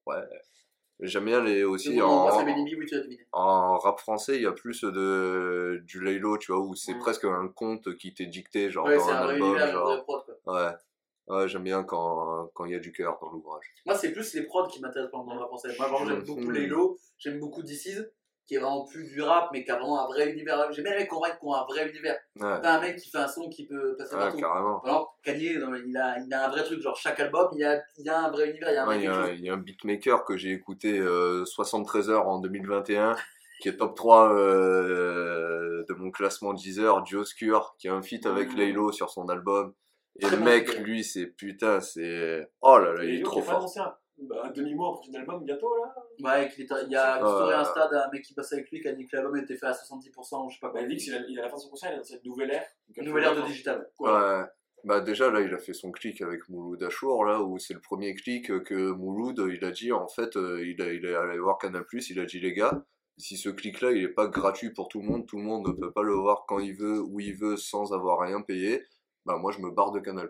[0.06, 0.16] ouais,
[1.00, 2.30] j'aime bien les aussi en, oui,
[3.32, 6.98] rap français, il y a plus de du Laylo, tu vois, où c'est Mm.
[7.00, 9.86] presque un conte qui t'est dicté, genre Ouais, dans c'est un un vrai album, genre,
[9.86, 10.54] vrai prod quoi.
[10.54, 10.72] ouais,
[11.36, 13.64] ouais, j'aime bien quand quand il y a du cœur dans l'ouvrage.
[13.86, 15.74] Moi, c'est plus les prods qui m'intéressent dans le rap français.
[15.78, 18.04] Moi, j'aime beaucoup Laylo, j'aime beaucoup DC's,
[18.52, 20.70] qui est vraiment plus du rap, mais qui a vraiment un vrai univers.
[20.72, 22.18] J'aime bien les mecs qui ont un vrai univers.
[22.38, 24.36] Ouais, Pas un mec qui fait un son qui peut passer ouais, partout.
[24.40, 24.82] carrément.
[24.84, 25.54] Exemple, Kanye,
[25.86, 28.26] il a, il a un vrai truc, genre chaque album, il y a, il a
[28.26, 29.36] un vrai univers, il y a un Ouais, Il y, a un- chose.
[29.38, 33.16] il y a un beatmaker que j'ai écouté euh, 73 heures en 2021,
[33.62, 38.54] qui est top 3 euh, de mon classement Deezer, Dioscure, qui a un feat avec.
[38.54, 39.72] Laylo sur son album.
[40.18, 42.46] Et Très le mec, lui, c'est putain, c'est.
[42.60, 43.66] Oh là là, il est trop fort.
[44.18, 47.54] Bah, un demi-mois un prochain album bientôt là Ouais, est- il y a une story
[47.54, 49.72] Insta d'un mec qui passe avec lui qui a dit que l'album était fait à
[49.72, 50.80] 70%, je sais pas quoi.
[50.80, 52.30] Bah, Vix, il a, il a la fin de son concert, il a annoncé une
[52.30, 52.64] nouvelle ère.
[52.96, 53.90] Une nouvelle ère de digital.
[53.98, 54.42] Ouais.
[54.84, 57.80] Bah déjà là il a fait son clic avec Mouloud Achour là où c'est le
[57.80, 61.38] premier clic que Mouloud il a dit en fait euh, il, a, il est allé
[61.38, 62.84] voir Canal il a dit les gars
[63.16, 65.68] si ce clic là il est pas gratuit pour tout le monde tout le monde
[65.68, 68.82] ne peut pas le voir quand il veut où il veut sans avoir rien payé
[69.24, 70.28] bah moi je me barre de Canal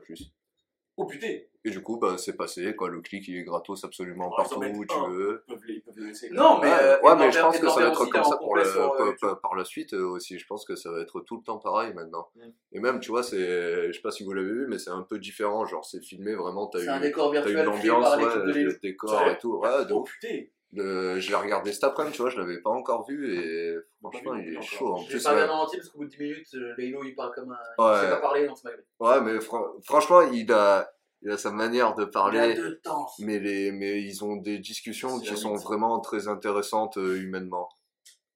[0.98, 2.90] Oh putain Et du coup, bah, c'est passé, quoi.
[2.90, 5.08] Le clic, il est gratos absolument Ouais, partout où tu un.
[5.08, 5.42] veux.
[5.48, 6.28] Ils peuvent, les- ils peuvent le laisser.
[6.30, 6.68] Non, mais.
[6.68, 9.00] ouais, euh, ouais, mais je pense que ça va être comme ça pour, le, sur,
[9.00, 10.38] euh, par- la suite euh, aussi.
[10.38, 12.28] Je pense que ça va être tout le temps pareil maintenant.
[12.36, 12.40] Mm.
[12.72, 15.02] Et même, tu vois, c'est, je sais pas si vous l'avez vu, mais c'est un
[15.02, 15.64] peu différent.
[15.64, 18.16] Genre, c'est filmé vraiment, t'as C'est un eu, décor t'as eu virtuel créé l'ambiance, par
[18.18, 19.58] l'équipe ouais, le décor et tout.
[19.58, 20.42] Ouais, Oh putain
[20.74, 24.34] Le- je l'ai regardé cet après-midi, tu vois, je l'avais pas encore vu et franchement,
[24.36, 24.94] il est chaud.
[24.94, 27.04] En Je plus, pas regardé en entier parce qu'au bout de 10 minutes, euh, Laylo
[27.04, 27.82] il parle comme un.
[27.84, 27.98] Ouais.
[27.98, 28.84] Il sait pas parler donc ça m'a gueulé.
[29.00, 32.54] Ouais, mais fran- franchement, il a, il a sa manière de Il a parler.
[32.54, 33.06] de temps.
[33.18, 37.68] Mais, les, mais ils ont des discussions qui sont vraiment très intéressantes euh, humainement.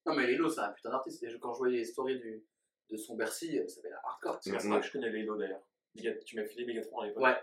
[0.04, 1.24] Non, mais Laylo c'est un putain d'artiste.
[1.40, 2.44] Quand je voyais les stories du,
[2.90, 4.38] de son Bercy, euh, ça avait l'air hardcore.
[4.42, 4.70] C'est Mhm.
[4.72, 5.62] vrai que je connais Lélo d'ailleurs.
[6.26, 7.22] Tu m'as filé Megatron à l'époque.
[7.24, 7.36] Ouais.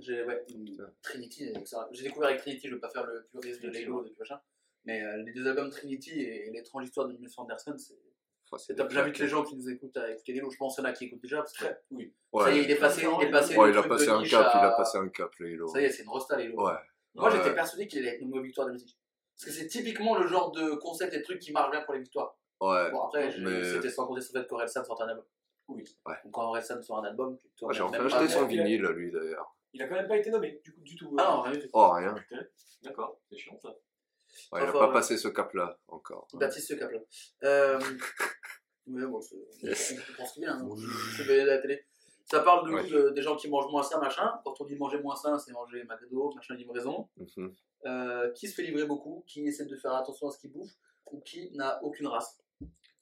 [0.00, 0.44] J'ai ouais,
[1.02, 1.52] Trinity,
[1.92, 4.40] j'ai découvert avec Trinity, je vais pas faire le puriste de Laylo depuis machin.
[4.84, 7.94] Mais euh, les deux albums Trinity et l'étrange histoire de Miles Anderson, c'est
[8.52, 8.72] Enfin,
[9.06, 10.50] les gens qui nous écoutent à écouter Laylo.
[10.50, 12.12] Je pense qu'il y en a qui écoutent déjà parce que oui.
[12.32, 12.44] Ouais.
[12.44, 13.56] ça y est, il est passé, il est passé.
[13.56, 15.68] Ouais, du il a passé un cap, il a passé un cap, Lélo.
[15.68, 16.36] Ça y est, c'est une rosta.
[16.36, 16.48] Ouais.
[16.52, 16.78] Moi,
[17.14, 17.30] Ouais.
[17.36, 18.96] j'étais persuadé qu'il allait être une victoire de musique.
[19.36, 21.94] Parce que c'est typiquement le genre de concept et de truc qui marche bien pour
[21.94, 22.36] les victoires.
[22.60, 22.90] Ouais.
[22.90, 25.24] Bon, après, mais- c'était sans compter sur le fait qu'Orelsan sorte un album.
[25.68, 25.84] Oui.
[26.06, 26.14] Ouais.
[26.24, 27.38] Donc, quand Orelsan sort un album,
[27.70, 29.56] j'ai enfin acheté son vinyle, lui, d'ailleurs.
[29.72, 31.14] Il a quand même pas été nommé, du coup, du tout.
[31.18, 31.60] Ah non, rien.
[31.72, 32.14] Oh, rien.
[32.82, 33.68] D'accord, c'est chiant ça.
[34.52, 34.92] Ouais, il a Enfin, pas ouais.
[34.92, 36.26] passé ce cap-là, encore.
[36.34, 36.98] Baptiste Cap là.
[37.44, 37.80] Euh...
[38.86, 39.36] mais bon, c'est.
[39.62, 39.94] Yes.
[40.38, 40.54] Bien.
[40.58, 40.68] hein.
[40.76, 41.84] Je vais à la télé.
[42.30, 42.88] Ça parle de, Ouais.
[42.88, 44.40] de- des gens qui mangent moins sain, machin.
[44.44, 47.08] Quand on dit manger moins sain, c'est manger McDo, machin, livraison.
[47.16, 47.54] Mhm.
[47.86, 50.70] Euh, qui se fait livrer beaucoup, qui essaie de faire attention à ce qu'il bouffe,
[51.10, 52.38] ou qui n'a aucune race?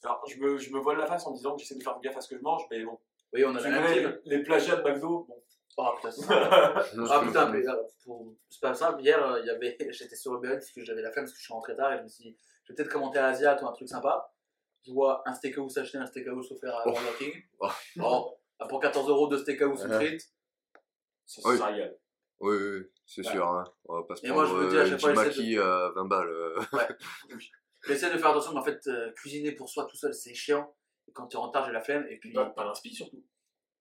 [0.03, 2.16] Alors, je me, je me voile la face en disant que j'essaie de faire gaffe
[2.16, 2.99] à ce que je mange, mais bon.
[3.35, 5.43] Oui, on a la les, les plagiats de McDo, bon.
[5.81, 7.74] Ah putain, c'est Ah putain, mais euh,
[8.05, 9.01] pour- c'est pas simple.
[9.03, 9.76] Hier, euh, il y avait...
[9.93, 11.93] j'étais sur Uber Eats parce que j'avais la flemme parce que je suis rentré tard
[11.93, 14.35] et je me suis dit, je vais peut-être commenter à Asiat ou un truc sympa.
[14.87, 16.91] Je vois un steakhouse acheter un steakhouse offert à Oh.
[16.93, 17.43] Burger King.
[17.61, 17.68] Oh.
[17.97, 20.26] Bon, ah, pour 14 euros de steakhouse ou frites.
[21.26, 21.59] Ça, Oui.
[21.59, 21.70] ça.
[22.41, 23.33] Oui, oui, oui, c'est Ouais.
[23.33, 23.47] sûr.
[23.47, 23.64] Hein.
[23.87, 25.33] On va pas se Et moi, prendre je me dis à euh, chaque fois, j'essaie
[25.43, 26.29] Jimaki à 20 balles.
[26.29, 26.61] euh.
[27.87, 30.74] J'essaie de faire attention, mais en fait, euh, cuisiner pour soi tout seul, c'est chiant.
[31.09, 32.07] Et quand tu es en retard, j'ai la flemme.
[32.11, 33.22] Et puis, Pas, pas l'inspi surtout.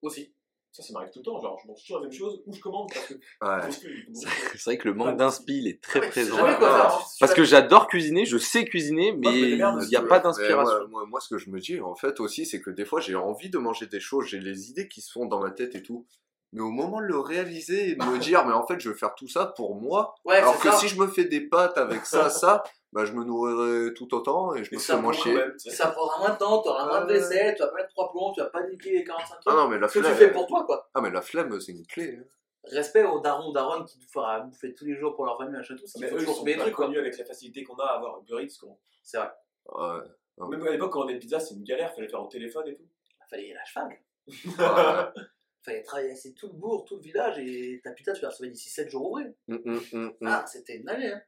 [0.02, 0.34] aussi.
[0.78, 1.42] Ça, ça m'arrive tout le temps.
[1.42, 3.14] Genre, je mange toujours la même chose ou je commande parce que.
[3.16, 3.90] Ouais.
[4.14, 6.38] C'est vrai que le manque d'inspi, il est très présent.
[6.38, 10.76] tu Parce que j'adore cuisiner, je sais cuisiner, mais il n'y a pas d'inspiration.
[10.82, 12.86] Mais Moi, moi, moi, ce que je me dis, en fait, aussi, c'est que des
[12.86, 15.50] fois, j'ai envie de manger des choses, j'ai les idées qui se font dans ma
[15.50, 16.06] tête et tout.
[16.54, 18.96] Mais au moment de le réaliser et de me dire, mais en fait, je vais
[18.98, 20.16] faire tout ça pour moi.
[20.26, 20.78] Ouais, Alors que ça.
[20.78, 24.56] si je me fais des pâtes avec ça, ça, bah, je me nourrirai tout autant
[24.56, 25.38] et je me ça ferai moins chier.
[25.58, 28.12] Ça prendra moins de temps, tu auras moins de vaisselle, tu vas pas mettre 3
[28.12, 29.44] plombs, tu vas pas niquer les 45 trucs.
[29.48, 30.18] Ah non, mais la Ce que tu flemme.
[30.18, 30.90] fais pour toi, quoi.
[30.94, 32.18] Ah, mais la flemme, c'est une clé.
[32.20, 32.24] hein.
[32.72, 35.76] Respect aux darons, darons qui te fera bouffer tous les jours pour leur famille, machin,
[35.76, 35.84] tout.
[36.00, 36.86] Mais Il faut eux, ils toujours sont des pas trucs, quoi.
[36.86, 38.58] connus avec la facilité qu'on a à avoir Uber Eats.
[38.60, 38.70] quoi.
[39.04, 39.30] C'est vrai.
[39.74, 40.48] Ouais.
[40.50, 42.68] Même à l'époque, quand on avait une pizza, c'est une galère, fallait faire au téléphone
[42.68, 42.84] et tout.
[43.30, 45.14] Fallait y aller à cheval.
[45.68, 48.70] Fallait traverser tout le bourg, tout le village, et ta pizza, tu la recevais d'ici
[48.70, 49.26] 7 jours ouvrés.
[49.50, 50.14] Hum, hum, hum.
[50.26, 51.22] Ah, c'était une année, hein.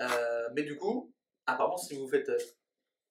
[0.00, 1.12] Euh, mais du coup,
[1.46, 2.38] apparemment, si vous faites euh,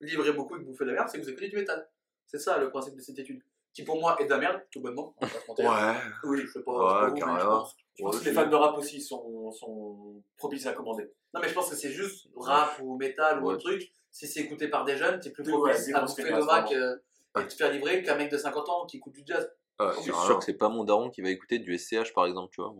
[0.01, 1.87] livrer beaucoup et que vous faites de la merde, c'est que vous écoutez du métal.
[2.25, 3.41] C'est ça le principe de cette étude.
[3.73, 5.13] Qui pour moi est de la merde, tout bonnement.
[5.21, 5.69] on va pas se mentir.
[5.69, 5.95] Ouais.
[6.23, 6.71] Oui, je sais pas.
[6.71, 7.59] Ouais, c'est pas vous, mais je carrément.
[7.59, 7.75] pense.
[7.97, 11.11] Je pense Ouais, que les fans de rap aussi sont, sont propices à commander.
[11.33, 13.91] Non, mais je pense que c'est juste rap ou métal ou autre truc.
[14.11, 16.45] Si c'est écouté par des jeunes, t'es plus propice à bouffer de fédérations.
[16.47, 16.97] Mac euh,
[17.41, 19.51] et te faire livrer qu'un mec de 50 ans qui écoute du jazz.
[19.79, 22.25] Ouais, Je suis sûr que c'est pas mon daron qui va écouter du SCH par
[22.25, 22.73] exemple, tu vois.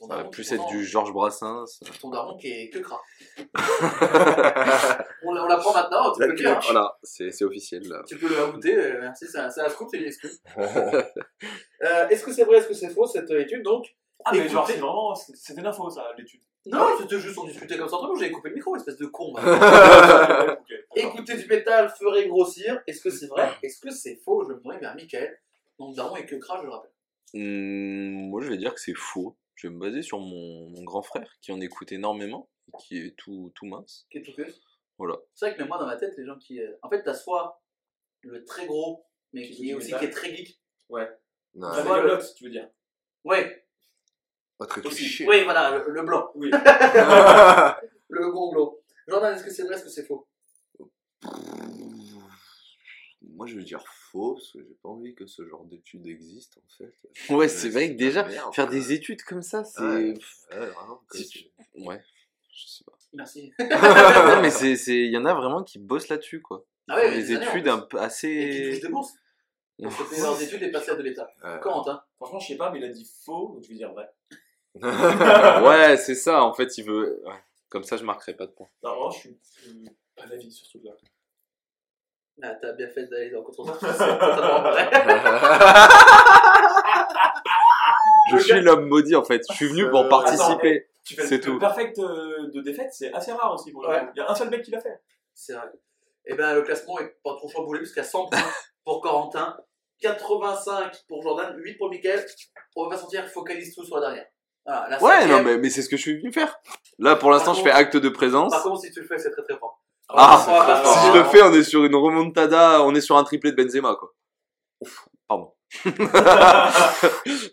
[0.00, 1.80] Ça va plus être du Georges Brassens.
[2.00, 3.00] Ton daron qui est que gras.
[5.24, 6.60] On, on l'apprend maintenant, tu peux le dire.
[6.62, 8.02] Voilà, c'est officiel là.
[8.06, 10.40] Tu peux le ajouter, euh, merci, c'est un, c'est un scoop, c'est une excuse.
[11.84, 13.86] Euh, est-ce que c'est vrai, est-ce que c'est faux cette euh, étude donc?
[14.24, 15.14] Ah, mais Écoutez- genre, c'est vraiment.
[15.14, 16.40] C'était l'info, ça, l'étude.
[16.66, 19.06] Non, c'était juste on discutait comme ça entre nous, j'avais coupé le micro, espèce de
[19.06, 19.32] con.
[20.96, 23.48] Écouter du métal ferait grossir, est-ce que c'est vrai?
[23.62, 24.44] Est-ce que c'est faux?
[24.44, 25.38] Je me tourner vers Michael.
[25.78, 26.90] Donc Daron est que crash, je le rappelle.
[27.34, 29.36] Hum, moi je vais dire que c'est faux.
[29.54, 32.98] Je vais me baser sur mon, mon grand frère qui en écoute énormément et qui
[32.98, 34.06] est tout, tout mince.
[34.10, 34.42] Qui est tout que
[34.98, 35.16] Voilà.
[35.34, 36.60] C'est vrai que même moi dans ma tête, les gens qui.
[36.60, 37.60] euh, En fait, t'as soit
[38.22, 40.60] le très gros, mais Qui qui est aussi qui est très geek.
[40.88, 41.08] Ouais.
[41.54, 42.68] Non, Ça vois, fait le- tu veux dire.
[43.24, 43.66] Ouais,
[44.58, 45.24] pas très Aussi.
[45.26, 46.30] oui, voilà, le, le blanc.
[46.34, 46.50] Oui.
[48.10, 48.82] Le gonglo.
[49.06, 50.26] Jordan, est-ce que c'est vrai, est-ce que c'est faux?
[53.38, 56.58] Moi, je vais dire faux, parce que j'ai pas envie que ce genre d'études existe,
[56.58, 56.92] en fait.
[57.32, 58.74] Ouais, Euh, c'est vrai que de déjà, merde, faire quoi.
[58.74, 59.80] des études comme ça, c'est.
[59.80, 60.14] Ouais.
[60.52, 61.00] Ouais, vraiment.
[61.76, 62.02] Ouais,
[62.52, 62.92] je sais pas.
[63.14, 63.52] Merci.
[63.60, 66.66] non, mais c'est, c'est, il y en a vraiment qui bossent là-dessus, quoi.
[66.88, 68.70] Ah ouais, des des études un peu Et qui assez.
[68.72, 69.12] touchent des bourses.
[69.80, 71.30] Pour se payer leurs études et passer à de l'État.
[71.44, 71.60] Ouais.
[71.62, 74.08] Quentin Franchement, je sais pas, mais il a dit faux, donc je vais dire vrai.
[74.82, 77.22] ouais, c'est ça, en fait, il veut.
[77.24, 77.34] ouais.
[77.68, 78.68] Comme ça, je marquerai pas de points.
[78.82, 79.36] Non, vraiment, je suis
[80.16, 80.92] pas d'avis sur ce truc-là.
[82.42, 84.90] Ah, t'as bien fait d'aller dans le contre-sens, c'est totalement vrai.
[88.30, 89.42] Je suis l'homme maudit en fait.
[89.50, 90.88] Je suis venu pour Euh, participer.
[91.04, 91.58] Tu fais C'est le tout.
[91.58, 94.00] perfect euh, de défaite, c'est assez rare aussi pour le Ouais.
[94.00, 94.06] coup.
[94.14, 95.00] Il y a un seul mec qui l'a fait.
[95.34, 95.66] C'est vrai.
[96.26, 98.38] Et ben le classement est pas trop chamboulé puisqu'à 100 points
[98.84, 99.56] pour Corentin,
[100.02, 102.24] 85 pour Jordan, 8 pour Mickaël.
[102.76, 104.26] On va pas sentir, focalise tout sur la dernière.
[104.66, 106.60] Voilà, la Ouais, cinquième, non, mais, mais c'est ce que je suis venu faire.
[106.98, 108.52] Là, pour l'instant, je fais acte de présence.
[108.52, 109.77] Par contre, si tu le fais, c'est très très fort.
[110.10, 113.24] Ah, pas Si je le fais, on est sur une remontada, on est sur un
[113.24, 114.14] triplé de Benzema, quoi.
[114.80, 115.52] Ouf, pardon.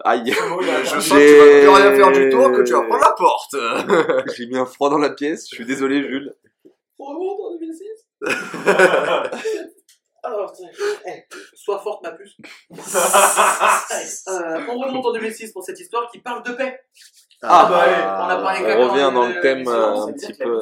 [0.05, 0.33] Aïe.
[0.51, 3.03] Oh, Je sens que tu vas plus rien faire du tout, que tu vas prendre
[3.03, 3.55] la porte.
[4.35, 6.33] J'ai mis un froid dans la pièce, je suis désolé, Jules.
[6.97, 8.05] On remonte en 2006
[10.23, 10.69] Alors, tiens,
[11.07, 12.35] eh, sois forte ma puce.
[12.71, 16.79] Allez, euh, on remonte en 2006 pour cette histoire qui parle de paix.
[17.43, 20.61] Ah, bah, allez, on a parlé on revient dans le- thème euh, un petit peu.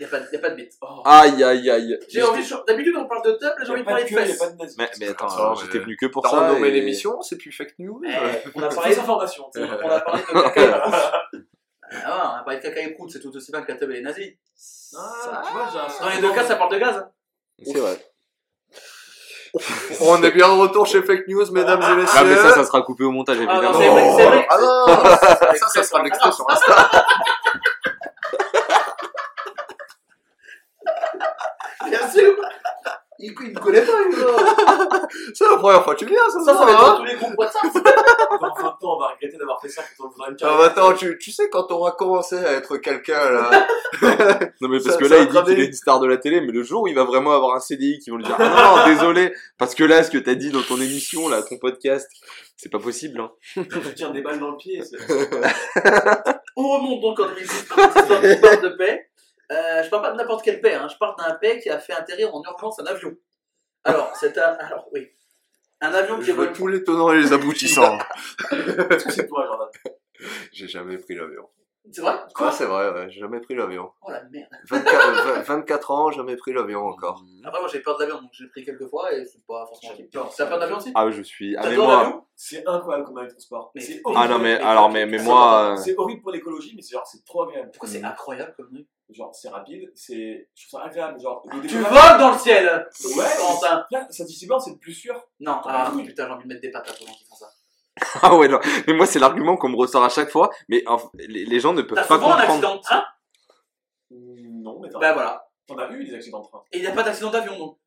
[0.00, 0.06] Mis sur le dernier, du coup.
[0.06, 0.72] Il n'y a, pas- y a pas de bite.
[0.82, 1.02] Oh.
[1.04, 1.98] Aïe, aïe, aïe.
[2.08, 4.24] J'ai envie D'habitude, on parle de top, là j'ai envie a de parler de a
[4.24, 4.38] fesses.
[4.38, 4.76] pas de nazi.
[4.78, 6.48] Mais, mais attends, j'étais mais- venu que pour ça.
[6.48, 8.00] renommé et- l'émission, c'est plus fake news.
[8.06, 8.10] Eh,
[8.54, 9.44] on a parlé Fausse information.
[9.54, 9.66] tu sais.
[9.82, 10.94] On a parlé de caca et prout.
[11.92, 13.90] Ah on a parlé de caca et prout, c'est tout aussi bien que la teub
[13.90, 14.32] et les nazis.
[14.96, 16.96] Ah, tu vois, j'ai un Dans les deux cas, ça parle de gaz.
[16.96, 17.08] hein.
[17.64, 17.98] C'est vrai.
[20.00, 22.14] On est bien de retour chez Fake News, mesdames et messieurs.
[22.20, 23.72] Ah, mais ça, ça sera coupé au montage, Ah, évidemment.
[23.72, 24.46] non, c'est vrai, c'est vrai.
[24.48, 24.86] Ah non,
[25.56, 26.90] ça, ça sera l'extrait sur Insta.
[31.88, 32.34] Bien sûr
[33.18, 35.08] Il il me connaît pas, lui, là.
[35.34, 37.04] C'est la première fois que tu viens, ça, Ça, ça va être hein dans tous
[37.04, 37.62] les groupes WhatsApp.
[38.40, 40.58] Dans 20 ans, on va regretter d'avoir fait ça quand on voudra une Ah, carrière.
[40.58, 43.50] bah, attends, tu, tu sais, quand on va commencer à être quelqu'un, là.
[44.62, 46.16] Non, mais parce Ça- que ça là, il dit qu'il est une star de la
[46.16, 48.36] télé, mais le jour où il va vraiment avoir un CDI qui vont lui dire
[48.38, 51.42] Ah non, non, désolé, parce que là, ce que t'as dit dans ton émission, là,
[51.42, 52.08] ton podcast,
[52.56, 53.30] c'est pas possible, hein.
[53.54, 54.80] Tu tiens des balles dans le pied.
[56.56, 59.09] On remonte donc en 2006 pour cette histoire qui parle de paix.
[59.50, 60.86] Euh, je parle pas de n'importe quelle paix, hein.
[60.88, 63.16] je parle d'un paix qui a fait atterrir en urgence un avion.
[63.84, 64.52] Alors, c'est un.
[64.60, 65.08] Alors, oui.
[65.80, 66.52] Un avion qui Je vole.
[66.52, 67.96] tous les tenants et les aboutissants.
[69.08, 69.68] C'est toi, Jordan
[70.52, 71.48] J'ai jamais pris l'avion.
[71.90, 72.12] C'est vrai?
[72.36, 73.90] Ah, c'est vrai, ouais, j'ai jamais pris l'avion.
[74.02, 74.50] Oh la merde.
[74.68, 77.24] 24, vingt- 24 ans, jamais pris l'avion encore.
[77.42, 79.94] Après, moi j'ai peur de l'avion, donc j'ai pris quelques fois et c'est pas forcément.
[79.96, 80.30] J'ai peur.
[80.36, 80.92] T'as peur d'avion aussi?
[80.94, 81.56] Ah, je suis.
[81.56, 81.96] Ah, mais moi.
[82.02, 82.24] l'avion?
[82.36, 83.72] C'est incroyable comme de transport.
[83.74, 84.34] Mais- C'est Ah, horrible.
[84.34, 87.44] non, mais- alors, mais- moi, euh, C'est horrible pour l'écologie, mais c'est genre, c'est trop
[87.44, 87.70] agréable.
[87.72, 88.86] Pourquoi c'est incroyable comme truc?
[89.12, 90.48] Genre, c'est rapide, c'est.
[90.54, 91.20] Je trouve ça agréable.
[91.20, 92.86] Genre, le Tu décollage- voles dans le ciel
[93.16, 95.14] Ouais, Corentin Là, Saint-Cyboire, c'est le plus sûr.
[95.40, 97.46] Non, ah putain, j'ai envie de mettre des patates aux gens qui font ça.
[98.22, 98.60] Ah ouais, non.
[98.86, 101.72] Mais moi, c'est l'argument qu'on me ressort à chaque fois, mais en- les, les gens
[101.72, 102.50] ne peuvent T'as pas souvent un comprendre.
[102.52, 103.04] accident de train
[104.10, 105.46] Mm, Non, mais t'en Bah voilà.
[105.66, 106.62] t'en as eu des accidents de train.
[106.72, 107.78] Et il n'y a pas d'accident d'avion donc.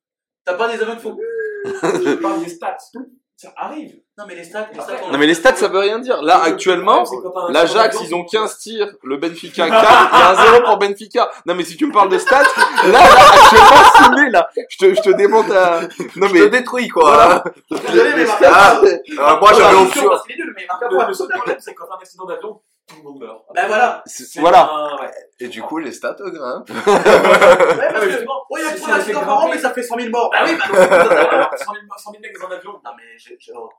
[0.46, 1.18] T'as pas des avions qui font.
[1.66, 2.78] Je parle des stats.
[3.44, 3.96] Ça arrive.
[4.18, 4.94] Non mais les stats, les stats.
[5.12, 6.22] Non, mais les stats, ça veut rien dire.
[6.22, 7.04] Là, actuellement,
[7.50, 10.78] l'Ajax, ils ont d'avion, 15 tirs, le Benfica 4, il y a un 0 pour
[10.78, 11.30] Benfica.
[11.46, 12.44] Non, mais si tu me parles de stats,
[12.86, 13.84] là, là, actuellement,
[14.16, 15.82] filmé, là, je te, je te démonte à...
[16.16, 16.39] Non, Je mais...
[16.41, 17.04] te détruis, quoi.
[17.04, 17.44] Voilà.
[17.91, 18.86] Désolé, mais marque
[19.20, 20.10] Ah, moi, j'avais option.
[20.10, 21.08] parce qu'il est nul, mais il marque Le, pas.
[21.08, 23.44] le seul problème, c'est que quand un accident d'avion, tout le monde meurt.
[23.56, 24.04] Ben voilà.
[24.38, 24.70] Voilà.
[24.74, 25.12] un- ouais.
[25.40, 26.70] Et du coup, les stats grimpent.
[26.70, 28.10] Ouais, parce que.
[28.10, 30.30] justement, Ouais, il y a trop d'accidents par an, mais ça fait 100 000 morts.
[30.32, 30.66] Bah oui, bah.
[31.58, 32.72] 100 000, 100 000 mecs dans un avion.
[32.84, 33.38] Non mais j'ai.
[33.40, 33.70] j'ai- oh.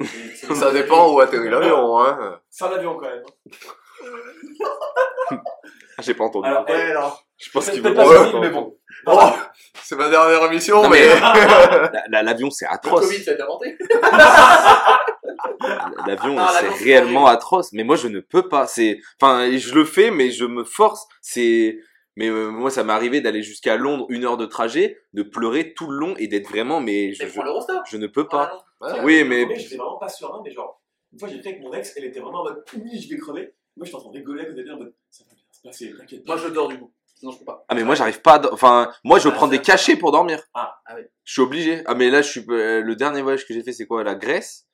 [0.54, 2.40] Ça dépend où atterrit l'avion, hein.
[2.48, 3.24] C'est un avion quand même.
[6.00, 6.48] Ah, J'ai pas entendu.
[6.48, 7.12] Alors, Ouais, non.
[7.38, 8.76] je pense qu'il peut-être veut pas fini, mais bon.
[9.06, 9.30] Oh,
[9.82, 11.00] c'est ma dernière émission, Non, mais.
[11.06, 13.06] mais- La- la- L'avion, c'est Le atroce.
[13.06, 13.76] Covid, ça a été inventé.
[16.06, 17.72] L'avion, Ah, c'est l'avion, c'est réellement atroce.
[17.72, 18.66] Mais moi, je ne peux pas.
[18.66, 21.06] C'est, enfin, je le fais, mais je me force.
[21.22, 21.78] C'est,
[22.16, 25.72] mais euh, moi, ça m'est arrivé d'aller jusqu'à Londres, une heure de trajet, de pleurer
[25.74, 27.82] tout le long et d'être vraiment, mais je, je, l'Eurostar.
[27.88, 28.52] je ne peux Ah, pas.
[28.80, 28.86] non.
[28.94, 29.00] Ouais.
[29.02, 30.80] Oui, mais J'étais vraiment pas serein, mais genre,
[31.12, 33.18] une fois j'ai pris avec mon ex, elle était vraiment en mode, oui, je vais
[33.20, 33.54] crever.
[33.76, 35.24] Moi, j'étais en train de rigoler à côté d'elle en mode, ça
[35.64, 36.36] t'inquiète pas.
[36.36, 36.92] Moi, je dors du coup.
[37.16, 37.64] Sinon, je peux pas.
[37.68, 38.34] ah, mais moi, j'arrive pas.
[38.34, 40.42] à do- Enfin, moi, je Ah, prends ça- des cachets pour dormir.
[40.54, 40.74] Ah.
[40.86, 41.02] Ah oui.
[41.24, 41.82] Je suis obligé.
[41.86, 44.14] Ah, mais là, je suis euh, le dernier voyage que j'ai fait, c'est quoi La
[44.14, 44.66] Grèce?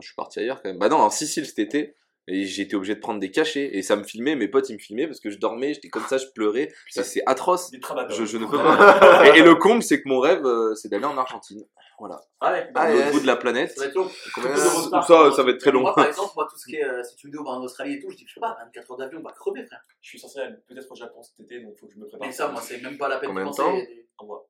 [0.00, 0.78] Je suis parti ailleurs quand même.
[0.78, 1.96] Bah non, en Sicile cet été.
[2.28, 3.76] Et j'étais obligé de prendre des cachets.
[3.76, 6.04] Et ça me filmait, mes potes ils me filmaient parce que je dormais, j'étais comme
[6.06, 6.72] ça, je pleurais.
[6.88, 7.70] C'est c'est atroce.
[7.72, 8.16] Des tramadors.
[8.16, 9.26] Je, je ne peux pas.
[9.36, 11.64] et, et le comble, c'est que mon rêve, euh, c'est d'aller en Argentine.
[12.02, 12.20] Voilà.
[12.40, 13.12] Allez, À Ah, l'autre yes.
[13.14, 13.70] bout de la planète.
[13.70, 14.10] ça va être long.
[14.34, 15.82] Combien- Ça, ça, ça va être très long.
[15.82, 16.84] Moi, par exemple, moi, tout ce qui est.
[16.84, 18.40] euh, si tu me dis, on va en Australie et tout, je dis, je sais
[18.40, 19.80] pas, 24 heures d'avion, on va crever, frère.
[20.00, 22.26] Je suis censé aller peut-être au Japon cet été, donc faut que je me prépare.
[22.26, 23.62] Mais ça, moi, c'est même pas la peine de Combien de penser.
[23.62, 24.48] temps Et- Un mois.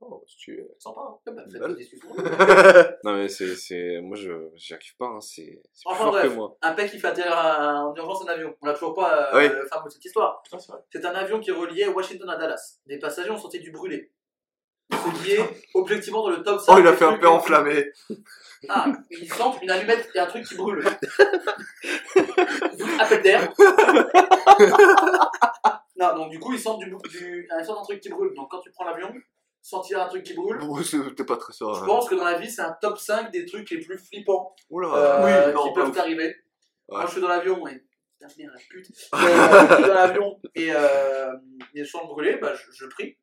[0.00, 1.18] Oh, si tu- sympa, hein.
[1.26, 2.08] Ah bah, faites discussions.
[3.04, 5.04] Non mais c'est, c'est, moi je, j'y arrive pas.
[5.04, 5.20] Hein.
[5.20, 6.34] C'est, c'est plus Enfin, fort que bref.
[6.36, 6.56] moi.
[6.62, 8.56] Un pec qui fait atterrir un- en urgence un avion.
[8.62, 9.48] On l'a toujours pas, euh, Oui.
[9.48, 10.40] le de cette histoire.
[10.42, 10.80] Putain, c'est vrai.
[10.90, 12.78] C'est un avion qui reliait Washington à Dallas.
[12.86, 14.10] Des passagers ont senti du brûlé.
[14.92, 16.72] Ce qui est objectivement dans le top 5.
[16.74, 17.90] Oh, il a fait un peu enflammé.
[18.68, 20.84] Ah, ils sentent une allumette et un truc qui brûle.
[22.98, 23.52] Appel d'air.
[25.96, 28.34] non, donc du coup, ils sentent, du, du, ils sentent un truc qui brûle.
[28.34, 29.12] Donc quand tu prends l'avion,
[29.62, 30.58] sentir un truc qui brûle.
[30.58, 31.66] Bon, c'était pas très ça.
[31.78, 34.54] Je pense que dans la vie, c'est un top 5 des trucs les plus flippants
[34.70, 34.88] Oula.
[34.88, 35.98] euh, oui, non, qui peuvent ouf.
[35.98, 36.36] arriver.
[36.88, 37.06] Moi, Ouais.
[37.06, 37.84] je suis dans l'avion et.
[38.18, 38.86] Putain, merde, la pute.
[39.14, 41.32] Euh, je suis dans l'avion et euh,
[41.72, 43.16] les champs brûlés, bah, je, je prie.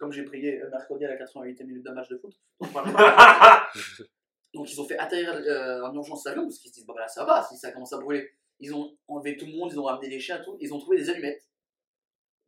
[0.00, 2.32] Comme j'ai prié euh, mercredi à la 88e minute d'un match de foot.
[2.60, 3.68] Donc, voilà.
[4.54, 7.06] Donc, ils ont fait atterrir euh, en urgence l'avion parce qu'ils se disent, bah, là,
[7.06, 8.28] ça va si ça commence à brûler.
[8.58, 10.56] Ils ont enlevé tout le monde, ils ont ramené les chiens et tout.
[10.60, 11.44] Ils ont trouvé des allumettes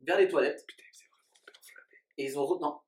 [0.01, 0.65] vers les toilettes.
[2.17, 2.79] Et ils ont, re- non.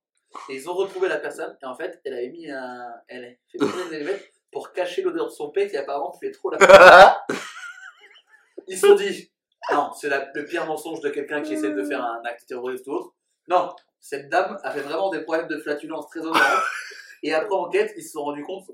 [0.49, 2.91] Et ils ont retrouvé la personne et en fait, elle avait mis un.
[3.07, 6.49] Elle a fait des allumettes pour cacher l'odeur de son pet qui apparemment fait trop
[6.51, 7.26] la.
[8.68, 9.32] Ils se sont dit,
[9.72, 12.86] non, c'est la- le pire mensonge de quelqu'un qui essaie de faire un acte terroriste
[12.88, 13.16] ou autre.
[13.47, 13.74] Non,
[14.08, 16.62] cette dame avait vraiment des problèmes de flatulence très honorables.
[17.24, 18.70] Et après enquête, ils se sont rendus compte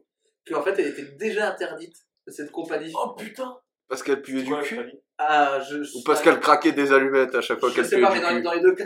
[0.46, 1.96] qu'en fait, elle était déjà interdite
[2.28, 2.92] de cette compagnie.
[2.94, 3.58] Oh putain
[3.88, 4.92] Parce qu'elle puait du cul?
[5.18, 7.96] Ah, je, je- Ou parce qu'elle craquait des allumettes à chaque fois Je qu'elle sais
[7.96, 8.84] puait pas, du mais dans, cul dans les deux cas,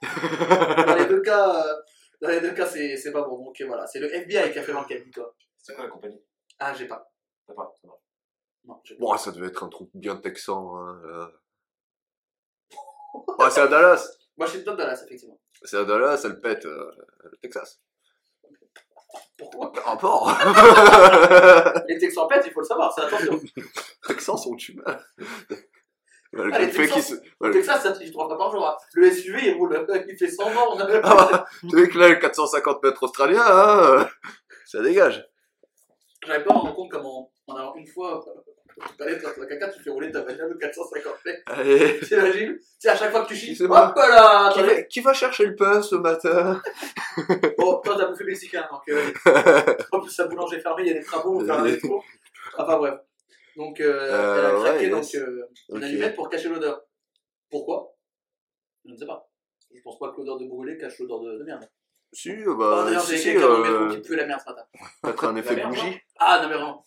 [0.86, 1.74] dans les deux cas, euh,
[2.22, 3.44] dans les deux cas, c'est c'est pas bon.
[3.44, 5.34] Donc euh, voilà, c'est le FBI qui a fait l'enquête, dis-toi.
[5.58, 6.22] C'est quoi la compagnie?
[6.60, 7.12] Ah, j'ai pas.
[7.46, 7.94] T'as pas, ça va.
[8.64, 9.00] Non, j'ai pas.
[9.00, 10.78] Bon, ça devait être un truc bien texan.
[10.78, 11.28] Hein.
[13.38, 14.08] Ouais, c'est à Dallas.
[14.36, 15.38] Moi, je suis de Dallas, effectivement.
[15.62, 16.90] C'est à Dallas, elle pète euh,
[17.24, 17.80] le Texas.
[19.38, 20.28] Pourquoi rapport.
[21.88, 23.40] Les Texans pètent, il faut le savoir, c'est attention.
[24.06, 24.56] Texans sont
[24.86, 28.66] Ah, les Texans- se- Le malgré- Texas, ça tue trois fois par jour.
[28.66, 28.76] hein.
[28.94, 30.76] Le SUV, il roule, il fait 100 morts.
[31.04, 34.04] Ah bah, tu sais que là, le 450 mètres australien, hein, euh,
[34.66, 35.24] ça dégage.
[36.26, 38.24] J'avais pas rendu compte comment, en allant une fois,
[38.96, 42.04] tu allais faire ta caca, tu fais rouler ta bagnole de 450 mètres.
[42.06, 42.58] T'imagines?
[42.80, 45.54] Tu à chaque fois que tu chies, hop là Qui va, qui va chercher le
[45.56, 46.60] pain ce matin?
[47.58, 49.10] Bon, toi, t'as bouffé mexicain, donc euh,
[49.92, 51.64] en plus, sa boulangerie est fermée, il y a des travaux, on va faire un
[51.64, 52.02] métro.
[52.58, 52.94] Enfin bref.
[53.56, 55.14] Donc, euh, Euh, elle a craqué ouais, donc, yes.
[55.22, 56.82] euh, une allumette pour cacher l'odeur.
[57.50, 57.94] Pourquoi?
[58.84, 59.30] Je ne sais pas.
[59.74, 61.68] Je pense pas que l'odeur de brûlé cache l'odeur de, de merde.
[62.12, 64.64] Si, Oh, bah, D'ailleurs, si, j'ai quelqu'un euh, qui pue la merde ce matin.
[65.02, 66.00] peut-être un effet bougie.
[66.18, 66.86] Ah non, mais vraiment.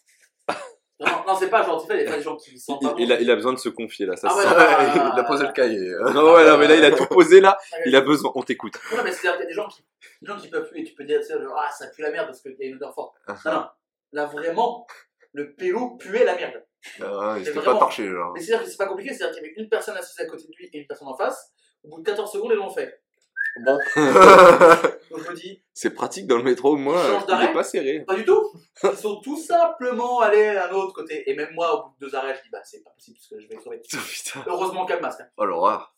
[1.00, 2.58] Non, non, non, c'est pas genre, tu sais, il y a pas des gens qui
[2.60, 4.44] sentent pas Il, a, il a besoin de se confier là, ça Ah se ouais,
[4.44, 4.50] sent.
[4.50, 5.92] non, Ouais, il a posé le cahier.
[6.14, 7.58] Non, ouais, non, mais là, il a tout posé là.
[7.86, 8.74] Il a besoin, on t'écoute.
[8.96, 9.84] Non, mais c'est-à-dire qu'il y a des gens qui,
[10.22, 12.02] des gens qui peuvent puer et tu peux dire, tu sais, genre, ah, ça pue
[12.02, 13.16] la merde parce qu'il y a une odeur forte.
[13.46, 13.66] Non, non.
[14.14, 14.88] Là, vraiment,
[15.34, 16.64] le pélo puait la merde.
[17.02, 18.32] Ah, il C'est s'était pas torché, genre.
[18.34, 20.44] Mais c'est-à-dire que c'est pas compliqué, c'est-à-dire qu'il y avait une personne assise à côté
[20.48, 21.52] de lui et une personne en face.
[21.84, 23.02] Au bout de 14 secondes, ils l'ont fait.
[23.66, 23.78] Bon.
[25.10, 28.02] Donc je me dis, C'est pratique dans le métro, moi, il d'arrêt est pas serré.
[28.06, 28.52] pas du tout.
[28.84, 31.30] Ils sont tout simplement allés à l'autre côté.
[31.30, 33.30] Et même moi, au bout de deux arrêts, je dis, bah c'est pas possible parce
[33.30, 33.80] que je vais crever.
[33.90, 34.44] Putain.
[34.48, 35.22] Heureusement qu'il y a le masque.
[35.22, 35.28] hein.
[35.38, 35.96] Oh l'horreur.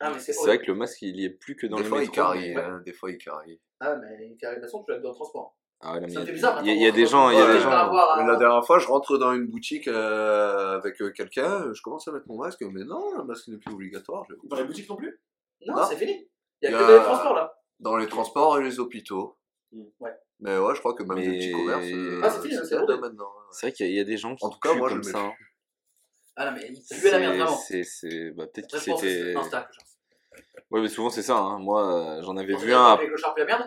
[0.00, 1.98] Ah, c'est vrai que le masque, il y est plus que dans Des les fois,
[1.98, 2.14] il métros.
[2.16, 2.54] carie.
[2.54, 3.60] mais- hein, Des fois, il carie.
[3.80, 5.56] Ah, mais carré de toute façon, tu l'as dans le transport.
[5.84, 6.60] Ah ouais, non, mais Ça me il y fait a- bizarre.
[6.62, 7.70] il y a- il y a des gens, il y a des gens.
[7.70, 12.06] avoir La dernière fois, je rentre dans une boutique euh, avec euh, quelqu'un, je commence
[12.08, 14.24] à mettre mon masque, mais non, le masque n'est plus obligatoire.
[14.28, 15.20] je- Dans les boutiques non plus?
[15.66, 15.82] Non, Non.
[15.88, 16.28] c'est fini.
[16.62, 17.54] Il y a que dans les transports là.
[17.80, 19.36] Dans les transports et les hôpitaux.
[19.72, 19.82] Mm.
[20.00, 20.10] Ouais.
[20.40, 21.86] Mais ouais, je crois que même Mais- les petits commerces.
[21.86, 23.28] euh, Ah, c'est fini, c'est maintenant.
[23.52, 25.10] C'est vrai qu'il y, a- des gens qui En tout cas, moi, je comme le
[25.12, 25.18] ça.
[25.18, 25.32] mets hein.
[26.36, 27.56] Ah non, mais il puait la merde, vraiment.
[27.56, 29.34] C'est, c'est, bah, peut-être que c'était.
[30.70, 31.36] Ouais, mais souvent c'est ça.
[31.36, 31.58] Hein.
[31.58, 32.98] Moi, euh, j'en avais vu tu un.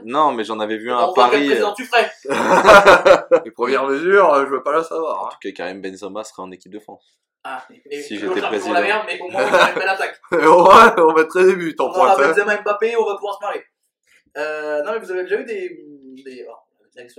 [0.03, 1.43] Non, mais j'en avais vu un à Paris.
[1.43, 2.11] euh, président tu ferais.
[3.45, 5.29] Les premières mesures, euh, je veux pas la En savoir.
[5.29, 7.19] tout cas, Karim Benzema serait en équipe de France.
[7.47, 8.73] Ah, mais Si j'étais président.
[8.73, 10.19] la merde, mais au moins on a une belle attaque.
[10.31, 12.19] ouais, on mettrait des buts en On aura pointe.
[12.19, 12.27] hein.
[12.45, 13.63] Benzema Mbappé, on va pouvoir se marrer.
[14.37, 15.85] Euh, non, mais vous avez déjà eu des,
[16.23, 16.47] des,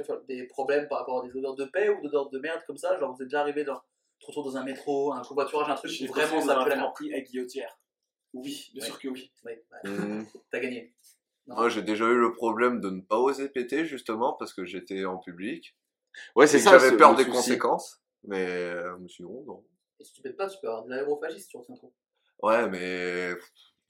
[0.05, 2.77] folle, des problèmes par rapport à des odeurs de paix ou d'odeurs de merde comme
[2.77, 2.99] ça?
[2.99, 3.81] Genre, vous êtes déjà arrivé dans,
[4.19, 6.93] trop tôt dans un métro, un covoiturage, un truc où vraiment ça pue la merde
[6.93, 7.79] pris à Guillotière.
[8.35, 8.89] Oui, bien Ouais.
[8.89, 9.31] sûr que oui.
[9.45, 10.25] Ouais, Hmm.
[10.51, 10.93] t'as gagné.
[11.47, 15.05] Moi, j'ai déjà eu le problème de ne pas oser péter, justement, parce que j'étais
[15.05, 15.77] en public.
[16.35, 16.73] Ouais, c'est ça.
[16.77, 17.37] J'avais peur des souci.
[17.37, 18.03] conséquences.
[18.25, 19.65] Mais je me suis dit, oh, non.
[20.01, 21.93] Et si tu pètes pas, tu peux avoir de l'aérophagie si tu retiens trop.
[22.43, 23.33] Ouais, mais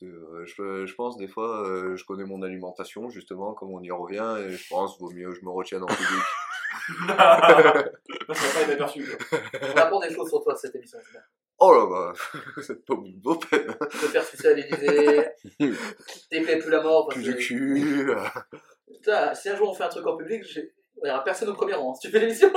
[0.03, 3.91] euh, je, je pense des fois, euh, je connais mon alimentation, justement, comme on y
[3.91, 6.23] revient, et je pense vaut mieux que je me retienne en public.
[7.09, 7.15] ça
[8.55, 9.05] pas été aperçu.
[9.31, 9.39] quoi.
[9.63, 10.99] On apprend des choses sur toi cette émission.
[11.59, 12.13] oh là bah,
[12.63, 13.67] c'est pas une beau peine.
[13.81, 17.07] Te faire sucer à tes plaies plus la mort.
[17.09, 18.11] parce Plus du que- cul.
[18.11, 18.25] euh.
[18.93, 20.71] Putain, si un jour on fait un truc en public, il
[21.05, 21.95] n'y aura personne au premier rang.
[21.95, 22.53] Si tu fais l'émission,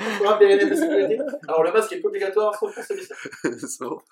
[0.00, 1.18] on aura périmètre de sécurité.
[1.48, 3.12] Alors le masque est obligatoire sauf pour celui-ci.
[3.68, 4.02] So,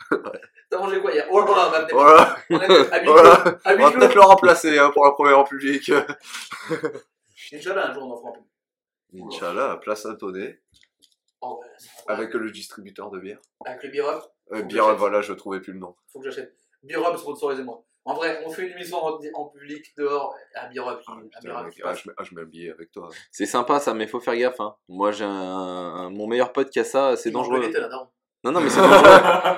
[0.70, 1.26] T'as mangé quoi hier?
[1.30, 1.96] Oh là là, on venir.
[3.04, 5.90] voilà, On va peut-être le remplacer hein, pour la première en public.
[7.52, 9.26] Inch'Allah, un jour on en fera un.
[9.26, 10.60] Inch'Allah, place à tonner,
[11.42, 11.66] Oh, ouais,
[12.06, 13.38] avec le distributeur de bière.
[13.64, 14.22] Avec le Birob,
[14.52, 15.96] Euh, voilà, je trouvais plus le nom.
[16.12, 16.54] faut que j'achète.
[16.82, 17.82] Birob, sponsorisez-moi.
[18.10, 20.98] En vrai, on fait une émission en, en public, dehors, à Birob.
[20.98, 23.08] qui- Ah, putain, mec, ah, je, ah, je avec toi.
[23.30, 24.58] C'est sympa ça, mais faut faire gaffe.
[24.60, 24.74] Hein.
[24.88, 27.60] Moi, j'ai un, un- mon meilleur pote qui a ça, c'est dangereux.
[27.90, 28.08] non
[28.42, 29.02] Non, non, mais c'est dangereux.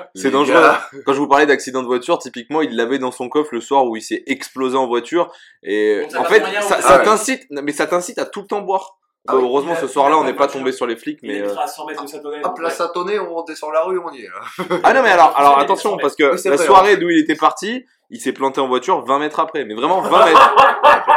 [0.15, 0.61] C'est Les dangereux.
[0.61, 0.87] gars.
[1.05, 3.85] Quand je vous parlais d'accident de voiture, typiquement, il l'avait dans son coffre le soir
[3.85, 5.33] où il s'est explosé en voiture.
[5.63, 7.03] Et Donc, ça en passe fait, moyen ça, ou- ça Ah ouais.
[7.05, 8.99] t'incite, non, mais ça t'incite à tout le temps boire.
[9.27, 11.39] Ah Bah, oui, heureusement, ce soir-là, on n'est pas tombé sur les flics, mais.
[11.41, 12.41] euh, à 100 mètres de Satonnet.
[12.43, 14.65] Hop, la Satonnet, on descend la rue, on y est là.
[14.83, 17.35] Ah non, mais alors, alors attention, parce que Oui, la vrai, soirée d'où il était
[17.35, 19.63] parti, il s'est planté en voiture 20 mètres après.
[19.63, 20.53] Mais vraiment 20 mètres.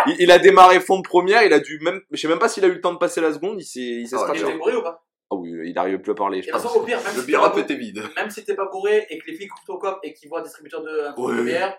[0.06, 2.48] il, il a démarré fond de première, il a dû même, je sais même pas
[2.48, 4.38] s'il a eu le temps de passer la seconde, il s'est, il s'est Ah, Il
[4.38, 4.42] scratché.
[4.42, 5.02] était bourré ou pas?
[5.32, 6.70] Ah oui, il arrive plus à parler, Et je de toute pense.
[6.70, 7.22] façon, au pire, même Le
[7.54, 8.02] si était vide.
[8.14, 10.38] même si t'es pas bourré et que les flics couvrent ton cop et qu'ils voient
[10.38, 11.36] un distributeur de, un Ouais.
[11.38, 11.76] de bière,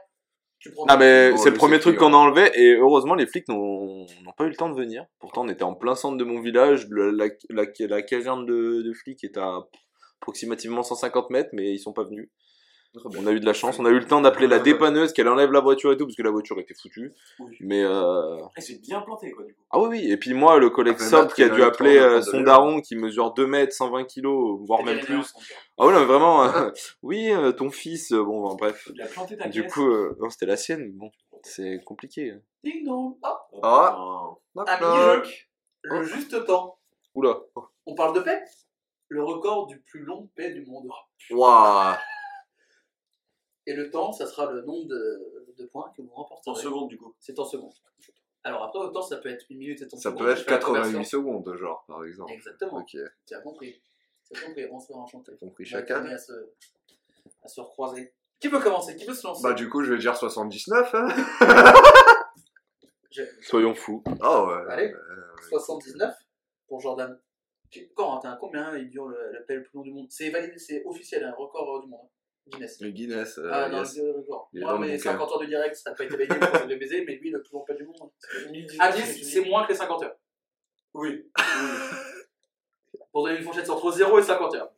[0.60, 0.86] tu prends.
[0.88, 2.10] Ah mais c'est le le premier truc clair.
[2.10, 4.06] qu'on a enlevé et heureusement les flics n'ont
[4.38, 5.06] pas eu le temps de venir.
[5.20, 8.82] Pourtant on était en plein centre de mon village, le- la, la, la caserne de,
[8.82, 9.60] de flics est à
[10.22, 12.30] approximativement 150 mètres mais ils sont pas venus.
[13.06, 15.28] On a eu de la chance, on a eu le temps d'appeler la dépanneuse qu'elle
[15.28, 17.14] enlève la voiture et tout parce que la voiture était foutue.
[17.40, 17.56] Oui.
[17.62, 18.38] Mais euh...
[18.58, 19.60] Il s'est bien planté, quoi, du coup.
[19.72, 21.98] ah oui oui et puis moi le collègue Ah, mais Sob qui a dû appeler
[21.98, 25.34] euh, son daron qui mesure 2 mètres 120 kilos voire même plus.
[25.78, 26.70] Ah oui non mais vraiment euh,
[27.04, 28.90] oui euh, ton fils euh, bon ben, bref.
[28.94, 31.10] Il a planté ta Du coup euh, non c'était la sienne bon
[31.44, 32.34] c'est compliqué.
[32.64, 33.16] Ding dong.
[33.24, 34.80] Ah, Oh, Ah.
[34.82, 35.16] mini-jeu.
[35.18, 35.50] knock.
[35.84, 36.78] Le juste temps.
[37.16, 37.38] Oula.
[37.86, 38.42] On parle de paix?
[39.10, 40.88] Le record du plus long paix du monde.
[41.32, 41.96] Waouh.
[43.68, 46.64] Et le temps, ça sera le nombre de, de points que vous En remporterez.
[46.64, 47.14] seconde, du coup.
[47.20, 47.74] C'est en secondes.
[48.44, 50.24] Alors après, autant ça peut être une minute et 30 Ça secondes.
[50.26, 51.04] peut être fais la 88 conversion.
[51.20, 52.32] secondes, genre, par exemple.
[52.32, 52.78] Exactement.
[52.80, 52.96] Ok,
[53.26, 53.82] Tu as compris.
[54.32, 54.66] Tu as compris.
[54.72, 55.32] On se fait enchanter.
[55.38, 56.04] compris chacun.
[56.06, 56.32] À se,
[57.44, 58.14] à se recroiser.
[58.40, 58.96] Qui veut commencer?
[58.96, 59.44] Qui veut se lancer?
[59.44, 61.08] Bah, du coup, je vais dire 79, hein.
[63.42, 64.04] Soyons fous.
[64.22, 64.72] Oh, ouais.
[64.72, 64.86] Allez.
[64.88, 65.50] ouais, ouais.
[65.50, 66.16] 79
[66.68, 67.20] pour Jordan.
[67.72, 68.78] Tu- Corentin, combien?
[68.78, 71.78] Il dure le, le le plus long du monde C'est validé, c'est officiel, un record
[71.78, 72.08] euh, du monde.
[72.50, 72.82] Guinness.
[72.82, 73.38] Le Guinness.
[73.38, 73.98] euh, ah non, yes.
[73.98, 74.50] le record.
[74.54, 75.12] Il Moi, mes bouquin.
[75.12, 77.42] 50 heures de direct, ça n'a pas été validé pour le baiser, mais lui, le
[77.42, 78.10] plus long paix du monde.
[78.46, 80.16] 2019, À je 10, me suis c'est moins que les 50 heures.
[80.94, 81.30] Oui.
[83.12, 84.72] Pour donner une fourchette, c'est entre 0 et 50 heures.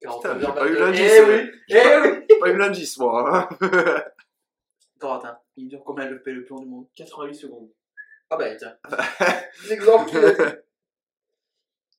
[0.00, 0.74] 40 Putain, heures, j'ai pas 22.
[0.74, 1.74] eu l'indice, Eh oui, eh
[2.28, 2.38] oui.
[2.40, 3.48] Pas eu l'indice, moi.
[4.98, 6.86] Corentin, il dure combien le le plus long du monde?
[6.96, 7.68] 88 secondes.
[8.30, 8.76] Ah bah tiens.
[9.68, 10.56] L'exemple a.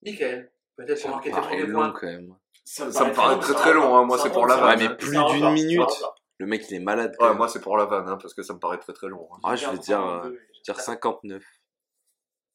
[0.04, 1.92] Michael, peut-être pour marquer tes paraît premiers long points.
[2.00, 2.36] quand même.
[2.68, 4.04] Ça me paraît très très long, hein.
[4.04, 4.80] Moi, c'est pour la Ouais, vanne.
[4.80, 4.96] mais hein.
[5.00, 6.04] plus d'une minute.
[6.40, 7.16] Le mec il est malade.
[7.20, 9.28] Ouais, moi, c'est pour la vanne, hein, parce que ça me paraît très très long.
[9.34, 9.40] hein.
[9.44, 10.30] Ah, je vais dire, euh, 42.
[10.30, 11.44] je vais dire 59.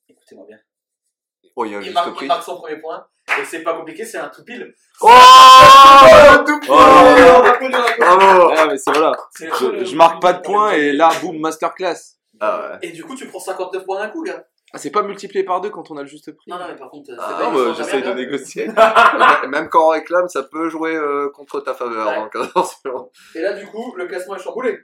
[0.09, 0.59] Écoutez-moi bien.
[1.57, 2.27] Oh, il y a un Il juste marque, il prix.
[2.27, 3.07] marque son premier point.
[3.41, 4.75] Et c'est pas compliqué, c'est un tout pile.
[5.01, 5.09] Oh
[6.47, 6.61] Tout.
[6.67, 9.13] Bravo Ah, mais c'est voilà.
[9.39, 12.19] Je, marque pas de points et là, boum, masterclass.
[12.41, 12.79] Ah ouais.
[12.83, 14.45] Et du coup, tu prends 59 points d'un coup, gars.
[14.75, 16.51] Ah, c'est pas multiplié par deux quand on a le juste prix.
[16.51, 18.15] Non, non, mais par contre, c'est Ah, pas Non, une bah, j'essaye de hein.
[18.15, 18.67] négocier.
[19.49, 22.07] Même- quand on réclame, ça peut jouer euh, contre ta faveur.
[22.07, 22.15] Ouais.
[22.17, 23.11] hein, attention.
[23.35, 24.79] Et là, du coup, le classement est chamboulé.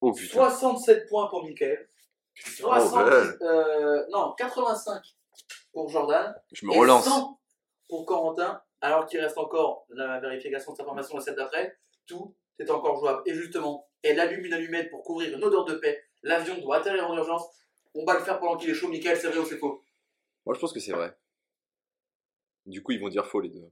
[0.00, 0.34] Oh putain.
[0.50, 1.86] 67 points pour Michael.
[2.34, 3.12] 60, ouais.
[3.42, 5.02] euh, non, 85
[5.72, 6.34] pour Jordan.
[6.52, 7.04] Je me et relance.
[7.04, 7.40] 100
[7.88, 8.60] pour Corentin.
[8.80, 11.76] Alors qu'il reste encore la vérification de cette information, la celle d'après.
[12.06, 13.22] Tout est encore jouable.
[13.26, 16.02] Et justement, elle allume une allumette pour couvrir une odeur de paix.
[16.22, 17.44] L'avion doit atterrir en urgence.
[17.94, 19.82] On va le faire pendant qu'il est chaud, Michael, c'est vrai ou c'est faux?
[20.46, 21.16] Moi, je pense que c'est vrai.
[22.66, 23.70] Du coup, ils vont dire faux les deux.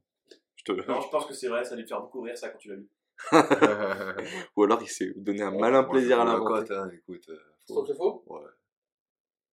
[0.56, 0.72] Je te...
[0.72, 2.68] Non, je pense que c'est vrai, ça allait te faire beaucoup rire ça quand tu
[2.68, 2.88] l'as lu.
[4.56, 6.68] Ou alors il s'est donné un malin plaisir à la l'inventer.
[6.68, 7.24] cote, hein, écoute.
[7.28, 8.24] euh, C'est faut- faux, c'est faux?
[8.26, 8.40] Ouais.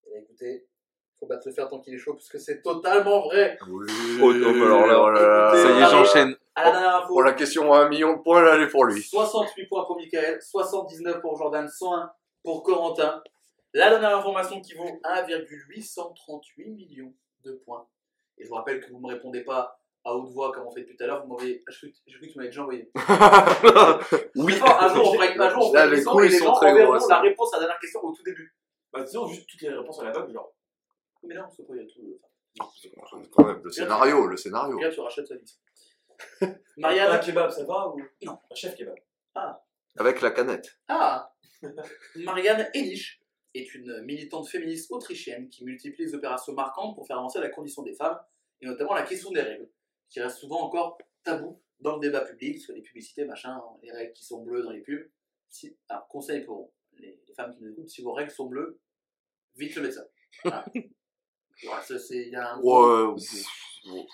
[0.07, 0.67] Eh bien, Écoutez,
[1.19, 3.57] faut battre le fer tant qu'il est chaud, puisque c'est totalement vrai.
[3.67, 3.85] Oui.
[4.21, 5.51] Oh, non, mais alors là, Oh là là.
[5.63, 6.35] Ça y est, j'enchaîne.
[6.55, 8.69] À la dernière info, Pour la question à un million de points, là, elle est
[8.69, 9.01] pour lui.
[9.01, 12.11] 68 points pour Michael, 79 pour Jordan, 101
[12.43, 13.21] pour Corentin.
[13.73, 17.13] La dernière information qui vaut 1,838 millions
[17.43, 17.87] de points.
[18.37, 20.71] Et je vous rappelle que vous ne me répondez pas à haute voix comme on
[20.71, 21.25] fait depuis tout à l'heure.
[21.25, 21.63] Vous m'avez.
[21.67, 22.89] Je crois que tu m'avais déjà envoyé.
[24.35, 24.53] oui.
[24.61, 27.07] Enfin, un jour, on fera une, un jour, on fera une et les gens enverront
[27.07, 28.55] la réponse à la dernière question au tout début.
[28.91, 30.53] Bah, disons juste toutes les réponses à la vague, genre.
[31.23, 32.19] Mais non, c'est pas, il y a tout.
[33.31, 34.77] Quand même, le scénario, le scénario.
[34.77, 35.59] Regarde, tu rachètes sa liste.
[36.41, 37.19] Un Marianne.
[37.19, 38.01] kebab, ça va ou?
[38.23, 38.39] Non.
[38.49, 38.97] Un chef kebab.
[39.97, 40.79] Avec la canette.
[40.87, 41.31] Ah
[42.15, 43.21] Marianne Elich
[43.53, 47.81] est une militante féministe autrichienne qui multiplie les opérations marquantes pour faire avancer la condition
[47.83, 48.19] des femmes,
[48.61, 49.69] et notamment la question des règles,
[50.09, 54.13] qui reste souvent encore tabou dans le débat public, sur les publicités, machin, les règles
[54.13, 55.09] qui sont bleues dans les pubs.
[55.49, 58.79] Si, alors, conseil pour les, les femmes qui nous écoutent, si vos règles sont bleues,
[59.55, 60.03] vite le médecin.
[60.43, 60.65] Voilà.
[61.63, 63.21] Voilà, ça, c'est- il y a un gros- Ouais,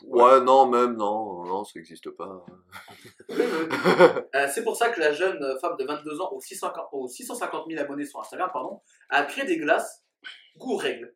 [0.07, 2.45] ouais, non, même, non, non, ça n'existe pas.
[3.29, 7.65] Euh, c'est pour ça que la jeune femme de 22 ans, aux 650, aux 650
[7.69, 10.03] 000 abonnés sur Instagram, pardon, a créé des glaces
[10.57, 11.15] goût règle,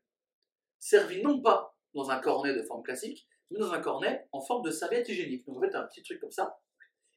[0.79, 4.63] servies non pas dans un cornet de forme classique, mais dans un cornet en forme
[4.63, 5.45] de serviette hygiénique.
[5.45, 6.59] Donc en fait, un petit truc comme ça,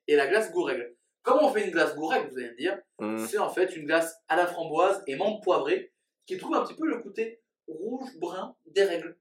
[0.08, 0.96] et la glace goût règle.
[1.22, 3.18] Comment on fait une glace goût règle, vous allez me dire Hmm.
[3.26, 5.92] C'est en fait une glace à la framboise et menthe poivrée
[6.24, 9.18] qui trouve un petit peu le côté rouge-brun des règles.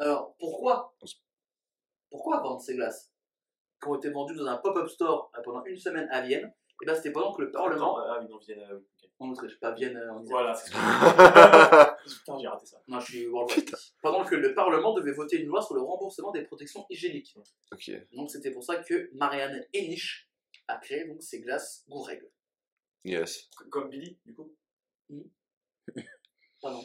[0.00, 0.94] Alors, pourquoi
[2.10, 3.12] Pourquoi vendre ces glaces
[3.82, 6.52] qui ont été vendus dans un pop-up store euh, pendant une semaine à Vienne?
[6.82, 8.60] Et ben c'était pendant que le Parlement, Attends, ah oui, non, Vienne.
[8.60, 9.10] euh, ok.
[9.18, 10.30] en Autriche, pas Vienne euh, en Israël.
[10.30, 10.78] Voilà, c'est ce que
[12.20, 12.82] Putain, j'ai raté ça.
[12.88, 13.70] Non, je suis worldwide.
[14.00, 17.36] Pendant que le Parlement devait voter une loi sur le remboursement des protections hygiéniques.
[17.70, 17.90] ok.
[18.14, 20.30] Donc c'était pour ça que Marianne Henich
[20.68, 22.22] a créé donc ces glaces Goureg.
[23.04, 23.50] Yes.
[23.70, 24.50] Comme Billy, du coup.
[26.62, 26.82] Pardon.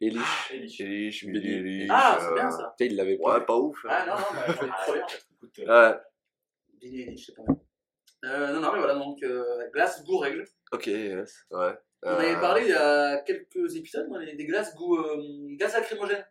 [0.00, 0.50] Elish.
[0.52, 0.80] Elish.
[0.80, 1.54] Elish, Billy.
[1.54, 2.74] Eilish, Ah, c'est euh, bien ça.
[2.78, 3.38] Tu sais, il l'avait pas.
[3.38, 3.84] Ouais, pas ouf.
[3.84, 3.88] hein.
[3.90, 5.06] Ah non, non, mais c'est trop bien.
[5.36, 5.96] Écoute, euh, Ouais,
[6.80, 7.56] Billy Eilish, c'est pas mal.
[8.24, 10.44] Euh, non, non, mais voilà, donc euh, glace goût règle.
[10.72, 11.44] ok, yes.
[11.50, 11.72] Ouais.
[12.02, 15.56] On avait Euh, parlé il y a quelques épisodes, on avait des glaces goût euh,
[15.56, 16.24] glace lacrymogène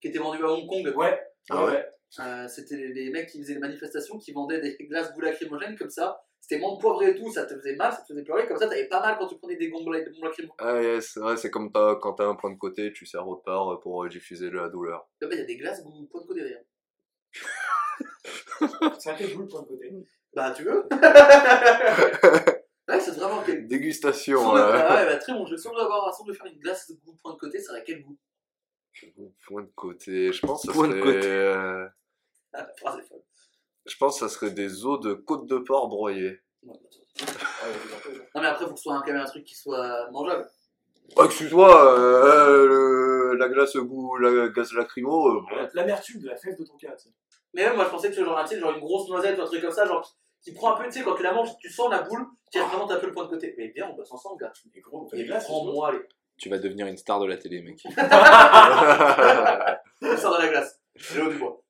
[0.00, 0.92] qui étaient vendues à Hong Kong.
[0.96, 1.20] Ouais.
[1.50, 1.72] Ah ouais.
[1.72, 1.88] ouais.
[2.20, 5.76] Euh, C'était les, les mecs qui faisaient des manifestations qui vendaient des glaces goût lacrymogène
[5.76, 6.22] comme ça.
[6.46, 8.46] C'était menthe poivrée et tout, ça te faisait mal, ça te faisait pleurer.
[8.46, 10.50] Comme ça, t'avais pas mal quand tu prenais des bombes, des bombes lacrymogènes.
[10.58, 13.36] Ah yes, ouais, c'est comme t'as- quand t'as un point de côté, tu sers au
[13.36, 15.08] part pour euh, diffuser la douleur.
[15.22, 16.64] Il y a des glaces goût point de côté d'ailleurs.
[18.98, 19.90] C'est un quel boule pour le côté.
[20.34, 20.86] Bah, tu veux?
[22.86, 23.66] Ouais, c'est vraiment quel.
[23.66, 24.42] Dégustation.
[24.42, 24.78] Sans le- euh.
[24.86, 27.32] Ah ouais, bah, très bon on doit avoir de faire une glace de goût point
[27.32, 28.18] de côté, ça aurait quel goût?
[29.46, 31.00] Point de côté, je pense que ça Point de serait...
[31.14, 31.26] côté.
[31.26, 31.86] euh,
[32.52, 33.22] Ah, la phrase est folle.
[33.86, 35.96] Je pense que ça serait des os de côte de porc bah,
[36.66, 36.72] Ah,
[38.02, 40.08] peu, Non, mais après, faut que ce soit un- quand même un truc qui soit
[40.10, 40.48] mangeable.
[41.22, 45.68] Excuse-moi, euh, le- la glace goût, la gaz lacrymo, euh, ouais.
[45.74, 47.14] L'amertume de la fève de ton cas, tu sais.
[47.52, 49.42] Mais même, moi, je pensais que c'était genre un type, genre une grosse noisette ou
[49.42, 50.12] un truc comme ça, genre qui,
[50.42, 52.58] qui prend un peu, tu sais, quand tu la manges, tu sens la boule qui
[52.58, 53.54] représente un peu le point de côté.
[53.58, 54.52] Mais bien, on bosse ensemble, gars.
[54.74, 55.44] Mais gros, Et glaces.
[55.44, 56.00] prends-moi les.
[56.36, 57.78] Tu vas devenir une star de la télé, mec.
[57.94, 58.08] Ça
[60.30, 60.80] dans la glace.
[61.14, 61.50] Léo Dubois.
[61.50, 61.63] Ok.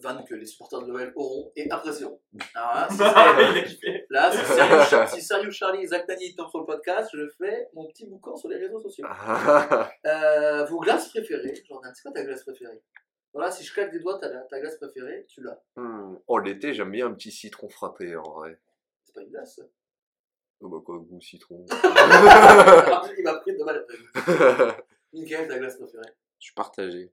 [0.00, 2.20] Vanne que les supporters de l'OL auront et apprécieront.
[2.54, 4.06] Alors là, si c'est- a kiffé.
[4.10, 7.28] là, si Sérieux Char- si Sérieux Charlie et Zach Nani tombent sur le podcast, je
[7.38, 9.04] fais mon petit boucan sur les réseaux sociaux.
[10.06, 12.82] Euh, vos glaces préférées, Jordan, c'est quoi ta glace préférée
[13.32, 15.60] Voilà, si je claque des doigts, ta, ta glace préférée, tu l'as.
[15.76, 16.16] Hmm.
[16.26, 18.60] Oh, l'été, j'aime bien un petit citron frappé, en vrai.
[19.04, 19.56] C'est pas une glace.
[19.56, 19.62] ça.
[20.60, 21.64] Oh, bah quoi, goût citron.
[21.72, 23.76] Il m'a pris de mal
[24.16, 24.84] après.
[25.12, 26.10] Nickel, ta glace préférée.
[26.38, 27.12] Je suis partagé.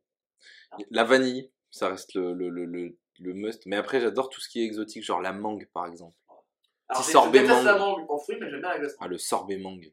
[0.92, 3.66] La vanille, ça reste le, le, le, le, le must.
[3.66, 6.16] Mais après, j'adore tout ce qui est exotique, genre la mangue, par exemple.
[6.88, 7.66] Alors, Petit sorbet mangue.
[7.66, 8.96] la mangue en fruits, mais j'aime bien la glace.
[9.00, 9.92] Ah, le sorbet mangue.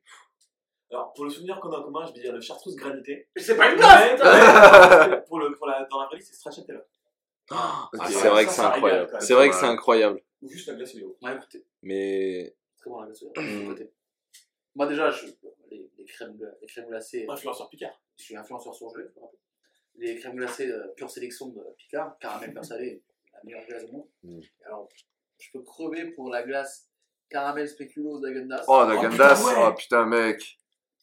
[0.91, 3.29] Alors, pour le souvenir qu'on a en commun, je vais dire le chartreuse granité.
[3.37, 4.21] C'est pas une glace
[5.11, 6.85] Mais, pour le, pour la, dans la vraie vie, c'est stracciatella.
[7.51, 8.03] Ah, Ok.
[8.09, 9.17] c'est vrai ça, que c'est incroyable.
[9.21, 10.23] C'est vrai que c'est incroyable.
[10.43, 11.17] Ou juste la glace Léo.
[11.23, 13.25] Ouais, écoutez, Mais très bon la glace.
[14.75, 15.27] Moi, déjà, je,
[15.71, 18.01] les, les, crèmes, les crèmes glacées, Influenceur Picard.
[18.17, 19.39] je suis influenceur sur jeu, je me rappelle.
[19.97, 23.03] Les crèmes glacées euh, pure sélection de Picard, caramel beurre salé,
[23.33, 24.07] la meilleure glace du monde.
[24.23, 24.41] Mm.
[24.67, 24.89] Alors,
[25.39, 26.89] je peux crever pour la glace
[27.29, 28.65] caramel spéculoos d'Agendas.
[28.69, 29.55] Oh, la Oh, Gandas, putain, ouais.
[29.69, 30.59] oh putain, mec.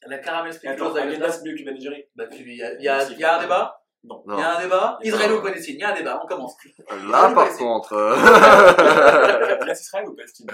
[0.08, 1.26] La caramel spéculoos d'Agendas.
[1.28, 2.08] Agendas mieux que.
[2.16, 3.76] Bah, puis il y a, il y a, il y a un débat?
[4.04, 4.24] Non.
[4.28, 4.98] Il y a un débat?
[5.04, 5.76] Israël ou Palestine?
[5.76, 6.22] Il y a un débat.
[6.24, 6.56] On commence.
[6.90, 7.96] Là, Ah, par contre.
[9.50, 10.48] La glace Israël ou Palestine?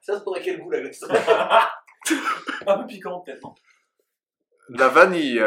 [0.00, 1.02] Ça, c'est pour quel goût la glace?
[2.66, 3.54] Un peu piquant, peut-être, non?
[4.70, 5.38] La vanille.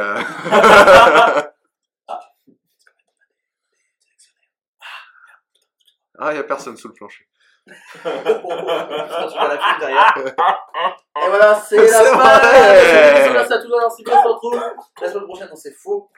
[6.22, 7.27] Ah, y a personne sous le plancher.
[7.68, 7.73] tu
[8.03, 10.14] vois la file derrière.
[10.18, 13.34] Et voilà, c'est la C'est fin.
[13.34, 14.11] Merci à tous d'avoir suivi.
[14.11, 14.61] On se retrouve
[15.02, 15.49] la semaine prochaine.
[15.49, 16.10] Non, c'est faux.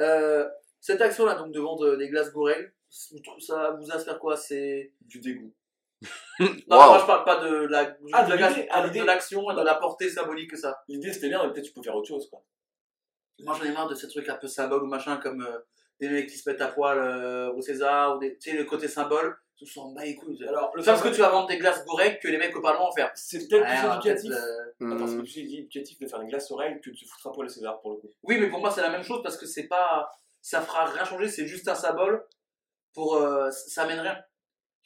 [0.00, 0.48] Euh,
[0.80, 2.72] cette action-là, donc de vendre des glaces Gorel,
[3.12, 4.36] vous trouvez ça vous inspire quoi?
[4.36, 5.52] C'est Du dégoût.
[6.40, 6.86] non, Wow.
[6.88, 10.08] moi je parle pas de la Ah, de de la- l'action et de la portée
[10.10, 10.82] symbolique que ça.
[10.88, 12.42] L'idée c'était bien, mais peut-être tu peux faire autre chose, quoi.
[13.44, 15.58] Moi j'en ai marre de ces trucs un peu symboles ou machin comme euh,
[16.00, 18.64] des mecs qui se mettent à poil euh, au César ou des, tu sais le
[18.64, 19.36] côté symbole.
[19.64, 20.44] Tout ça en bas les couilles.
[20.48, 22.60] Alors, le C'est parce que tu vas vendre des glaces Gorel que les mecs au
[22.60, 23.12] Parlement vont faire.
[23.14, 24.30] C'est peut-être plus éducatif.
[24.30, 24.42] peut-être,
[24.82, 25.22] euh, Attends, c'est Hmm.
[25.22, 27.80] plus éducatif de faire une glace oreille que de se foutre à poil à César
[27.80, 28.10] pour le coup.
[28.24, 30.10] Oui, mais pour moi, c'est la même chose parce que c'est pas.
[30.40, 32.24] Ça fera rien changer, c'est juste un symbole.
[32.92, 33.14] Pour.
[33.16, 34.18] euh, ça amène rien.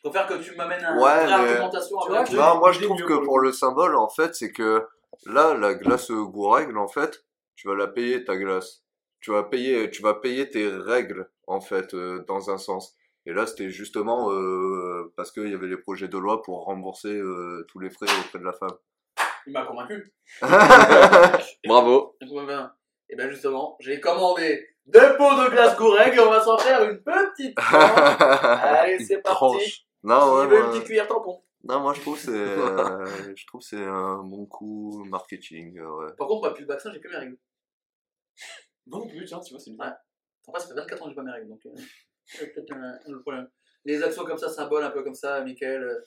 [0.04, 2.28] Je préfère que tu m'amènes un- une Ouais, vraie mais- argumentation Tu avec.
[2.32, 4.86] vois, Non, moi je trouve que pour le pour le symbole, en fait, c'est que
[5.24, 7.24] là, la glace goût règle, en fait,
[7.56, 8.82] tu vas la payer ta glace.
[9.20, 12.94] Tu vas payer, tu vas payer tes règles, en fait, euh, dans un sens.
[13.26, 17.12] Et là, c'était justement euh, parce qu'il y avait les projets de loi pour rembourser
[17.12, 18.76] euh, tous les frais auprès de la femme.
[19.46, 20.12] Il m'a convaincu.
[21.66, 22.16] bravo.
[23.08, 26.88] Et bien justement, j'ai commandé deux pots de glace Goureg et on va s'en faire
[26.88, 27.56] une petite.
[27.56, 28.20] tranche.
[28.20, 29.36] Allez, c'est parti.
[29.36, 29.86] Tranche.
[30.02, 33.34] non, ouais, veut une moi- petite cuillère tampon non, moi je trouve que c'est, euh,
[33.34, 35.78] je trouve que c'est un bon coup marketing.
[35.78, 36.12] euh, ouais.
[36.16, 37.38] Par contre, moi, depuis le vaccin, j'ai que mes règles.
[38.86, 39.96] Non plus, tiens, tu vois, c'est bizarre.
[40.46, 41.60] Après, ça fait 24 ans que j'ai pas mes règles, donc.
[42.26, 43.48] C'est peut-être un, un problème.
[43.84, 45.82] Les actions comme ça, symboles un peu comme ça, Michael.
[45.82, 46.04] euh,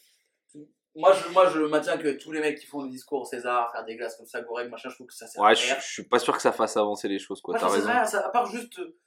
[0.95, 3.71] moi je, moi, je maintiens que tous les mecs qui font des discours au César,
[3.71, 5.75] faire des glaces comme ça, Goureg, machin, je trouve que ça sert à Ouais, rien.
[5.75, 7.57] je, je suis pas sûr que ça fasse avancer les choses, quoi.
[7.57, 7.87] T'as raison.
[7.87, 8.79] rien, ça, à part juste.
[8.79, 8.97] euh,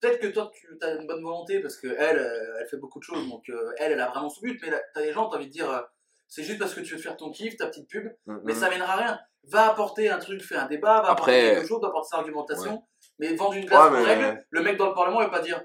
[0.00, 2.98] peut-être que toi, tu as une bonne volonté parce que elle, euh, elle fait beaucoup
[2.98, 5.46] de choses, donc elle, elle a vraiment son but, mais t'as des gens, t'as envie
[5.46, 5.86] de dire,
[6.28, 8.58] c'est juste parce que tu veux te faire ton kiff, ta petite pub, mais Mhm.
[8.60, 9.20] ça mènera à rien.
[9.44, 12.16] Va apporter un truc, fais un débat, va Après- apporter quelque chose, va apporter sa
[12.18, 12.82] argumentation,
[13.18, 15.40] mais vendre une glace Ouais, mais- règles, le mec dans le Parlement, il va pas
[15.42, 15.62] dire,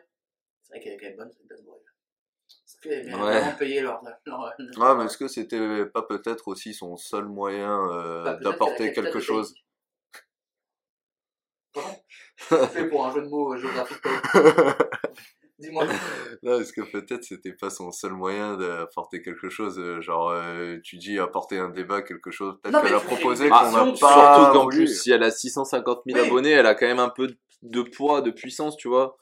[0.70, 1.32] c'est vrai qu'elle est quand même bonne,
[2.66, 3.40] cette qu'ils viennent Ouais.
[3.40, 4.02] vraiment payer leur.
[4.26, 9.20] leur- Ah, mais est-ce que c'était pas peut-être aussi son seul moyen euh, d'apporter quelque
[9.20, 9.54] chose?
[12.38, 13.98] Fait pour un jeu de mots euh, géographique.
[15.60, 15.86] Dis-moi.
[16.42, 20.78] Non, est-ce que peut-être c'était pas son seul moyen d'apporter quelque chose euh, Genre, euh,
[20.84, 23.96] tu dis apporter un débat, quelque chose, peut-être Non, qu'elle a proposé qu'on n'a pas
[23.96, 26.26] Surtout qu'en plus, si elle a 650 000 Oui.
[26.28, 27.28] abonnés, elle a quand même un peu
[27.62, 29.18] de poids, de puissance, tu vois.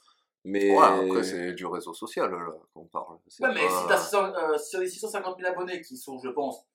[0.48, 0.72] Mais.
[0.72, 3.18] Ouais, après, c'est du réseau social, là, qu'on parle.
[3.28, 6.18] C'est Ouais, mais pas- si t'as 600, euh, sur les 650 000 abonnés qui sont,
[6.20, 6.66] je pense,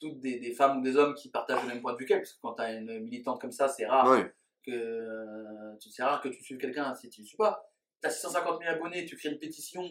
[0.00, 2.20] toutes des, des femmes ou des hommes qui partagent le même point de vue qu'elle,
[2.20, 4.24] parce que quand t'as une militante comme ça, c'est rare Oui,
[4.64, 7.62] que euh, tu- c'est rare que tu suives quelqu'un si tu ne suis pas.
[8.00, 9.82] T'as 650 000 abonnés, tu crées une pétition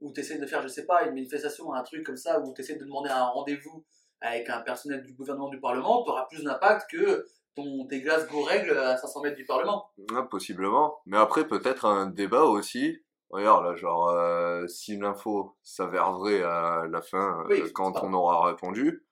[0.00, 2.52] où tu essaies de faire, je sais pas, une manifestation, un truc comme ça, où
[2.52, 3.84] tu essaies de demander un rendez-vous
[4.20, 7.24] avec un personnel du gouvernement du Parlement, tu auras plus d'impact que
[7.54, 9.90] ton, tes glaces go règles à 500 mètres du Parlement.
[10.10, 10.98] Ouais, possiblement.
[11.06, 12.98] Mais après, peut-être un débat aussi.
[13.30, 18.12] Regarde, là, genre, euh, si l'info s'avère vraie à la fin, Oui, euh, quand on
[18.12, 19.04] aura répondu,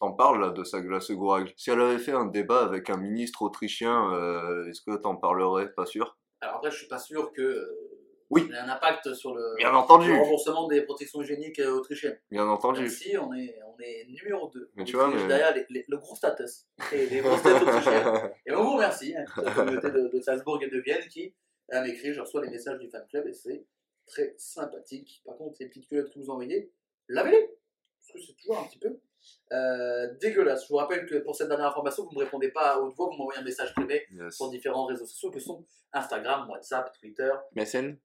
[0.00, 1.52] t'en parles, là, de sa glace gourag.
[1.56, 5.72] Si elle avait fait un débat avec un ministre autrichien, euh, est-ce que t'en parlerais?
[5.72, 6.18] Pas sûr?
[6.40, 7.91] Alors après, je suis pas sûr que euh,
[8.32, 8.42] Oui.
[8.46, 11.70] il y ait un impact sur le, Bien entendu, le remboursement des protections hygiéniques euh,
[11.76, 12.18] autrichiennes.
[12.30, 12.86] bien entendu.
[12.86, 14.70] Ici, on est, on est numéro 2.
[14.74, 16.66] Mais tu vois, mais- Derrière les- les- le gros status.
[16.92, 18.30] Et les grosses têtes autrichiennes.
[18.46, 21.34] Et on vous remercie, hein, la communauté de, de Salzbourg et de Vienne qui
[21.72, 23.64] euh, m'écrit, je reçois les messages du fan club et c'est
[24.06, 25.22] très sympathique.
[25.24, 26.72] Par contre, les petites culottes que vous envoyez,
[27.08, 27.46] lavez-les
[27.98, 28.98] Parce que c'est toujours un petit peu
[29.52, 30.64] euh, dégueulasse.
[30.64, 32.94] Je vous rappelle que pour cette dernière information, vous ne me répondez pas à haute
[32.96, 34.34] voix, vous m'envoyez un message privé Yes.
[34.36, 37.30] sur différents réseaux sociaux que sont Instagram, WhatsApp, Twitter.
[37.54, 37.96] MSN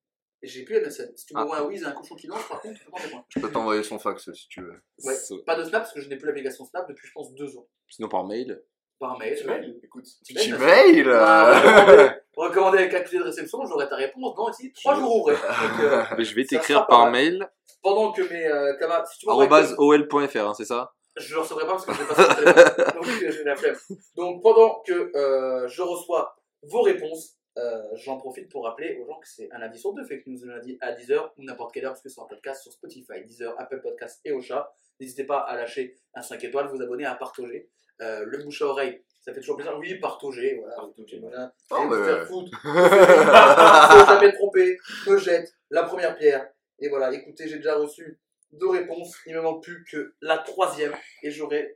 [0.43, 1.11] j'ai plus MSN.
[1.15, 1.41] Si tu Ah.
[1.41, 3.26] m'envoies un whiz et un cochon qui lance, par contre, tu peux pas répondre.
[3.30, 4.81] Je peux t'envoyer son fax si tu veux.
[5.03, 5.15] Ouais.
[5.45, 7.68] Pas de Snap parce que je n'ai plus l'application Snap depuis, je pense, deux ans.
[7.89, 8.61] Sinon par mail.
[8.99, 9.38] Par mail.
[9.39, 10.05] Tu mail Écoute.
[10.23, 14.95] Petit Petit mail, Ah, recommandé avec accusé de réception, j'aurai ta réponse dans ici trois
[14.95, 15.35] jours ouvrés.
[15.81, 17.47] Euh, Mais je vais t'écrire par mail.
[17.84, 19.05] pendant que mes euh, camarades.
[19.07, 20.93] Si tu ol.fr, hein, c'est ça?
[21.15, 22.93] Je le recevrai pas parce que je l'ai pas le téléphone.
[22.95, 23.76] Donc j'ai la flemme.
[24.15, 29.20] Donc pendant que euh, je reçois vos réponses, euh, j'en profite pour rappeler aux gens
[29.20, 31.86] que c'est un lundi sur deux, fake news le lundi à 10h ou n'importe quelle
[31.86, 34.72] heure parce que c'est un podcast sur Spotify, 10h, Apple Podcast et Ocha.
[35.00, 37.70] N'hésitez pas à lâcher un 5 étoiles, vous abonner, à partager.
[38.02, 39.76] Euh, le bouche à oreille, ça fait toujours plaisir.
[39.80, 40.76] Oui, partager, voilà.
[40.76, 41.20] Partager.
[41.20, 41.54] voilà.
[41.72, 42.52] Oh, vous mais- faire foutre.
[42.62, 44.78] Faut jamais tromper,
[45.08, 46.48] me jette la première pierre.
[46.80, 48.20] Et voilà, écoutez, j'ai déjà reçu
[48.52, 49.18] deux réponses.
[49.26, 50.94] Il me manque plus que la troisième.
[51.24, 51.76] Et j'aurai,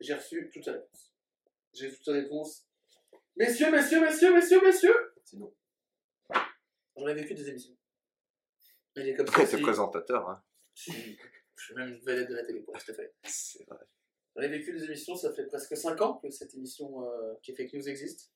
[0.00, 1.12] j'ai reçu toutes les réponses.
[1.74, 2.64] J'ai toutes les réponses.
[3.36, 5.12] Messieurs, messieurs, messieurs, messieurs, messieurs.
[5.26, 5.52] C'est nous.
[6.96, 7.76] J'en ai vécu des émissions.
[8.94, 9.42] Mais il est comme ça.
[9.42, 9.60] Aussi.
[9.60, 10.42] présentateur, hein.
[10.72, 10.92] Je
[11.56, 13.12] suis même une vedette de la télé, pour tout à fait.
[13.24, 13.84] C'est vrai.
[14.36, 17.50] J'en ai vécu des émissions, ça fait presque 5 ans que cette émission euh, qui
[17.50, 18.30] est Fake News existe.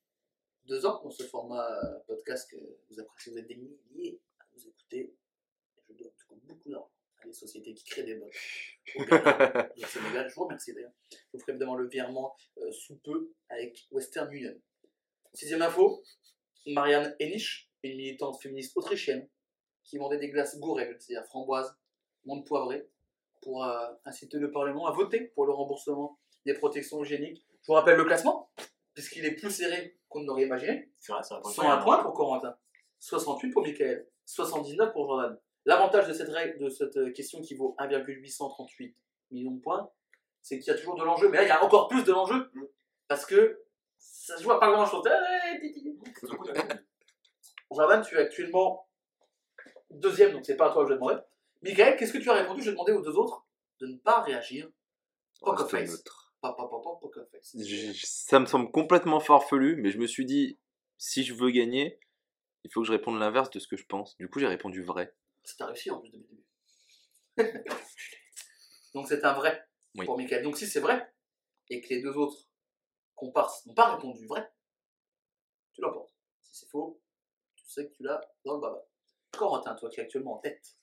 [0.64, 2.56] Deux ans dans ce format euh, podcast que
[2.90, 5.14] vous appréciez, vous êtes des milliers à vous écouter.
[5.90, 6.90] Et je donne beaucoup d'argent
[7.22, 8.30] à des sociétés qui créent des bots
[8.96, 10.28] au Ghana et au Sénégal.
[10.28, 10.92] Je vous remercie d'ailleurs.
[11.12, 14.60] Je vous ferai évidemment le virement euh, sous peu avec Western Union.
[15.32, 16.02] Sixième info,
[16.66, 19.28] Marianne Henich, une militante féministe autrichienne
[19.84, 21.76] qui vendait des glaces gourelles, c'est-à-dire framboises,
[22.24, 22.88] menthe poivrée,
[23.42, 27.44] pour euh, inciter le Parlement à voter pour le remboursement des protections hygiéniques.
[27.62, 28.50] Je vous rappelle le classement,
[28.94, 30.90] puisqu'il est plus serré qu'on ne l'aurait imaginé.
[31.08, 31.50] Vrai, c'est un point.
[31.52, 32.56] 101 points pour Corentin,
[33.00, 35.38] 68 pour Michael, 79 pour Jordan.
[35.66, 38.96] L'avantage de cette, règle, de cette euh, question qui vaut 1,838
[39.30, 39.90] millions de points,
[40.42, 41.28] c'est qu'il y a toujours de l'enjeu.
[41.28, 42.50] Mais là, il y a encore plus de l'enjeu,
[43.08, 43.62] parce que
[44.00, 45.04] ça se joue à pas grand-chose.
[47.72, 48.88] Jordan, tu es actuellement
[49.90, 51.20] deuxième, donc c'est pas à toi que je vais demander.
[51.62, 52.60] Michael, qu'est-ce que tu as répondu?
[52.62, 53.46] Je vais demander aux deux autres
[53.80, 54.68] de ne pas réagir.
[55.40, 55.90] Poker Reste face.
[55.90, 56.34] neutre.
[56.40, 57.54] Pas, pas, pas, pas, poker face.
[57.56, 60.58] Je- Ça me semble complètement farfelu, mais je me suis dit,
[60.98, 62.00] si je veux gagner,
[62.64, 64.16] il faut que je réponde l'inverse de ce que je pense.
[64.16, 65.14] Du coup, j'ai répondu vrai.
[65.44, 66.44] C'est réussi en plus début.
[68.94, 69.64] Donc c'est un vrai
[69.96, 70.04] Oui.
[70.06, 70.42] pour Michael.
[70.42, 71.12] Donc si c'est vrai,
[71.68, 72.49] et que les deux autres
[73.20, 74.50] comparses n'ont pas répondu vrai,
[75.72, 76.12] tu l'emportes.
[76.42, 77.00] Si c'est faux,
[77.54, 78.84] tu sais que tu l'as dans le baba.
[79.36, 80.76] Corentin, toi qui es actuellement en tête,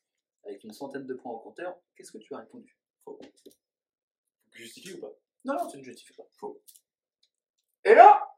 [0.45, 2.77] avec une centaine de points au compteur, qu'est-ce que tu as répondu?
[3.03, 3.19] Faux.
[4.53, 5.11] Justifie ou pas?
[5.45, 6.27] Non, non, tu ne justifies pas.
[6.39, 6.61] Faux.
[7.83, 8.35] Et là,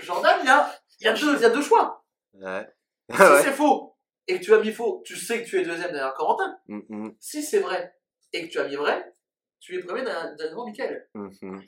[0.00, 2.04] Jordan, il y a, il y a, deux, il y a deux choix.
[2.34, 2.66] Ouais.
[3.14, 3.42] Si Ouais.
[3.42, 3.96] c'est faux,
[4.26, 6.58] et que tu as mis faux, tu sais que tu es deuxième derrière Corentin.
[6.68, 7.94] Mm, mm, Si c'est vrai
[8.32, 9.12] et que tu as mis vrai,
[9.60, 11.10] tu es premier derrière derrière Michael.
[11.14, 11.62] mm, mm.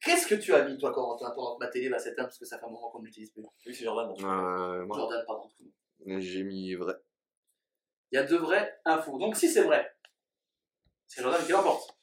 [0.00, 2.44] Qu'est-ce que tu as mis, toi, Corentin, pendant que ma télé va s'éteindre parce que
[2.44, 3.42] ça fait un moment qu'on ne l'utilise plus?
[3.66, 4.10] Oui, c'est Jordan.
[4.10, 5.50] Euh, Jordan, pardon.
[6.18, 6.94] J'ai mis vrai.
[8.12, 9.18] Il y a deux vrais, un faux.
[9.18, 9.90] Donc si c'est vrai,
[11.06, 11.96] c'est Jordan qui l'emporte.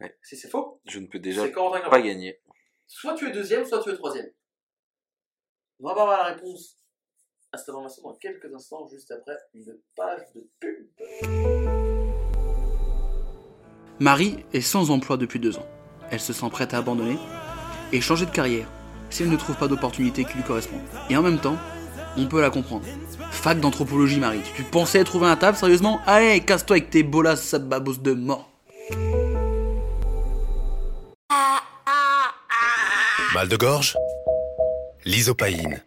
[0.00, 0.16] Ouais.
[0.22, 2.40] Si c'est faux, Je ne peux déjà pas gagner.
[2.86, 4.30] Soit tu es deuxième, soit tu es troisième.
[5.80, 6.76] On va voir la réponse
[7.52, 10.88] à cette information dans quelques instants, juste après une page de pub.
[13.98, 15.66] Marie est sans emploi depuis deux ans.
[16.10, 17.18] Elle se sent prête à abandonner
[17.92, 18.66] et changer de carrière
[19.10, 20.78] si elle ne trouve pas d'opportunité qui lui correspond.
[21.08, 21.56] Et en même temps,
[22.16, 22.84] on peut la comprendre.
[23.30, 24.40] Fac d'anthropologie, Marie.
[24.54, 28.50] Tu pensais trouver un table, sérieusement Allez, casse-toi avec tes bolas, sale babos de mort.
[33.34, 33.96] Mal de gorge?
[35.04, 35.82] L'isopaïne.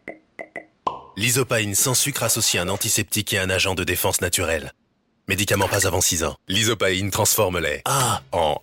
[1.17, 4.73] L'isopaïne sans sucre associé à un antiseptique et un agent de défense naturelle.
[5.27, 6.35] Médicament pas avant 6 ans.
[6.47, 8.57] L'isopaïne transforme les A en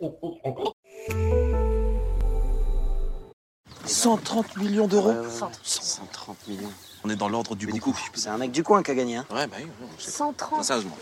[3.87, 5.15] 130 millions d'euros
[5.63, 6.73] 130 millions.
[7.05, 7.93] On est dans l'ordre du Mais beaucoup.
[7.93, 9.99] coup, c'est un mec du coin qui a gagné, hein Ouais, bah oui, ouais, on
[10.01, 10.11] sait.
[10.11, 10.59] 130.
[10.59, 10.97] Non, sérieusement.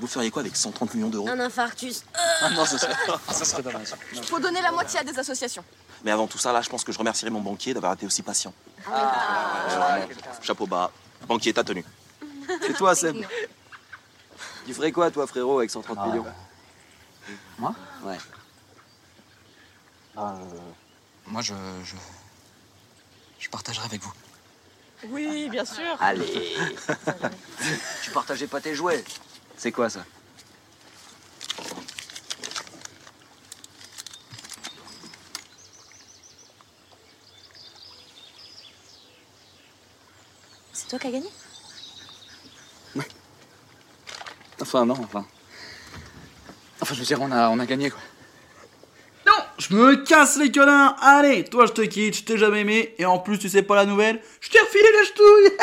[0.00, 1.28] Vous feriez quoi avec 130 millions d'euros?
[1.28, 2.04] Un infarctus.
[2.40, 2.94] Ah non, ça serait,
[3.30, 3.94] ça serait dommage.
[4.24, 5.64] Faut donner la moitié à des associations.
[6.04, 8.22] Mais avant tout ça, là, je pense que je remercierai mon banquier d'avoir été aussi
[8.22, 8.52] patient.
[8.92, 9.98] Ah.
[9.98, 10.08] Ouais,
[10.42, 10.90] Chapeau bas.
[11.26, 11.84] Banquier, ta tenue.
[12.68, 13.16] Et toi, Seb?
[14.66, 16.26] Tu ferais quoi, toi, frérot, avec 130 millions?
[17.58, 17.74] Moi?
[18.04, 18.18] Ouais.
[20.16, 21.54] Moi, je,
[21.84, 21.96] je.
[23.38, 24.12] Je partagerai avec vous.
[25.08, 25.96] Oui, bien sûr.
[26.00, 26.56] Allez
[28.02, 29.04] Tu partageais pas tes jouets
[29.56, 30.04] C'est quoi, ça?
[40.72, 41.30] C'est toi qui as gagné?
[44.60, 45.26] Enfin, non, enfin.
[46.80, 48.00] Enfin, je veux dire, on a, on a gagné, quoi.
[49.66, 50.94] Je me casse les colins.
[51.00, 53.76] Allez, toi je te quitte, je t'ai jamais aimé et en plus tu sais pas
[53.76, 54.20] la nouvelle.
[54.42, 55.56] Je t'ai refilé la ch'touille.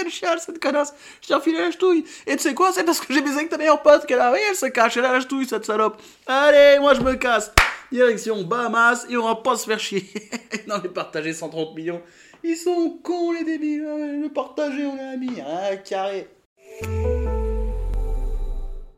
[0.00, 0.92] Elle chiale cette connasse.
[1.22, 2.04] Je t'ai refilé la ch'touille.
[2.26, 4.32] Et tu sais quoi, c'est parce que j'ai baisé avec ta meilleure pote qu'elle a.
[4.32, 6.02] Oui, elle se cache, elle a la ch'touille cette salope.
[6.26, 7.52] Allez, moi je me casse.
[7.92, 10.04] Direction Bahamas et on va pas se faire chier.
[10.66, 12.02] non mais partager 130 millions.
[12.42, 13.84] Ils sont cons les débiles.
[14.20, 15.40] Le partager on est amis.
[15.40, 16.28] Un carré.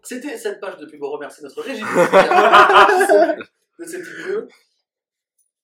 [0.03, 1.03] C'était cette page de pub.
[1.03, 1.87] Remercie notre régime
[3.81, 4.49] de ces petits jeux.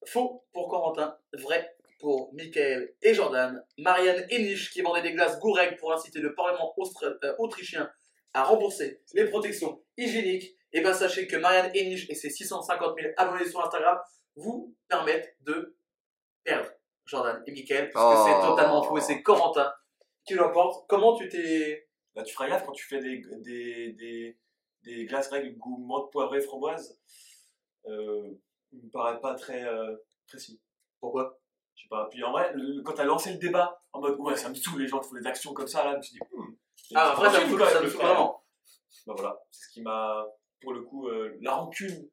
[0.06, 3.64] Faux pour Corentin, vrai pour Michael et Jordan.
[3.78, 7.90] Marianne Henich qui vendait des glaces Goureg pour inciter le Parlement euh, autrichien
[8.32, 10.54] à rembourser les protections hygiéniques.
[10.72, 13.98] Et bien sachez que Marianne Henich et ses 650 000 abonnés sur Instagram
[14.34, 15.76] vous permettent de
[16.44, 16.70] perdre
[17.06, 18.24] Jordan et Michael puisque Oh.
[18.26, 19.72] c'est totalement faux et c'est Corentin
[20.26, 20.86] qui l'emporte.
[20.88, 21.88] Comment tu t'es...
[22.14, 24.38] Là, tu feras gaffe quand tu fais des, des, des,
[24.82, 26.98] des glaces règles goût menthe poivrée framboise.
[27.88, 28.30] Euh,
[28.72, 29.96] il me paraît pas très euh,
[30.26, 30.60] précis.
[31.00, 31.38] Pourquoi?
[31.74, 32.08] Je sais pas.
[32.10, 34.80] Puis en vrai, le- quand t'as lancé le débat en mode ouais, ça me saoule
[34.80, 36.54] les gens qui font des actions comme ça, là, je me suis dit, hmm.
[36.94, 38.42] Ah, après, ça me quand ça me vraiment.
[39.06, 40.26] Bah voilà, c'est ce qui m'a,
[40.60, 42.08] pour le coup, euh, la rancune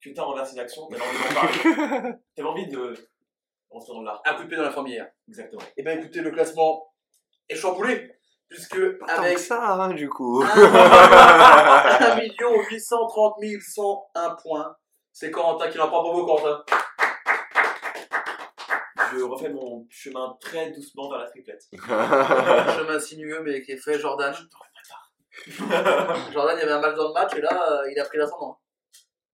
[0.00, 2.14] que t'as envers ces actions, t'avais envie d'en parler.
[2.36, 2.94] T'avais envie de
[3.70, 4.22] rentrer dans l'art.
[4.24, 5.10] Un coup de pied dans la fourmilière.
[5.28, 5.62] Exactement.
[5.76, 6.94] Eh bien écoutez, le classement
[7.48, 8.12] est chamboulé,
[8.48, 10.42] puisque Pas tant avec que ça, hein, du coup.
[10.42, 10.46] 1
[12.20, 14.76] 830 101 points,
[15.18, 16.62] c'est Corentin qui l'emporte pour vous, Corentin.
[19.12, 21.64] Je refais mon chemin très doucement vers la triplette.
[21.72, 24.32] Un chemin sinueux, mais qui est fait Jordan.
[26.32, 28.18] Jordan, il y avait un match dans le match, et là, euh, il a pris
[28.18, 28.60] l'ascendant.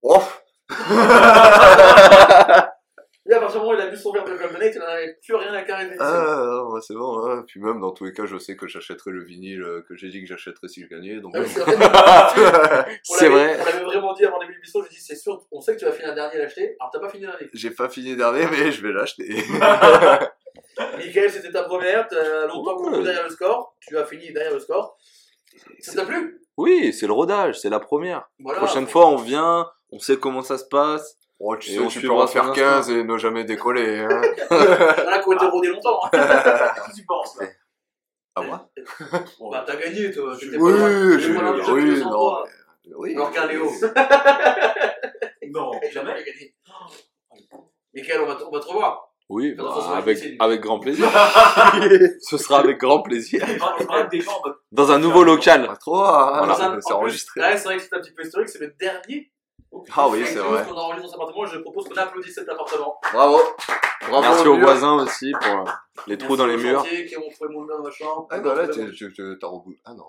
[0.01, 0.23] Oh,
[3.55, 5.35] partir du moment où il a vu son verre de Golden il n'en avait plus
[5.35, 7.25] rien à carrer de ah, non, bah, c'est bon.
[7.27, 7.43] hein.
[7.47, 10.09] Puis même, dans tous les cas, je sais que j'achèterai le vinyle euh, que j'ai
[10.09, 11.19] dit que j'achèterais si je gagnais.
[11.19, 11.75] Donc, Ah oui, c'est vrai.
[13.09, 13.57] On C'est l'avait- vrai.
[13.61, 15.73] On l'avait vraiment dit avant le début de l'émission, je dis c'est sûr, on sait
[15.75, 17.49] que tu vas finir dernier à l'acheter, alors t'as pas fini dernier.
[17.53, 19.35] j'ai pas fini dernier, mais je vais l'acheter.
[20.97, 23.03] Michael, c'était ta première, t'as longtemps couru Ouais.
[23.03, 24.97] derrière le score, tu as fini derrière le score.
[25.79, 26.41] Ça t'a plu?
[26.57, 28.29] Oui, c'est le rodage, c'est la première.
[28.39, 28.59] Voilà.
[28.59, 31.17] Prochaine fois, on vient, on sait comment ça se passe.
[31.39, 33.99] Oh, tu Et sais, on tu peux en faire son 15 et ne jamais décoller.
[33.99, 34.21] Hein.
[34.49, 35.99] Voilà qu'on était rodé longtemps.
[36.05, 36.09] hein.
[36.11, 37.47] Qu'est-ce que tu penses là?
[38.37, 38.69] Ah, moi?
[39.39, 40.33] Bon, Bah t'as gagné toi.
[40.33, 41.57] Oui, je- oui, de non.
[41.57, 42.45] 203.
[42.97, 43.13] Oui.
[43.15, 43.69] Alors qu'un Léo.
[45.51, 46.53] Non, Jamais gagné.
[47.93, 49.11] Michael, on va, te- on va te revoir.
[49.29, 51.07] Oui, bah, avec, avec grand plaisir.
[52.21, 53.43] Ce sera avec grand plaisir.
[54.71, 55.65] Dans un nouveau local.
[55.67, 57.41] Pas trop, hein, c'est- enregistré.
[57.57, 59.31] c'est vrai que c'est un petit peu historique, c'est le dernier.
[59.95, 60.63] Ah oui, c'est vrai.
[60.65, 61.45] qu'on enregistre dans cet appartement.
[61.45, 62.99] Je propose qu'on applaudisse cet appartement.
[63.13, 63.39] Bravo.
[64.07, 64.65] Bravo Merci aux mur.
[64.65, 65.71] voisins aussi pour euh,
[66.07, 66.83] les trous dans les murs.
[66.83, 68.27] qui ont trouvé mon dans ma chambre.
[68.29, 69.75] Ah, bah là, tu tu- tu- t'as reboot.
[69.85, 70.05] Ah non.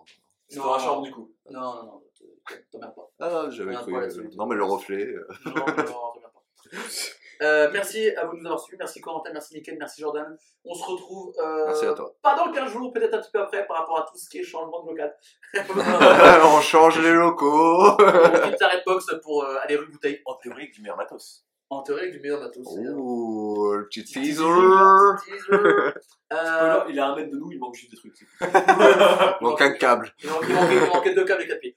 [0.49, 1.31] C'est dans la chambre du coup.
[1.51, 2.03] Non, non, non.
[2.19, 3.09] te- T'emmerdes pas.
[3.21, 3.97] Ah, j'avais Rien à cru.
[3.97, 4.31] euh.
[4.37, 5.07] Non, mais le reflet.
[5.07, 5.27] euh.
[5.47, 6.43] Non, non, non, t'emmerdes pas.
[7.43, 8.79] Euh, merci à vous de nous avoir suivis.
[8.79, 10.37] Merci Corentin, merci Mickaël, merci Jordan.
[10.65, 12.15] On se retrouve euh, Merci à toi.
[12.23, 14.39] pas dans 15 jours, peut-être un petit peu après par rapport à tout ce qui
[14.39, 15.15] est changement de local.
[16.45, 17.83] on change les locaux.
[17.99, 20.21] on quitte la Redbox pour euh, aller rue Bouteille.
[20.25, 21.45] En théorie, avec du meilleur matos.
[21.69, 22.67] En théorie, avec du meilleur matos.
[22.67, 24.45] Ouh, le petit teaser.
[26.33, 28.13] Euh, il est à un mètre de nous, il manque juste des trucs.
[28.17, 29.45] tout.
[29.45, 30.13] Donc un câble.
[30.25, 31.77] Il il il manquait deux câbles et quatre pieds.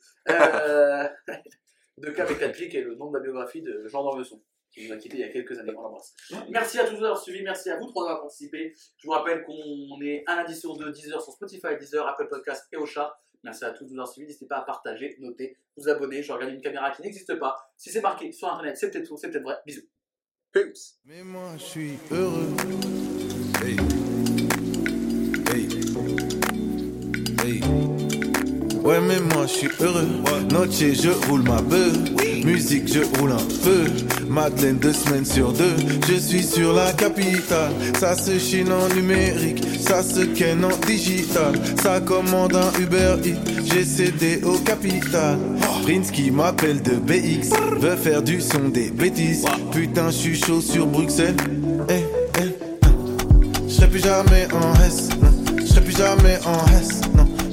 [2.00, 4.42] Deux câbles et quatre pieds, qui est le nom de la biographie de Jean d'Ormesson,
[4.72, 5.74] qui nous a quitté il y a quelques années.
[5.76, 6.14] On l'embrasse.
[6.50, 8.74] Merci à tous d'avoir suivi, merci à vous trois d'avoir participé.
[8.98, 12.68] Je vous rappelle qu'on est un lundi sur deux, 10h sur Spotify, 10h, Apple Podcast
[12.72, 13.16] et Ocha.
[13.44, 14.28] Merci à tous de nous avoir suivis.
[14.28, 16.22] N'hésitez pas à partager, noter, vous abonner.
[16.22, 17.56] Je regarde une caméra qui n'existe pas.
[17.78, 19.56] Si c'est marqué sur internet, c'est peut-être faux, c'est peut-être vrai.
[19.66, 19.88] Bisous.
[20.52, 21.00] Peace.
[21.06, 23.09] Mais moi je suis heureux.
[28.90, 30.08] Ouais mais moi je suis heureux.
[30.52, 31.96] Noche je roule ma bœuf.
[32.44, 33.86] Musique je roule un peu.
[34.28, 35.76] Madeleine deux semaines sur deux.
[36.08, 37.72] Je suis sur la capitale.
[38.00, 39.64] Ça se chine en numérique.
[39.80, 41.54] Ça se ken en digital.
[41.84, 43.62] Ça commande un Uber Eats.
[43.72, 45.38] J'ai cédé au capital.
[45.84, 47.56] Prince qui m'appelle de BX.
[47.80, 49.46] Veut faire du son des bêtises.
[49.72, 51.38] Putain je suis chaud sur Bruxelles.
[51.90, 52.06] Eh,
[52.42, 52.88] eh,
[53.68, 55.10] je serai plus jamais en S.
[55.60, 57.02] Je plus jamais en S.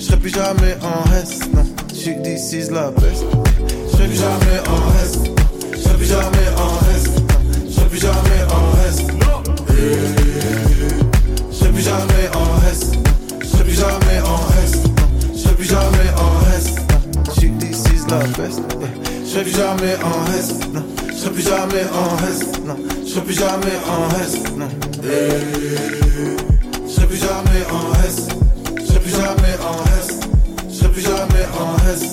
[0.06, 1.64] Serai plus jamais en S, non.
[1.90, 3.24] Je suis d'ici la best.
[3.66, 5.34] Je serai plus jamais en S, non.
[5.72, 7.26] Je serai plus jamais en S, non.
[7.66, 9.42] Je serai plus jamais en S, non.
[11.50, 13.02] Je serai plus jamais en S, non.
[13.40, 14.94] Je serai plus jamais en S, non.
[15.34, 17.22] Je serai plus jamais en S, non.
[17.24, 18.60] Je suis d'ici la best.
[19.24, 20.84] Je serai plus jamais en S, non.
[21.08, 22.76] Je serai plus jamais en S, non.
[23.04, 24.68] Je serai plus jamais en S, non.
[26.86, 28.16] Je serai plus jamais en S.
[28.78, 29.95] Je serai plus jamais en S.
[30.76, 32.12] Serai plus jamais en S.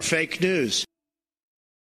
[0.00, 0.84] Fake news.